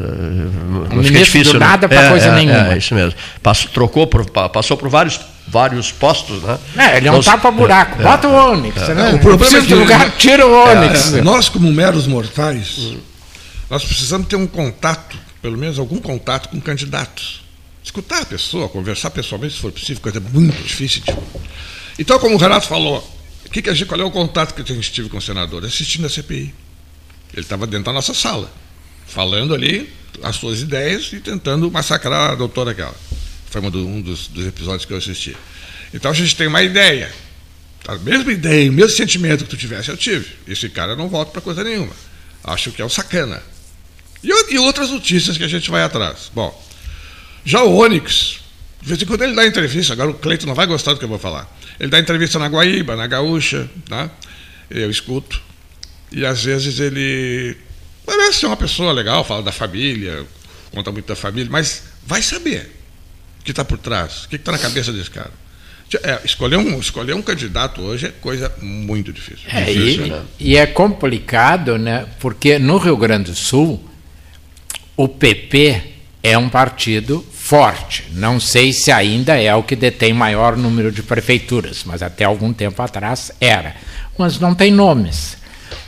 [0.90, 1.66] Um ministro difícil, do né?
[1.66, 2.72] nada para é, coisa é, nenhuma.
[2.72, 3.14] É, isso mesmo.
[3.42, 6.58] Passou, trocou por, passou por vários, vários postos, né?
[6.76, 8.00] É, ele é um tapa-buraco.
[8.00, 8.88] É, Bota o Onyx.
[8.88, 9.14] Né?
[9.14, 11.12] O problema é que lugar, tira o Onyx.
[11.22, 12.94] nós, como meros mortais,
[13.68, 17.40] nós precisamos ter um contato, pelo menos algum contato com candidatos
[17.82, 21.02] escutar a pessoa, conversar pessoalmente, se for possível, coisa muito difícil.
[21.02, 21.16] De...
[21.98, 23.06] Então, como o Renato falou,
[23.50, 25.64] que que gente, qual é o contato que a gente tive com o senador?
[25.64, 26.54] Assistindo a CPI.
[27.32, 28.52] Ele estava dentro da nossa sala,
[29.06, 32.94] falando ali as suas ideias e tentando massacrar a doutora aquela.
[33.50, 35.36] Foi um dos, dos episódios que eu assisti.
[35.92, 37.12] Então a gente tem uma ideia.
[37.88, 40.26] A mesma ideia, o mesmo sentimento que tu tivesse, eu tive.
[40.46, 41.92] Esse cara não volta para coisa nenhuma.
[42.44, 43.42] Acho que é o sacana.
[44.22, 46.30] E, e outras notícias que a gente vai atrás.
[46.34, 46.66] Bom,
[47.44, 48.40] já o Onyx,
[48.80, 51.04] de vez em quando ele dá entrevista, agora o Cleito não vai gostar do que
[51.04, 51.50] eu vou falar.
[51.80, 54.10] Ele dá entrevista na Guaíba, na Gaúcha, né?
[54.70, 55.40] eu escuto.
[56.12, 57.56] E às vezes ele
[58.04, 60.26] parece ser uma pessoa legal, fala da família,
[60.70, 62.70] conta muito da família, mas vai saber
[63.40, 65.32] o que está por trás, o que está na cabeça desse cara.
[66.04, 69.48] É, escolher, um, escolher um candidato hoje é coisa muito difícil.
[69.48, 70.22] É, difícil e, né?
[70.38, 72.06] e é complicado, né?
[72.20, 73.82] porque no Rio Grande do Sul,
[74.96, 75.82] o PP
[76.22, 78.04] é um partido forte.
[78.12, 82.52] Não sei se ainda é o que detém maior número de prefeituras, mas até algum
[82.52, 83.74] tempo atrás era.
[84.16, 85.36] Mas não tem nomes.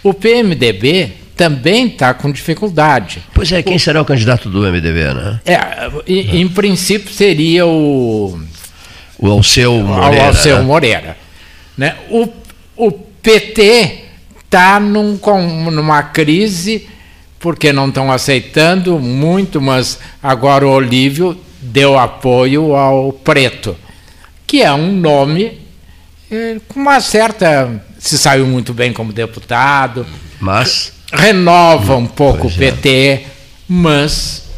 [0.02, 3.22] O PMDB também está com dificuldade.
[3.32, 5.40] Pois é, quem o, será o candidato do MDB, né?
[5.46, 5.58] É,
[6.04, 8.40] em, em princípio seria o.
[9.16, 10.24] O Alceu Moreira.
[10.24, 10.64] O Alceu né?
[10.64, 11.16] Moreira.
[11.78, 11.94] Né?
[12.10, 12.28] O,
[12.76, 14.06] o PT
[14.44, 15.16] está num,
[15.70, 16.88] numa crise
[17.38, 23.76] porque não estão aceitando muito, mas agora o Olívio deu apoio ao Preto,
[24.46, 25.60] que é um nome
[26.30, 27.82] eh, com uma certa.
[27.98, 30.04] se saiu muito bem como deputado.
[30.40, 30.92] Mas.
[31.12, 33.24] Renova um pouco o PT, é.
[33.68, 34.48] mas.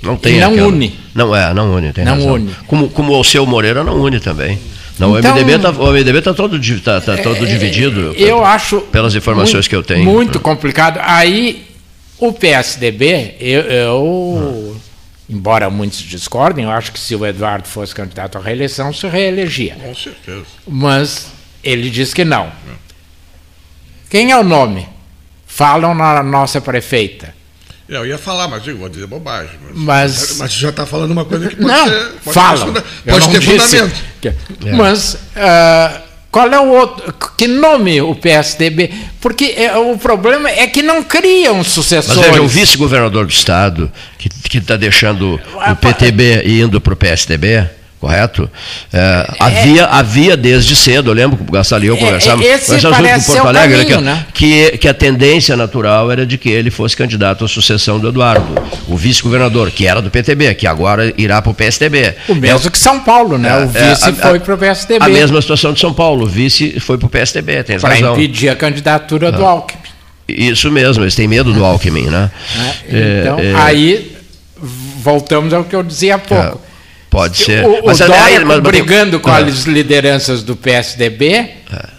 [0.00, 0.68] Não tem não aquela...
[0.68, 0.98] une.
[1.14, 2.34] Não é, não une, tem não razão.
[2.34, 2.54] une.
[2.68, 4.58] Como, como o seu Moreira não une também.
[4.98, 8.14] Não, então, o MDB está tá todo, tá, tá todo é, dividido.
[8.16, 8.80] Eu acho.
[8.80, 10.04] Pelas informações muito, que eu tenho.
[10.04, 10.98] Muito complicado.
[11.02, 11.66] Aí
[12.18, 14.67] o PSDB, eu, eu
[15.28, 19.74] embora muitos discordem, eu acho que se o Eduardo fosse candidato à reeleição, se reelegia.
[19.74, 20.46] Com certeza.
[20.66, 21.26] Mas
[21.62, 22.50] ele diz que não.
[24.08, 24.88] Quem é o nome?
[25.46, 27.34] Falam na nossa prefeita.
[27.88, 29.58] Eu ia falar, mas digo, vou dizer bobagem.
[29.74, 32.12] Mas, mas, já está falando uma coisa que pode não, ser.
[32.22, 32.72] Pode falam.
[32.74, 34.04] Ter, pode ter fundamento.
[34.20, 34.34] Que, é.
[34.72, 35.14] Mas.
[35.14, 37.14] Uh, qual é o outro?
[37.36, 38.90] Que nome o PSDB?
[39.20, 42.20] Porque é, o problema é que não criam sucessores.
[42.20, 46.96] Mas é o vice-governador do Estado que está deixando o PTB e indo para o
[46.96, 47.66] PSDB
[48.00, 48.48] correto?
[48.92, 52.58] É, é, havia, havia desde cedo, eu lembro que o Gastal e eu conversávamos, é,
[52.58, 54.26] conversávamos com Porto Alegre, caminho, que, né?
[54.32, 58.46] que, que, a tendência natural era de que ele fosse candidato à sucessão do Eduardo,
[58.86, 62.14] o vice-governador, que era do PTB, que agora irá para o PSDB.
[62.28, 63.48] O mesmo é, que São Paulo, né?
[63.48, 65.04] É, o vice foi para o PSDB.
[65.04, 68.48] A mesma situação de São Paulo, o vice foi para o PSDB, tem Para impedir
[68.48, 69.50] a candidatura do ah.
[69.50, 69.82] Alckmin.
[70.28, 72.30] Isso mesmo, eles têm medo do Alckmin, né?
[72.88, 74.14] É, então, aí
[75.02, 76.67] voltamos ao que eu dizia há pouco
[77.10, 77.64] Pode ser.
[77.64, 79.38] O, mas, o Dória mas, brigando com ah.
[79.38, 81.54] as lideranças do PSDB é.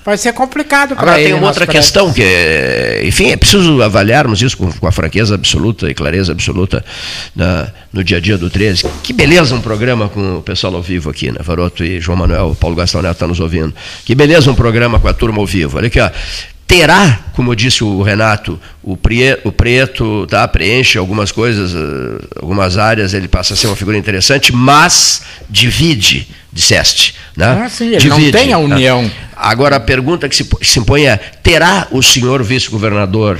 [0.06, 1.10] vai ser complicado para ele.
[1.12, 5.34] Agora tem uma outra questão que, enfim, é preciso avaliarmos isso com, com a franqueza
[5.34, 6.86] absoluta e clareza absoluta
[7.36, 8.86] na, no dia a dia do 13.
[9.02, 11.40] Que beleza um programa com o pessoal ao vivo aqui, né?
[11.42, 13.74] Varoto e João Manuel, Paulo Gastão Neto está nos ouvindo.
[14.06, 15.78] Que beleza um programa com a turma ao vivo.
[15.78, 16.10] Olha aqui, ó.
[16.70, 18.96] Terá, como disse o Renato, o,
[19.44, 23.98] o preto tá, preenche algumas coisas, uh, algumas áreas, ele passa a ser uma figura
[23.98, 27.16] interessante, mas divide, disseste.
[27.36, 27.64] Né?
[27.66, 29.02] Ah, sim, ele divide, não tem a união.
[29.02, 29.12] Né?
[29.36, 33.40] Agora a pergunta que se, se impõe é: terá o senhor vice-governador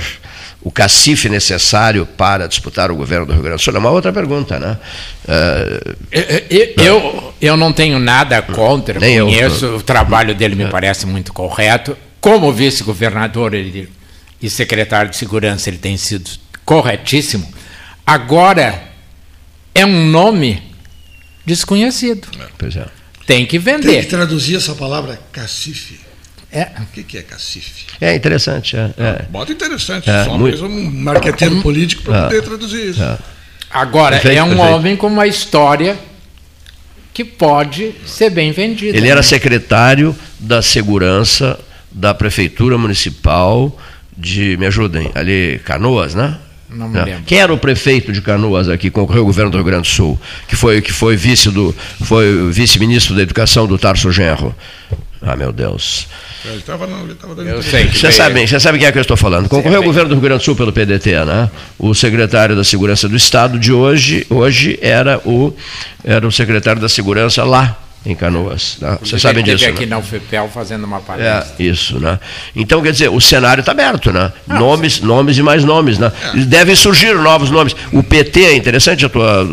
[0.60, 3.74] o cacife necessário para disputar o governo do Rio Grande do Sul?
[3.76, 4.76] É uma outra pergunta, né?
[5.24, 9.76] Uh, eu, eu, eu, não tenho nada contra, Nem conheço, eu.
[9.76, 15.96] o trabalho dele me parece muito correto como vice-governador e secretário de segurança, ele tem
[15.96, 16.30] sido
[16.64, 17.46] corretíssimo.
[18.06, 18.82] Agora,
[19.74, 20.62] é um nome
[21.44, 22.28] desconhecido.
[22.58, 22.86] Pois é.
[23.26, 23.88] Tem que vender.
[23.88, 26.00] Tem que traduzir essa palavra cacife.
[26.52, 26.68] É.
[26.80, 27.86] O que, que é cacife?
[28.00, 28.76] É interessante.
[28.76, 29.22] É, é.
[29.30, 30.10] Bota interessante.
[30.10, 30.64] É, só muito...
[30.64, 32.22] um marqueteiro político para é.
[32.24, 33.02] poder traduzir isso.
[33.02, 33.18] É.
[33.70, 34.72] Agora, perfeito, é um perfeito.
[34.72, 35.96] homem com uma história
[37.14, 38.96] que pode ser bem vendida.
[38.96, 41.58] Ele era secretário da Segurança
[41.90, 43.76] da Prefeitura Municipal
[44.16, 46.36] de, me ajudem, ali, Canoas, né?
[46.68, 47.22] Não me lembro.
[47.26, 50.20] Quem era o prefeito de Canoas aqui, concorreu ao governo do Rio Grande do Sul,
[50.46, 54.54] que foi, que foi vice do, foi vice-ministro da Educação do Tarso Genro.
[55.20, 56.06] Ah, meu Deus.
[56.44, 57.88] Ele estava ele estava dando Eu sei.
[57.88, 59.48] Você sabe, você sabe quem é que eu estou falando.
[59.48, 61.50] Concorreu ao governo do Rio Grande do Sul pelo PDT, né?
[61.78, 65.52] O secretário da Segurança do Estado de hoje, hoje era o,
[66.02, 68.78] era o secretário da Segurança lá em Canoas.
[68.80, 68.98] Né?
[69.00, 69.66] Vocês sabem disso.
[69.66, 69.86] aqui né?
[69.86, 71.54] na UFPEL fazendo uma palestra.
[71.58, 72.18] É, isso, né?
[72.56, 74.32] Então, quer dizer, o cenário está aberto, né?
[74.46, 75.04] Não, nomes, sim.
[75.04, 76.10] nomes e mais nomes, né?
[76.34, 76.38] É.
[76.38, 77.76] Devem surgir novos nomes.
[77.92, 79.46] O PT, é interessante a tua,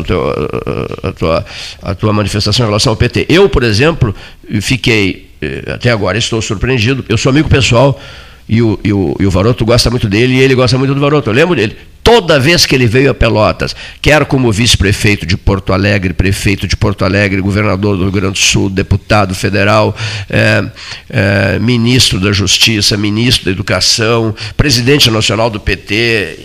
[1.02, 1.46] a, tua,
[1.82, 3.26] a tua manifestação em relação ao PT.
[3.28, 4.14] Eu, por exemplo,
[4.62, 8.00] fiquei, eh, até agora estou surpreendido, eu sou amigo pessoal
[8.48, 11.00] e o, e, o, e o Varoto gosta muito dele e ele gosta muito do
[11.00, 11.28] Varoto.
[11.28, 11.76] Eu lembro dele.
[12.08, 16.74] Toda vez que ele veio a Pelotas, quer como vice-prefeito de Porto Alegre, prefeito de
[16.74, 19.94] Porto Alegre, governador do Rio Grande do Sul, deputado federal,
[20.30, 20.64] é,
[21.10, 26.38] é, ministro da Justiça, ministro da Educação, presidente nacional do PT,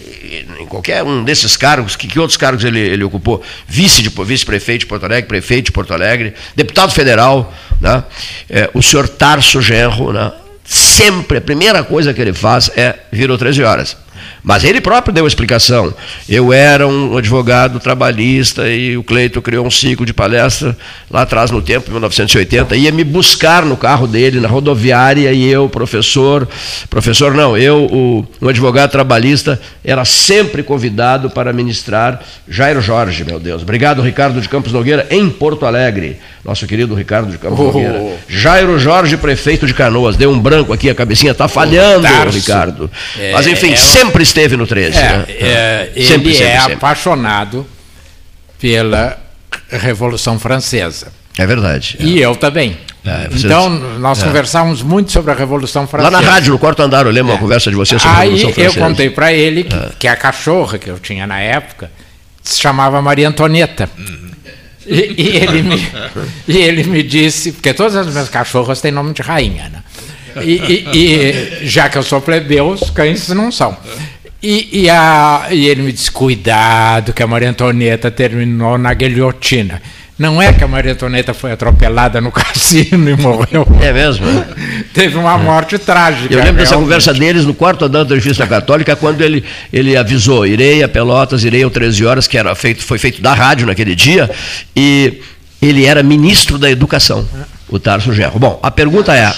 [0.59, 3.41] em qualquer um desses cargos, que, que outros cargos ele, ele ocupou?
[3.65, 8.03] Vice de vice-prefeito de Porto Alegre, prefeito de Porto Alegre, deputado federal, né?
[8.49, 10.29] É, o senhor Tarso Genro, né?
[10.65, 14.02] sempre a primeira coisa que ele faz é virou 13 horas.
[14.43, 15.93] Mas ele próprio deu a explicação.
[16.27, 20.75] Eu era um advogado trabalhista e o Cleito criou um ciclo de palestra
[21.09, 25.47] lá atrás no tempo, em 1980, ia me buscar no carro dele, na rodoviária, e
[25.47, 26.47] eu, professor,
[26.89, 33.39] professor não, eu, o, um advogado trabalhista, era sempre convidado para ministrar Jairo Jorge, meu
[33.39, 33.61] Deus.
[33.61, 36.17] Obrigado, Ricardo de Campos Nogueira, em Porto Alegre.
[36.43, 37.63] Nosso querido Ricardo de Campos oh.
[37.63, 38.17] Nogueira.
[38.27, 40.17] Jairo Jorge, prefeito de Canoas.
[40.17, 42.91] Deu um branco aqui, a cabecinha está falhando, oh, Ricardo.
[43.17, 44.97] É, Mas enfim, é, sempre esteve no 13.
[44.97, 45.25] É, né?
[45.29, 46.73] é, ele sempre, é sempre.
[46.73, 47.65] apaixonado
[48.59, 49.17] pela
[49.69, 51.11] Revolução Francesa.
[51.37, 51.97] É verdade.
[51.99, 52.77] E eu também.
[53.03, 53.69] É, vocês, então,
[53.99, 54.25] nós é.
[54.25, 56.11] conversávamos muito sobre a Revolução Francesa.
[56.11, 57.35] Lá na rádio, no quarto andar, eu lembro é.
[57.35, 58.69] uma conversa de vocês sobre Aí, a Revolução Francesa.
[58.69, 59.89] Aí eu contei para ele que, é.
[59.99, 61.91] que, a cachorra que eu tinha na época
[62.41, 63.89] se chamava Maria Antonieta.
[63.97, 64.31] Uhum.
[64.85, 65.87] E, e, ele me,
[66.47, 69.83] e ele me disse, porque todas as minhas cachorras têm nome de rainha, né?
[70.41, 73.77] E, e, e, já que eu sou plebeu, os cães não são.
[74.45, 79.81] E, a, e ele me disse: cuidado, que a Maria Antonieta terminou na guilhotina.
[80.19, 83.65] Não é que a Maria Antonieta foi atropelada no cassino e morreu.
[83.81, 84.25] É mesmo?
[84.93, 86.33] Teve uma morte trágica.
[86.33, 90.45] Eu lembro dessa conversa deles no quarto andar da Justiça Católica, quando ele, ele avisou:
[90.45, 93.95] irei a Pelotas, irei ao 13 horas, que era feito, foi feito da rádio naquele
[93.95, 94.29] dia,
[94.75, 95.21] e
[95.61, 97.25] ele era ministro da Educação,
[97.69, 98.37] o Tarso Gerro.
[98.37, 99.33] Bom, a pergunta é.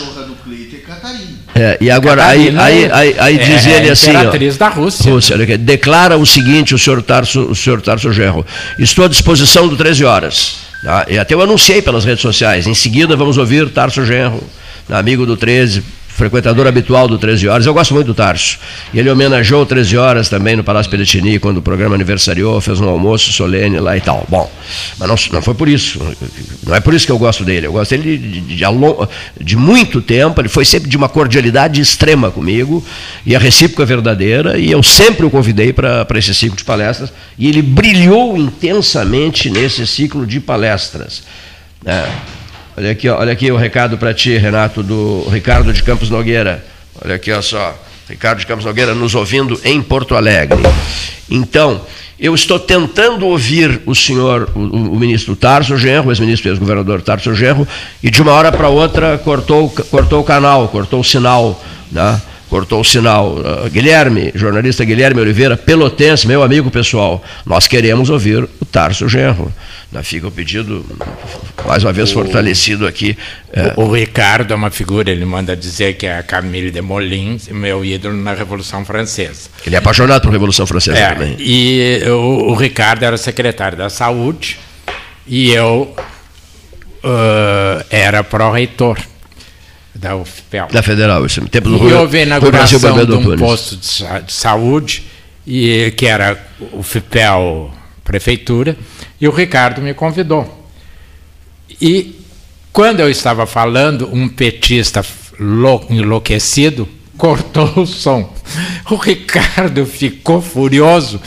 [1.57, 4.09] É, e agora, aí, aí, aí, aí é, diz ele assim.
[4.09, 5.09] Imperatriz ó, da Rússia.
[5.09, 8.45] Rússia declara o seguinte, o senhor Tarso, o senhor Tarso Gerro.
[8.77, 10.57] Estou à disposição do 13 horas.
[10.83, 11.05] Tá?
[11.09, 12.67] E até eu anunciei pelas redes sociais.
[12.67, 14.43] Em seguida, vamos ouvir Tarso Genro,
[14.89, 15.81] amigo do 13,
[16.15, 17.65] frequentador habitual do 13 Horas.
[17.65, 18.57] Eu gosto muito do Tarso.
[18.93, 22.79] E ele homenageou o 13 Horas também no Palácio Peretini, quando o programa aniversariou, fez
[22.79, 24.25] um almoço solene lá e tal.
[24.29, 24.49] Bom,
[24.97, 25.99] mas não, não foi por isso.
[26.65, 27.67] Não é por isso que eu gosto dele.
[27.67, 28.65] Eu gosto dele de, de, de,
[29.41, 30.39] de muito tempo.
[30.39, 32.83] Ele foi sempre de uma cordialidade extrema comigo,
[33.25, 37.11] e a recíproca é verdadeira, e eu sempre o convidei para esse ciclo de palestras,
[37.37, 41.23] e ele brilhou intensamente nesse ciclo de palestras.
[41.85, 42.34] É.
[42.77, 46.65] Olha aqui, olha aqui o recado para ti, Renato, do Ricardo de Campos Nogueira.
[47.01, 47.73] Olha aqui, olha só.
[48.09, 50.61] Ricardo de Campos Nogueira nos ouvindo em Porto Alegre.
[51.29, 51.79] Então,
[52.19, 57.33] eu estou tentando ouvir o senhor, o, o ministro Tarso Genro, ex-ministro e ex-governador Tarso
[57.33, 57.65] Genro,
[58.03, 61.63] e de uma hora para outra cortou, cortou o canal, cortou o sinal.
[61.89, 62.21] Né?
[62.49, 63.35] Cortou o sinal.
[63.37, 69.51] Uh, Guilherme, jornalista Guilherme Oliveira, pelotense, meu amigo pessoal, nós queremos ouvir o Tarso Genro.
[70.03, 70.85] Fica o pedido,
[71.65, 73.17] mais uma vez, o, fortalecido aqui.
[73.53, 73.73] É.
[73.77, 77.47] O, o, Ricardo é uma figura, ele manda dizer que é a Camille de Molins,
[77.47, 79.49] meu ídolo na Revolução Francesa.
[79.65, 81.35] Ele é apaixonado por Revolução Francesa é, também.
[81.39, 84.59] E o, o, Ricardo era secretário da Saúde
[85.25, 85.95] e eu
[87.03, 88.97] uh, era pró-reitor
[89.95, 90.67] da UFPEL.
[90.71, 91.41] Da Federal, isso.
[91.47, 95.03] Tempo do e houve a inauguração de um posto de saúde,
[95.47, 96.37] e, que era
[96.73, 97.71] o FIPEL
[98.03, 98.77] Prefeitura,
[99.19, 100.69] e o Ricardo me convidou.
[101.81, 102.19] E
[102.71, 105.03] quando eu estava falando, um petista
[105.89, 108.33] enlouquecido cortou o som.
[108.89, 111.19] O Ricardo ficou furioso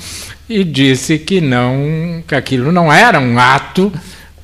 [0.49, 3.93] e disse que não, que aquilo não era um ato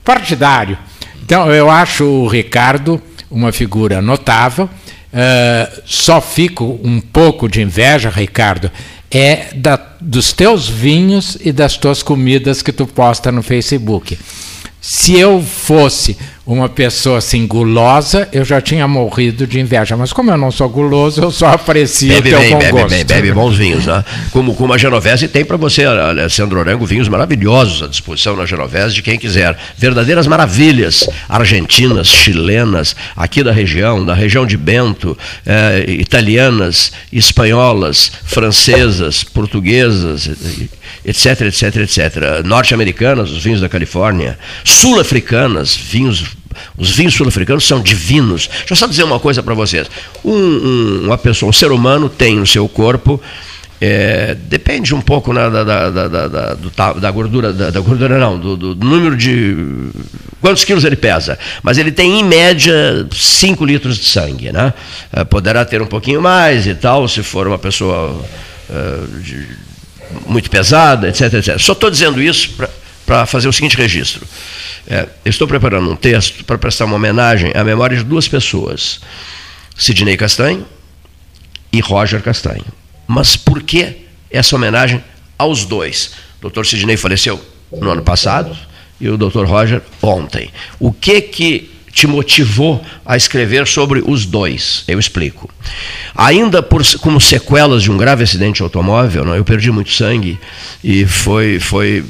[0.05, 0.77] partidário.
[1.23, 3.01] Então eu acho o Ricardo
[3.37, 4.65] uma figura notável.
[5.13, 8.71] Uh, só fico um pouco de inveja, Ricardo,
[9.11, 14.19] é da, dos teus vinhos e das tuas comidas que tu posta no Facebook.
[14.81, 19.97] Se eu fosse uma pessoa assim gulosa, eu já tinha morrido de inveja.
[19.97, 22.73] Mas como eu não sou guloso, eu só aprecio bebe o teu bem, bom bebe
[22.73, 22.89] gosto.
[22.91, 24.05] Bem, bebe bons vinhos, né?
[24.31, 28.95] Como, como a Genovese tem para você, Alessandro Orango, vinhos maravilhosos à disposição na Genovese
[28.95, 29.57] de quem quiser.
[29.79, 35.17] Verdadeiras maravilhas argentinas, chilenas, aqui da região, da região de Bento,
[35.47, 40.29] eh, italianas, espanholas, francesas, portuguesas,
[41.05, 42.45] etc, etc, etc.
[42.45, 46.34] Norte-americanas, os vinhos da Califórnia, sul-africanas, vinhos
[46.77, 48.49] os vinhos sul-africanos são divinos.
[48.49, 49.89] Deixa eu só dizer uma coisa para vocês.
[50.25, 53.21] Um, um, uma pessoa, um ser humano tem no seu corpo,
[53.81, 58.19] é, depende um pouco né, da, da, da, da, do, da gordura, da, da, gordura
[58.19, 59.57] não, do, do, número de.
[60.41, 61.39] quantos quilos ele pesa.
[61.63, 64.53] Mas ele tem, em média, 5 litros de sangue.
[64.53, 64.73] Né?
[65.13, 68.25] É, poderá ter um pouquinho mais e tal, se for uma pessoa.
[68.71, 69.47] Uh, de,
[70.27, 71.59] muito pesada, etc, etc.
[71.59, 72.69] Só estou dizendo isso para
[73.27, 74.27] fazer o seguinte registro.
[74.87, 79.01] É, estou preparando um texto para prestar uma homenagem à memória de duas pessoas,
[79.77, 80.67] Sidney Castanho
[81.73, 82.65] e Roger Castanho.
[83.07, 85.03] Mas por que essa homenagem
[85.39, 86.13] aos dois?
[86.39, 88.57] O doutor Sidney faleceu no ano passado
[89.01, 90.51] e o doutor Roger ontem.
[90.79, 94.85] O que que te motivou a escrever sobre os dois?
[94.89, 95.49] Eu explico.
[96.15, 100.39] Ainda por, como sequelas de um grave acidente automóvel, não, eu perdi muito sangue
[100.83, 102.05] e foi, foi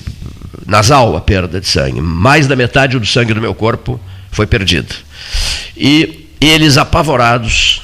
[0.66, 2.00] nasal a perda de sangue.
[2.00, 4.00] Mais da metade do sangue do meu corpo
[4.30, 4.94] foi perdido.
[5.76, 7.80] E eles apavorados,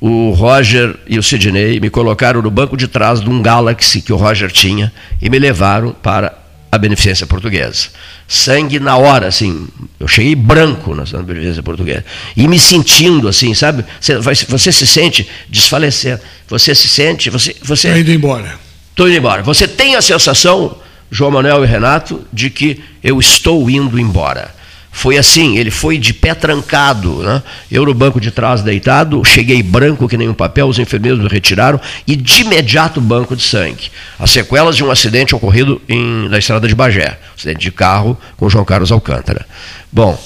[0.00, 4.12] o Roger e o Sidney me colocaram no banco de trás de um Galaxy que
[4.12, 6.36] o Roger tinha e me levaram para
[6.70, 7.88] a Beneficência Portuguesa.
[8.26, 9.66] Sangue na hora, assim.
[9.98, 12.04] Eu cheguei branco na Beneficência Portuguesa.
[12.36, 13.84] E me sentindo assim, sabe?
[14.00, 16.20] Você, você se sente desfalecer.
[16.46, 17.30] Você se sente.
[17.30, 17.88] Você, você...
[17.88, 18.58] Estou indo embora.
[18.90, 19.42] Estou indo embora.
[19.42, 20.76] Você tem a sensação
[21.10, 24.56] João Manuel e Renato, de que eu estou indo embora.
[24.90, 27.42] Foi assim, ele foi de pé trancado, né?
[27.70, 31.28] eu no banco de trás deitado, cheguei branco que nem um papel, os enfermeiros me
[31.28, 33.92] retiraram e de imediato banco de sangue.
[34.18, 38.48] As sequelas de um acidente ocorrido em, na estrada de Bagé, acidente de carro com
[38.48, 39.46] João Carlos Alcântara.
[39.92, 40.20] Bom,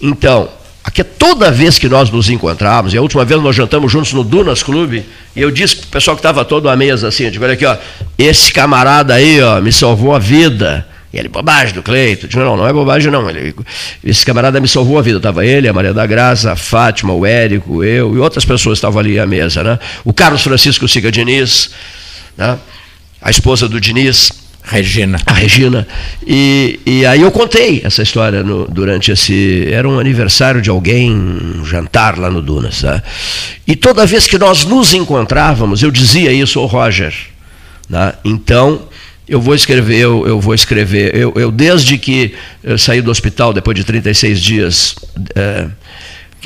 [0.00, 0.48] então,
[0.86, 4.22] Aqui toda vez que nós nos encontramos, e a última vez nós jantamos juntos no
[4.22, 5.04] Dunas Clube,
[5.34, 7.66] e eu disse para o pessoal que estava todo à mesa assim, digo, olha aqui,
[7.66, 7.76] ó,
[8.16, 10.86] esse camarada aí, ó, me salvou a vida.
[11.12, 12.28] E ele, bobagem do Cleito.
[12.28, 13.28] Digo, não, não é bobagem não.
[13.28, 13.52] Ele,
[14.04, 15.16] esse camarada me salvou a vida.
[15.16, 19.00] Estava ele, a Maria da Graça, a Fátima, o Érico, eu e outras pessoas estavam
[19.00, 19.64] ali à mesa.
[19.64, 19.78] Né?
[20.04, 21.70] O Carlos Francisco Siga Diniz,
[22.36, 22.58] né?
[23.20, 24.45] a esposa do Diniz.
[24.66, 25.20] Regina.
[25.24, 25.86] A Regina.
[26.26, 29.68] E, e aí eu contei essa história no, durante esse.
[29.70, 32.82] Era um aniversário de alguém, um jantar lá no Dunas.
[32.82, 33.00] Tá?
[33.66, 37.14] E toda vez que nós nos encontrávamos, eu dizia isso ao Roger.
[37.88, 38.14] Tá?
[38.24, 38.88] Então,
[39.28, 41.14] eu vou escrever, eu, eu vou escrever.
[41.14, 44.96] Eu, eu, desde que eu saí do hospital, depois de 36 dias.
[45.36, 45.66] É,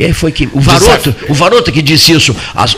[0.00, 0.48] quem foi que.
[0.54, 2.34] O Varoto, o Varoto que disse isso.
[2.54, 2.74] As,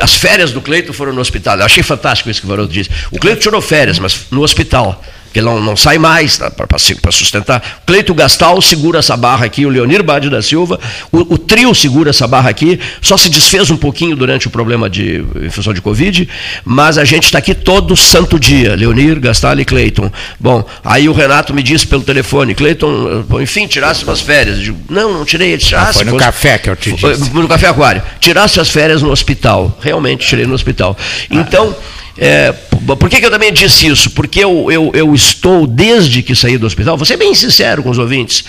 [0.00, 1.58] as férias do Cleito foram no hospital.
[1.58, 2.88] Eu achei fantástico isso que o Varoto disse.
[3.10, 5.02] O Cleito tirou férias, mas no hospital
[5.32, 7.80] que não, não sai mais tá, para sustentar.
[7.86, 10.78] Cleito Gastal segura essa barra aqui, o Leonir Bade da Silva,
[11.12, 14.90] o, o, trio segura essa barra aqui, só se desfez um pouquinho durante o problema
[14.90, 16.28] de infusão de Covid,
[16.64, 20.10] mas a gente está aqui todo santo dia, Leonir, Gastal e Cleiton.
[20.38, 24.58] Bom, aí o Renato me disse pelo telefone, Cleiton, enfim, tirasse umas férias.
[24.58, 25.94] Eu digo, não, não tirei, ele tirasse.
[25.94, 27.30] foi no café que eu te disse.
[27.32, 28.02] No café aquário.
[28.18, 30.96] Tirasse as férias no hospital, realmente tirei no hospital.
[31.30, 31.74] Então...
[31.96, 34.10] Ah é, por que, que, eu também disse isso?
[34.10, 37.90] Porque eu, eu, eu estou, desde que saí do hospital, vou ser bem sincero com
[37.90, 38.44] os ouvintes,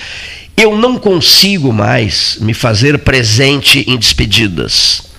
[0.57, 5.10] eu não consigo mais me fazer presente em despedidas.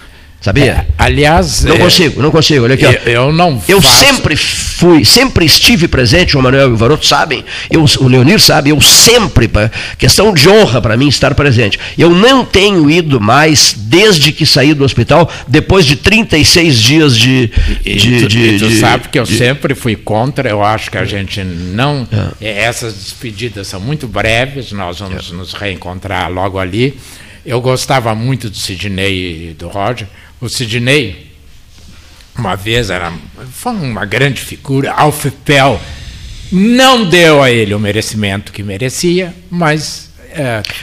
[0.43, 0.65] Sabia?
[0.73, 1.63] É, aliás.
[1.65, 2.65] Não é, consigo, não consigo.
[2.65, 2.91] Olha aqui, ó.
[2.91, 7.07] Eu, eu não Eu faço- sempre fui, sempre estive presente, o Manuel e o Varoto
[7.07, 9.49] sabem, eu, o Leonir sabe, eu sempre,
[9.97, 11.79] questão de honra para mim estar presente.
[11.97, 17.49] Eu não tenho ido mais desde que saí do hospital, depois de 36 dias de.
[17.85, 20.91] E de, tu, de- tu de- sabe que eu de- sempre fui contra, eu acho
[20.91, 22.07] que a gente não.
[22.41, 26.99] eh, Essas despedidas são muito breves, nós vamos nos reencontrar logo ali.
[27.47, 30.07] Eu gostava muito do Sidney e do Roger.
[30.43, 31.31] O Sidney,
[32.37, 33.13] uma vez, era,
[33.53, 35.81] foi uma grande figura, Alf Pell.
[36.51, 40.11] Não deu a ele o merecimento que merecia, mas.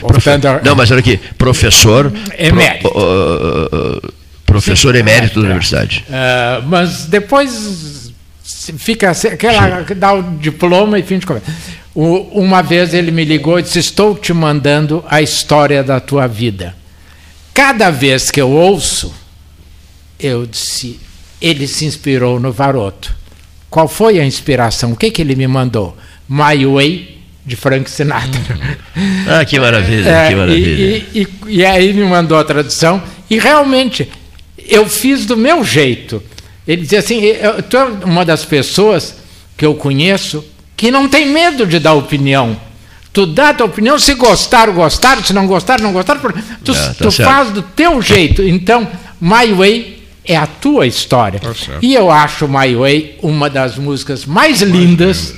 [0.00, 2.10] voltando a- Não, mas olha aqui, professor.
[2.38, 2.88] Emérito.
[2.88, 4.12] pro- uh, uh, uh,
[4.46, 6.04] professor emérito da universidade.
[6.10, 8.10] Ah, mas depois
[8.78, 11.52] fica aquela que dá o diploma e fim de conversa.
[11.94, 16.74] Uma vez ele me ligou e disse: Estou te mandando a história da tua vida.
[17.52, 19.12] Cada vez que eu ouço,
[20.22, 20.98] eu disse:
[21.40, 23.14] Ele se inspirou no Varoto.
[23.68, 24.92] Qual foi a inspiração?
[24.92, 25.96] O que, que ele me mandou?
[26.28, 28.58] My Way, de Frank Sinatra.
[29.28, 30.68] Ah, que maravilha, É, que maravilha.
[30.68, 34.08] E, e- e- e aí me mandou a tradução, e realmente
[34.68, 36.22] eu fiz do meu jeito.
[36.66, 39.16] Ele dizia assim: eu, tu é uma das pessoas
[39.56, 40.44] que eu conheço
[40.76, 42.56] que não tem medo de dar opinião.
[43.12, 46.16] Tu dá a tua opinião, se gostar, gostar, se não gostar, não gostar.
[46.64, 48.40] Tu, É, tá tu faz do teu jeito.
[48.42, 48.86] Então,
[49.20, 51.40] My Way é a tua história.
[51.40, 51.50] Tá
[51.82, 55.34] e eu acho My Way uma das músicas mais lindas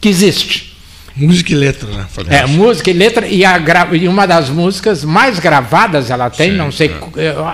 [0.00, 0.76] que existe.
[1.16, 2.04] Música e letra, né?
[2.06, 2.48] É, Fantástico.
[2.50, 6.56] música e letra, e, a gra- e uma das músicas mais gravadas ela tem, Sim,
[6.58, 7.28] não sei, é.
[7.28, 7.46] eu,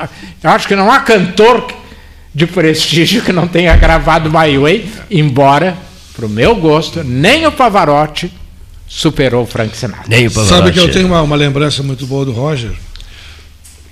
[0.42, 1.64] eu acho que não há cantor
[2.34, 5.76] de prestígio que não tenha gravado My Way, embora,
[6.16, 8.32] para o meu gosto, nem o Pavarotti
[8.88, 10.06] superou o Frank Sinatra.
[10.09, 10.56] Nem o Pavarotti.
[10.59, 12.72] Sabe que eu tenho uma, uma lembrança muito boa do Roger?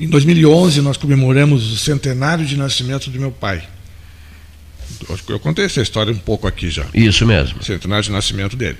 [0.00, 3.62] Em 2011, nós comemoramos o centenário de nascimento do meu pai.
[5.28, 6.86] Eu contei essa história um pouco aqui já.
[6.94, 7.62] Isso mesmo.
[7.62, 8.78] Centenário de nascimento dele.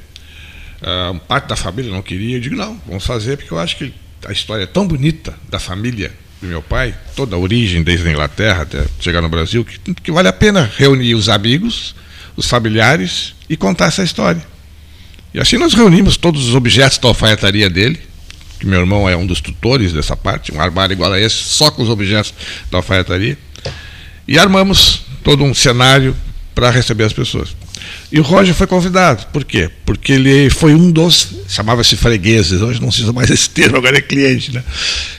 [0.83, 3.93] Ah, parte da família não queria, eu digo, não, vamos fazer, porque eu acho que
[4.27, 6.11] a história é tão bonita da família
[6.41, 10.11] do meu pai, toda a origem desde a Inglaterra até chegar no Brasil, que, que
[10.11, 11.95] vale a pena reunir os amigos,
[12.35, 14.43] os familiares e contar essa história.
[15.35, 18.01] E assim nós reunimos todos os objetos da alfaiataria dele,
[18.61, 21.71] que meu irmão é um dos tutores dessa parte, um armário igual a esse, só
[21.71, 22.35] com os objetos
[22.71, 23.37] da alfaiataria,
[24.29, 26.15] e armamos todo um cenário
[26.55, 27.57] para receber as pessoas.
[28.13, 29.27] E o Roger foi convidado.
[29.33, 29.71] Por quê?
[29.87, 31.29] Porque ele foi um dos.
[31.49, 34.63] chamava-se fregueses, hoje não se usa mais esse termo, agora é cliente, né?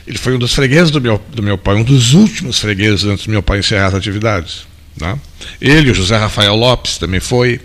[0.05, 3.25] Ele foi um dos fregueses do meu, do meu pai, um dos últimos fregueses antes
[3.25, 4.67] do meu pai encerrar as atividades.
[4.99, 5.17] Né?
[5.59, 7.59] Ele, o José Rafael Lopes, também foi.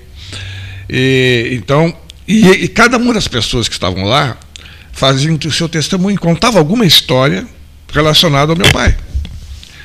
[0.88, 1.94] E, então,
[2.26, 4.38] e, e cada uma das pessoas que estavam lá
[4.96, 7.46] fazia o seu testemunho, contava alguma história
[7.92, 8.96] relacionada ao meu pai.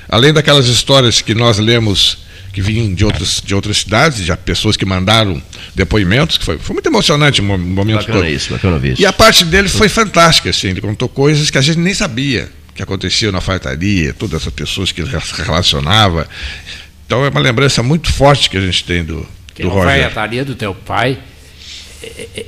[0.09, 2.17] Além daquelas histórias que nós lemos
[2.53, 5.41] que vinham de outras, de outras cidades, já pessoas que mandaram
[5.73, 8.27] depoimentos, que foi, foi muito emocionante o mo- momento Bacana todo.
[8.27, 9.01] isso, bacana isso.
[9.01, 12.49] E a parte dele foi fantástica, assim, ele contou coisas que a gente nem sabia
[12.75, 15.09] que aconteciam na alfaiataria, todas essas pessoas que ele
[15.45, 16.27] relacionava.
[17.05, 19.25] Então é uma lembrança muito forte que a gente tem do,
[19.55, 19.87] Que do a Roger.
[19.91, 21.19] alfaiataria do teu pai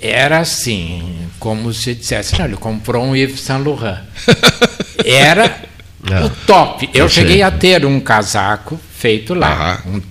[0.02, 4.00] era assim, como se dissesse, não, ele comprou um Yves Saint Laurent.
[5.06, 5.62] Era
[6.12, 6.90] Ah, o top.
[6.94, 7.24] Eu eu sei.
[7.24, 9.82] cheguei a ter um casaco feito lá.
[9.86, 10.02] Um-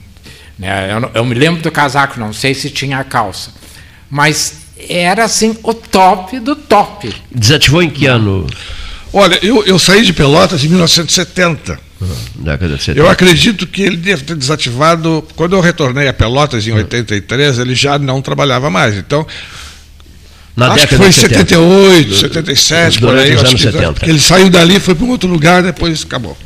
[0.59, 3.51] né, eu, não- eu me lembro do casaco, não sei se tinha a calça.
[4.11, 4.55] Mas
[4.89, 7.15] era assim o top do top.
[7.31, 8.47] Desativou em que ano?
[9.13, 11.79] Olha, eu, eu saí de Pelotas em 1970.
[12.05, 12.99] 70.
[12.99, 15.25] Eu acredito que ele deve ter desativado.
[15.37, 18.97] Quando eu retornei a Pelotas em 83, ele já não trabalhava mais.
[18.97, 19.27] Então,
[20.57, 21.39] Na acho que década foi em de 70.
[21.39, 23.35] 78, 77, por aí.
[23.35, 24.09] os anos que 70.
[24.09, 26.37] Ele saiu dali, foi para um outro lugar, depois acabou.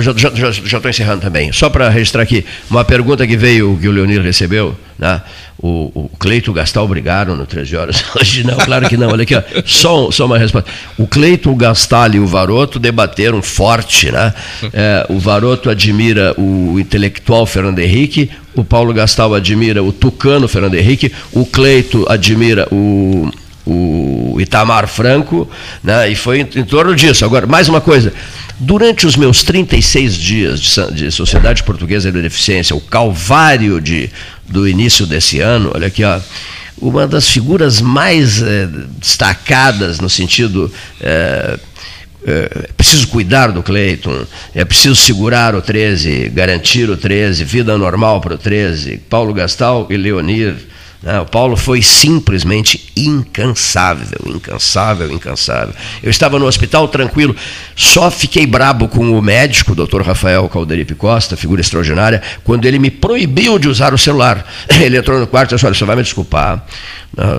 [0.00, 1.52] Já estou encerrando também.
[1.52, 4.76] Só para registrar aqui, uma pergunta que veio, que o Leonir recebeu.
[5.02, 5.20] Né?
[5.58, 8.44] O, o Cleito Gastal brigaram no 13 horas hoje?
[8.44, 9.08] Não, claro que não.
[9.08, 9.42] Olha aqui, ó.
[9.66, 10.70] Só, só uma resposta.
[10.96, 14.12] O Cleito, Gastal e o Varoto debateram forte.
[14.12, 14.32] Né?
[14.72, 20.74] É, o Varoto admira o intelectual Fernando Henrique, o Paulo Gastal admira o tucano Fernando
[20.74, 23.28] Henrique, o Cleito admira o
[23.66, 25.48] o Itamar Franco,
[25.82, 27.24] né, e foi em, em torno disso.
[27.24, 28.12] Agora, mais uma coisa.
[28.58, 34.10] Durante os meus 36 dias de, de Sociedade Portuguesa de Deficiência, o calvário de,
[34.48, 36.20] do início desse ano, olha aqui, ó,
[36.80, 38.68] uma das figuras mais eh,
[38.98, 40.72] destacadas no sentido.
[41.00, 41.58] eh,
[42.24, 44.24] é preciso cuidar do Cleiton,
[44.54, 48.98] é preciso segurar o 13, garantir o 13, vida normal para o 13.
[49.10, 50.54] Paulo Gastal e Leonir?
[51.22, 55.74] O Paulo foi simplesmente incansável, incansável, incansável.
[56.00, 57.34] Eu estava no hospital tranquilo,
[57.74, 62.78] só fiquei brabo com o médico, o doutor Rafael Calderipe Costa, figura extraordinária, quando ele
[62.78, 64.46] me proibiu de usar o celular.
[64.80, 66.64] Ele entrou no quarto e disse: Olha, você vai me desculpar,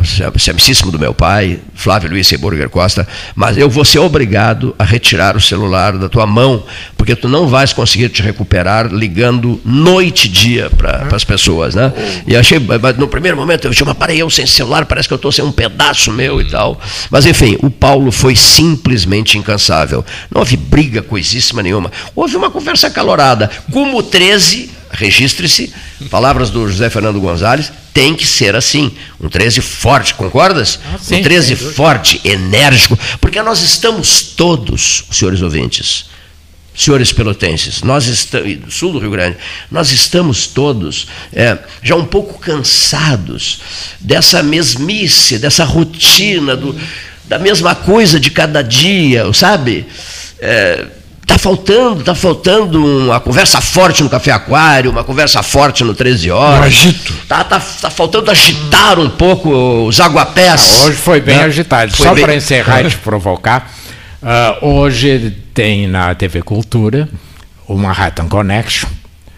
[0.02, 4.76] você é amicíssimo do meu pai, Flávio Luiz Seburger Costa, mas eu vou ser obrigado
[4.78, 6.64] a retirar o celular da tua mão,
[6.96, 11.74] porque tu não vais conseguir te recuperar ligando noite e dia para as pessoas.
[11.74, 11.92] Né?
[12.28, 12.60] E achei,
[12.98, 15.44] no primeiro momento, eu disse, mas parei eu sem celular, parece que eu estou sem
[15.44, 16.80] um pedaço meu e tal.
[17.10, 20.06] Mas enfim, o Paulo foi simplesmente incansável.
[20.30, 21.92] Não houve briga coisíssima nenhuma.
[22.16, 23.50] Houve uma conversa calorada.
[23.72, 25.74] Como o 13, registre-se,
[26.10, 28.92] palavras do José Fernando Gonzalez, tem que ser assim.
[29.20, 30.80] Um 13 forte, concordas?
[30.86, 36.06] Ah, sim, um 13 forte, enérgico, porque nós estamos todos, senhores ouvintes,
[36.76, 39.38] senhores pelotenses, nós estamos, do sul do Rio Grande,
[39.70, 43.60] nós estamos todos é, já um pouco cansados
[44.00, 46.76] dessa mesmice, dessa rotina, do,
[47.26, 49.86] da mesma coisa de cada dia, sabe?
[50.40, 50.88] É,
[51.24, 56.30] Está faltando, está faltando uma conversa forte no Café Aquário, uma conversa forte no 13
[56.30, 56.60] Horas.
[56.60, 57.14] Um agito.
[57.14, 59.50] Está tá, tá faltando agitar um pouco
[59.88, 60.82] os aguapés.
[60.82, 61.46] Ah, hoje foi bem né?
[61.46, 61.96] agitado.
[61.96, 62.26] Foi Só bem...
[62.26, 63.72] para encerrar e te provocar,
[64.22, 67.08] uh, hoje tem na TV Cultura
[67.68, 68.90] o Manhattan Connection,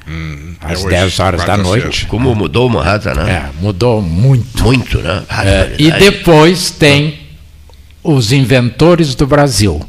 [0.07, 2.07] hum, às é 10 horas da noite.
[2.07, 3.31] Como mudou o Manhattan, né?
[3.31, 4.63] É, mudou muito.
[4.63, 5.23] Muito, né?
[5.43, 7.19] É, e depois tem
[8.03, 9.87] Os Inventores do Brasil,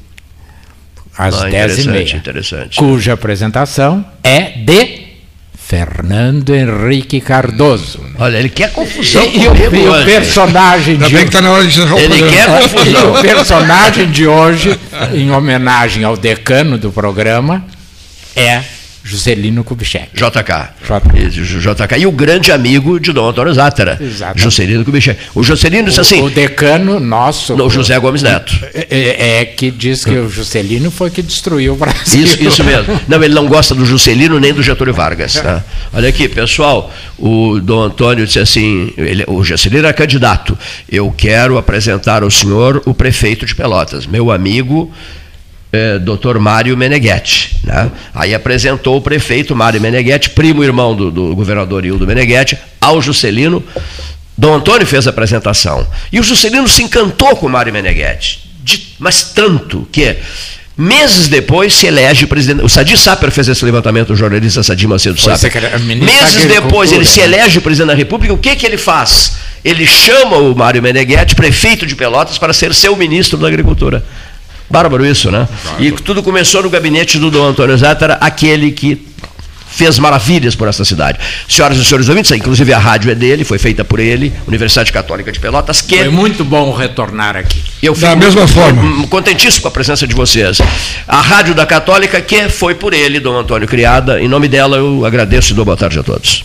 [1.17, 2.77] às ah, 10 e meia, interessante.
[2.77, 5.07] cuja apresentação é de
[5.67, 8.01] Fernando Henrique Cardoso.
[8.19, 11.25] Olha, ele quer confusão e, e, o, e o, personagem de hoje.
[11.27, 13.11] Tá na hora de ele quer confusão.
[13.19, 14.79] o personagem de hoje,
[15.13, 17.65] em homenagem ao decano do programa,
[18.37, 18.63] é
[19.07, 20.09] Juscelino Kubitschek.
[20.15, 20.71] JK.
[20.83, 21.97] JK.
[21.97, 23.97] E o grande amigo de Dom Antônio Zátera.
[24.01, 24.43] Exatamente.
[24.43, 25.21] Juscelino Kubitschek.
[25.33, 26.21] O Juscelino disse assim...
[26.23, 27.55] O decano nosso...
[27.55, 28.59] O José Gomes Neto.
[28.75, 32.25] É, é, é, que diz que o Juscelino foi que destruiu o Brasil.
[32.25, 33.01] Isso, isso mesmo.
[33.07, 35.35] Não, ele não gosta do Juscelino nem do Getúlio Vargas.
[35.35, 35.63] Tá?
[35.93, 40.59] Olha aqui, pessoal, o Dom Antônio disse assim, ele, o Juscelino é candidato.
[40.91, 44.93] Eu quero apresentar ao senhor o prefeito de Pelotas, meu amigo
[45.77, 46.39] é, Dr.
[46.39, 47.57] Mário Meneghetti.
[47.63, 47.91] Né?
[48.15, 53.63] Aí apresentou o prefeito Mário Meneghetti, primo irmão do, do governador Hildo Meneghetti, ao Juscelino.
[54.37, 55.87] Dom Antônio fez a apresentação.
[56.13, 60.17] E o Juscelino se encantou com o Mário Meneghetti, de, mas tanto que
[60.79, 62.63] Meses depois se elege presidente.
[62.63, 65.81] O Sadi Saper fez esse levantamento, o jornalista Sadi Macedo Saper.
[65.81, 68.35] Meses depois ele se elege presidente da República.
[68.35, 69.39] O que, que ele faz?
[69.65, 74.05] Ele chama o Mário Meneghetti, prefeito de Pelotas, para ser seu ministro da Agricultura.
[74.69, 75.49] Bárbaro isso, né?
[75.79, 79.07] E tudo começou no gabinete do Dom Antônio Zátara, aquele que
[79.69, 81.19] fez maravilhas por essa cidade.
[81.47, 85.31] Senhoras e senhores ouvintes, inclusive a rádio é dele, foi feita por ele, Universidade Católica
[85.31, 85.97] de Pelotas, que...
[85.99, 87.63] Foi muito bom retornar aqui.
[87.83, 89.07] Eu fico da mesma forma.
[89.09, 90.59] Contentíssimo com a presença de vocês.
[91.07, 94.21] A rádio da Católica, que foi por ele, Dom Antônio, criada.
[94.21, 96.45] Em nome dela, eu agradeço e dou boa tarde a todos.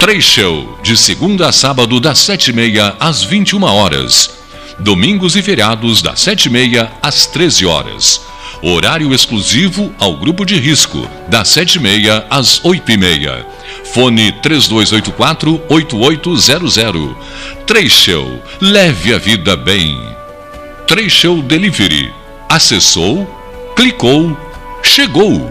[0.00, 4.30] Três Show, de segunda a sábado, das sete e meia às 21 horas.
[4.78, 8.20] Domingos e feriados, das sete e meia às 13 horas.
[8.62, 13.46] Horário exclusivo ao grupo de risco, das sete e meia às oito e meia.
[13.92, 17.14] Fone 3284-8800.
[17.66, 19.96] Três Show, leve a vida bem.
[20.86, 22.12] Três Show Delivery.
[22.48, 23.26] Acessou,
[23.74, 24.36] clicou,
[24.82, 25.50] chegou.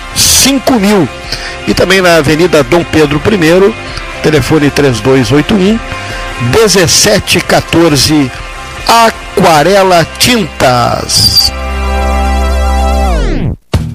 [0.21, 1.07] 5000.
[1.67, 3.73] E também na Avenida Dom Pedro I,
[4.21, 5.79] telefone 3281
[6.51, 8.31] 1714.
[8.87, 11.51] Aquarela Tintas.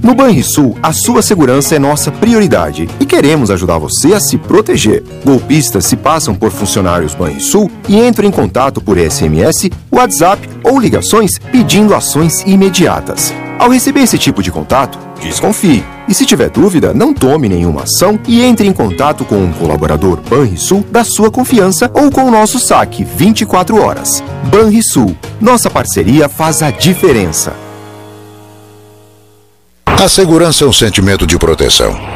[0.06, 5.02] No Banrisul, a sua segurança é nossa prioridade e queremos ajudar você a se proteger.
[5.24, 11.40] Golpistas se passam por funcionários Banrisul e entram em contato por SMS, WhatsApp ou ligações
[11.50, 13.34] pedindo ações imediatas.
[13.58, 15.84] Ao receber esse tipo de contato, desconfie.
[16.08, 20.20] E se tiver dúvida, não tome nenhuma ação e entre em contato com um colaborador
[20.28, 24.22] Banrisul da sua confiança ou com o nosso saque 24 horas.
[24.44, 27.54] Banrisul, nossa parceria faz a diferença.
[29.86, 32.15] A segurança é um sentimento de proteção.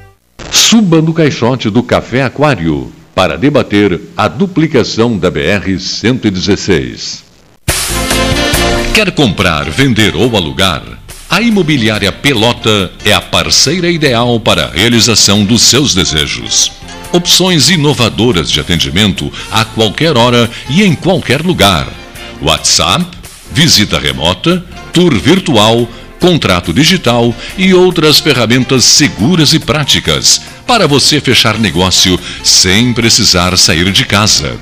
[0.51, 7.21] Suba no caixote do Café Aquário para debater a duplicação da BR-116.
[8.93, 10.83] Quer comprar, vender ou alugar?
[11.29, 16.69] A Imobiliária Pelota é a parceira ideal para a realização dos seus desejos.
[17.13, 21.87] Opções inovadoras de atendimento a qualquer hora e em qualquer lugar.
[22.41, 23.05] WhatsApp,
[23.53, 24.61] visita remota,
[24.91, 25.87] tour virtual
[26.21, 33.91] contrato digital e outras ferramentas seguras e práticas para você fechar negócio sem precisar sair
[33.91, 34.55] de casa.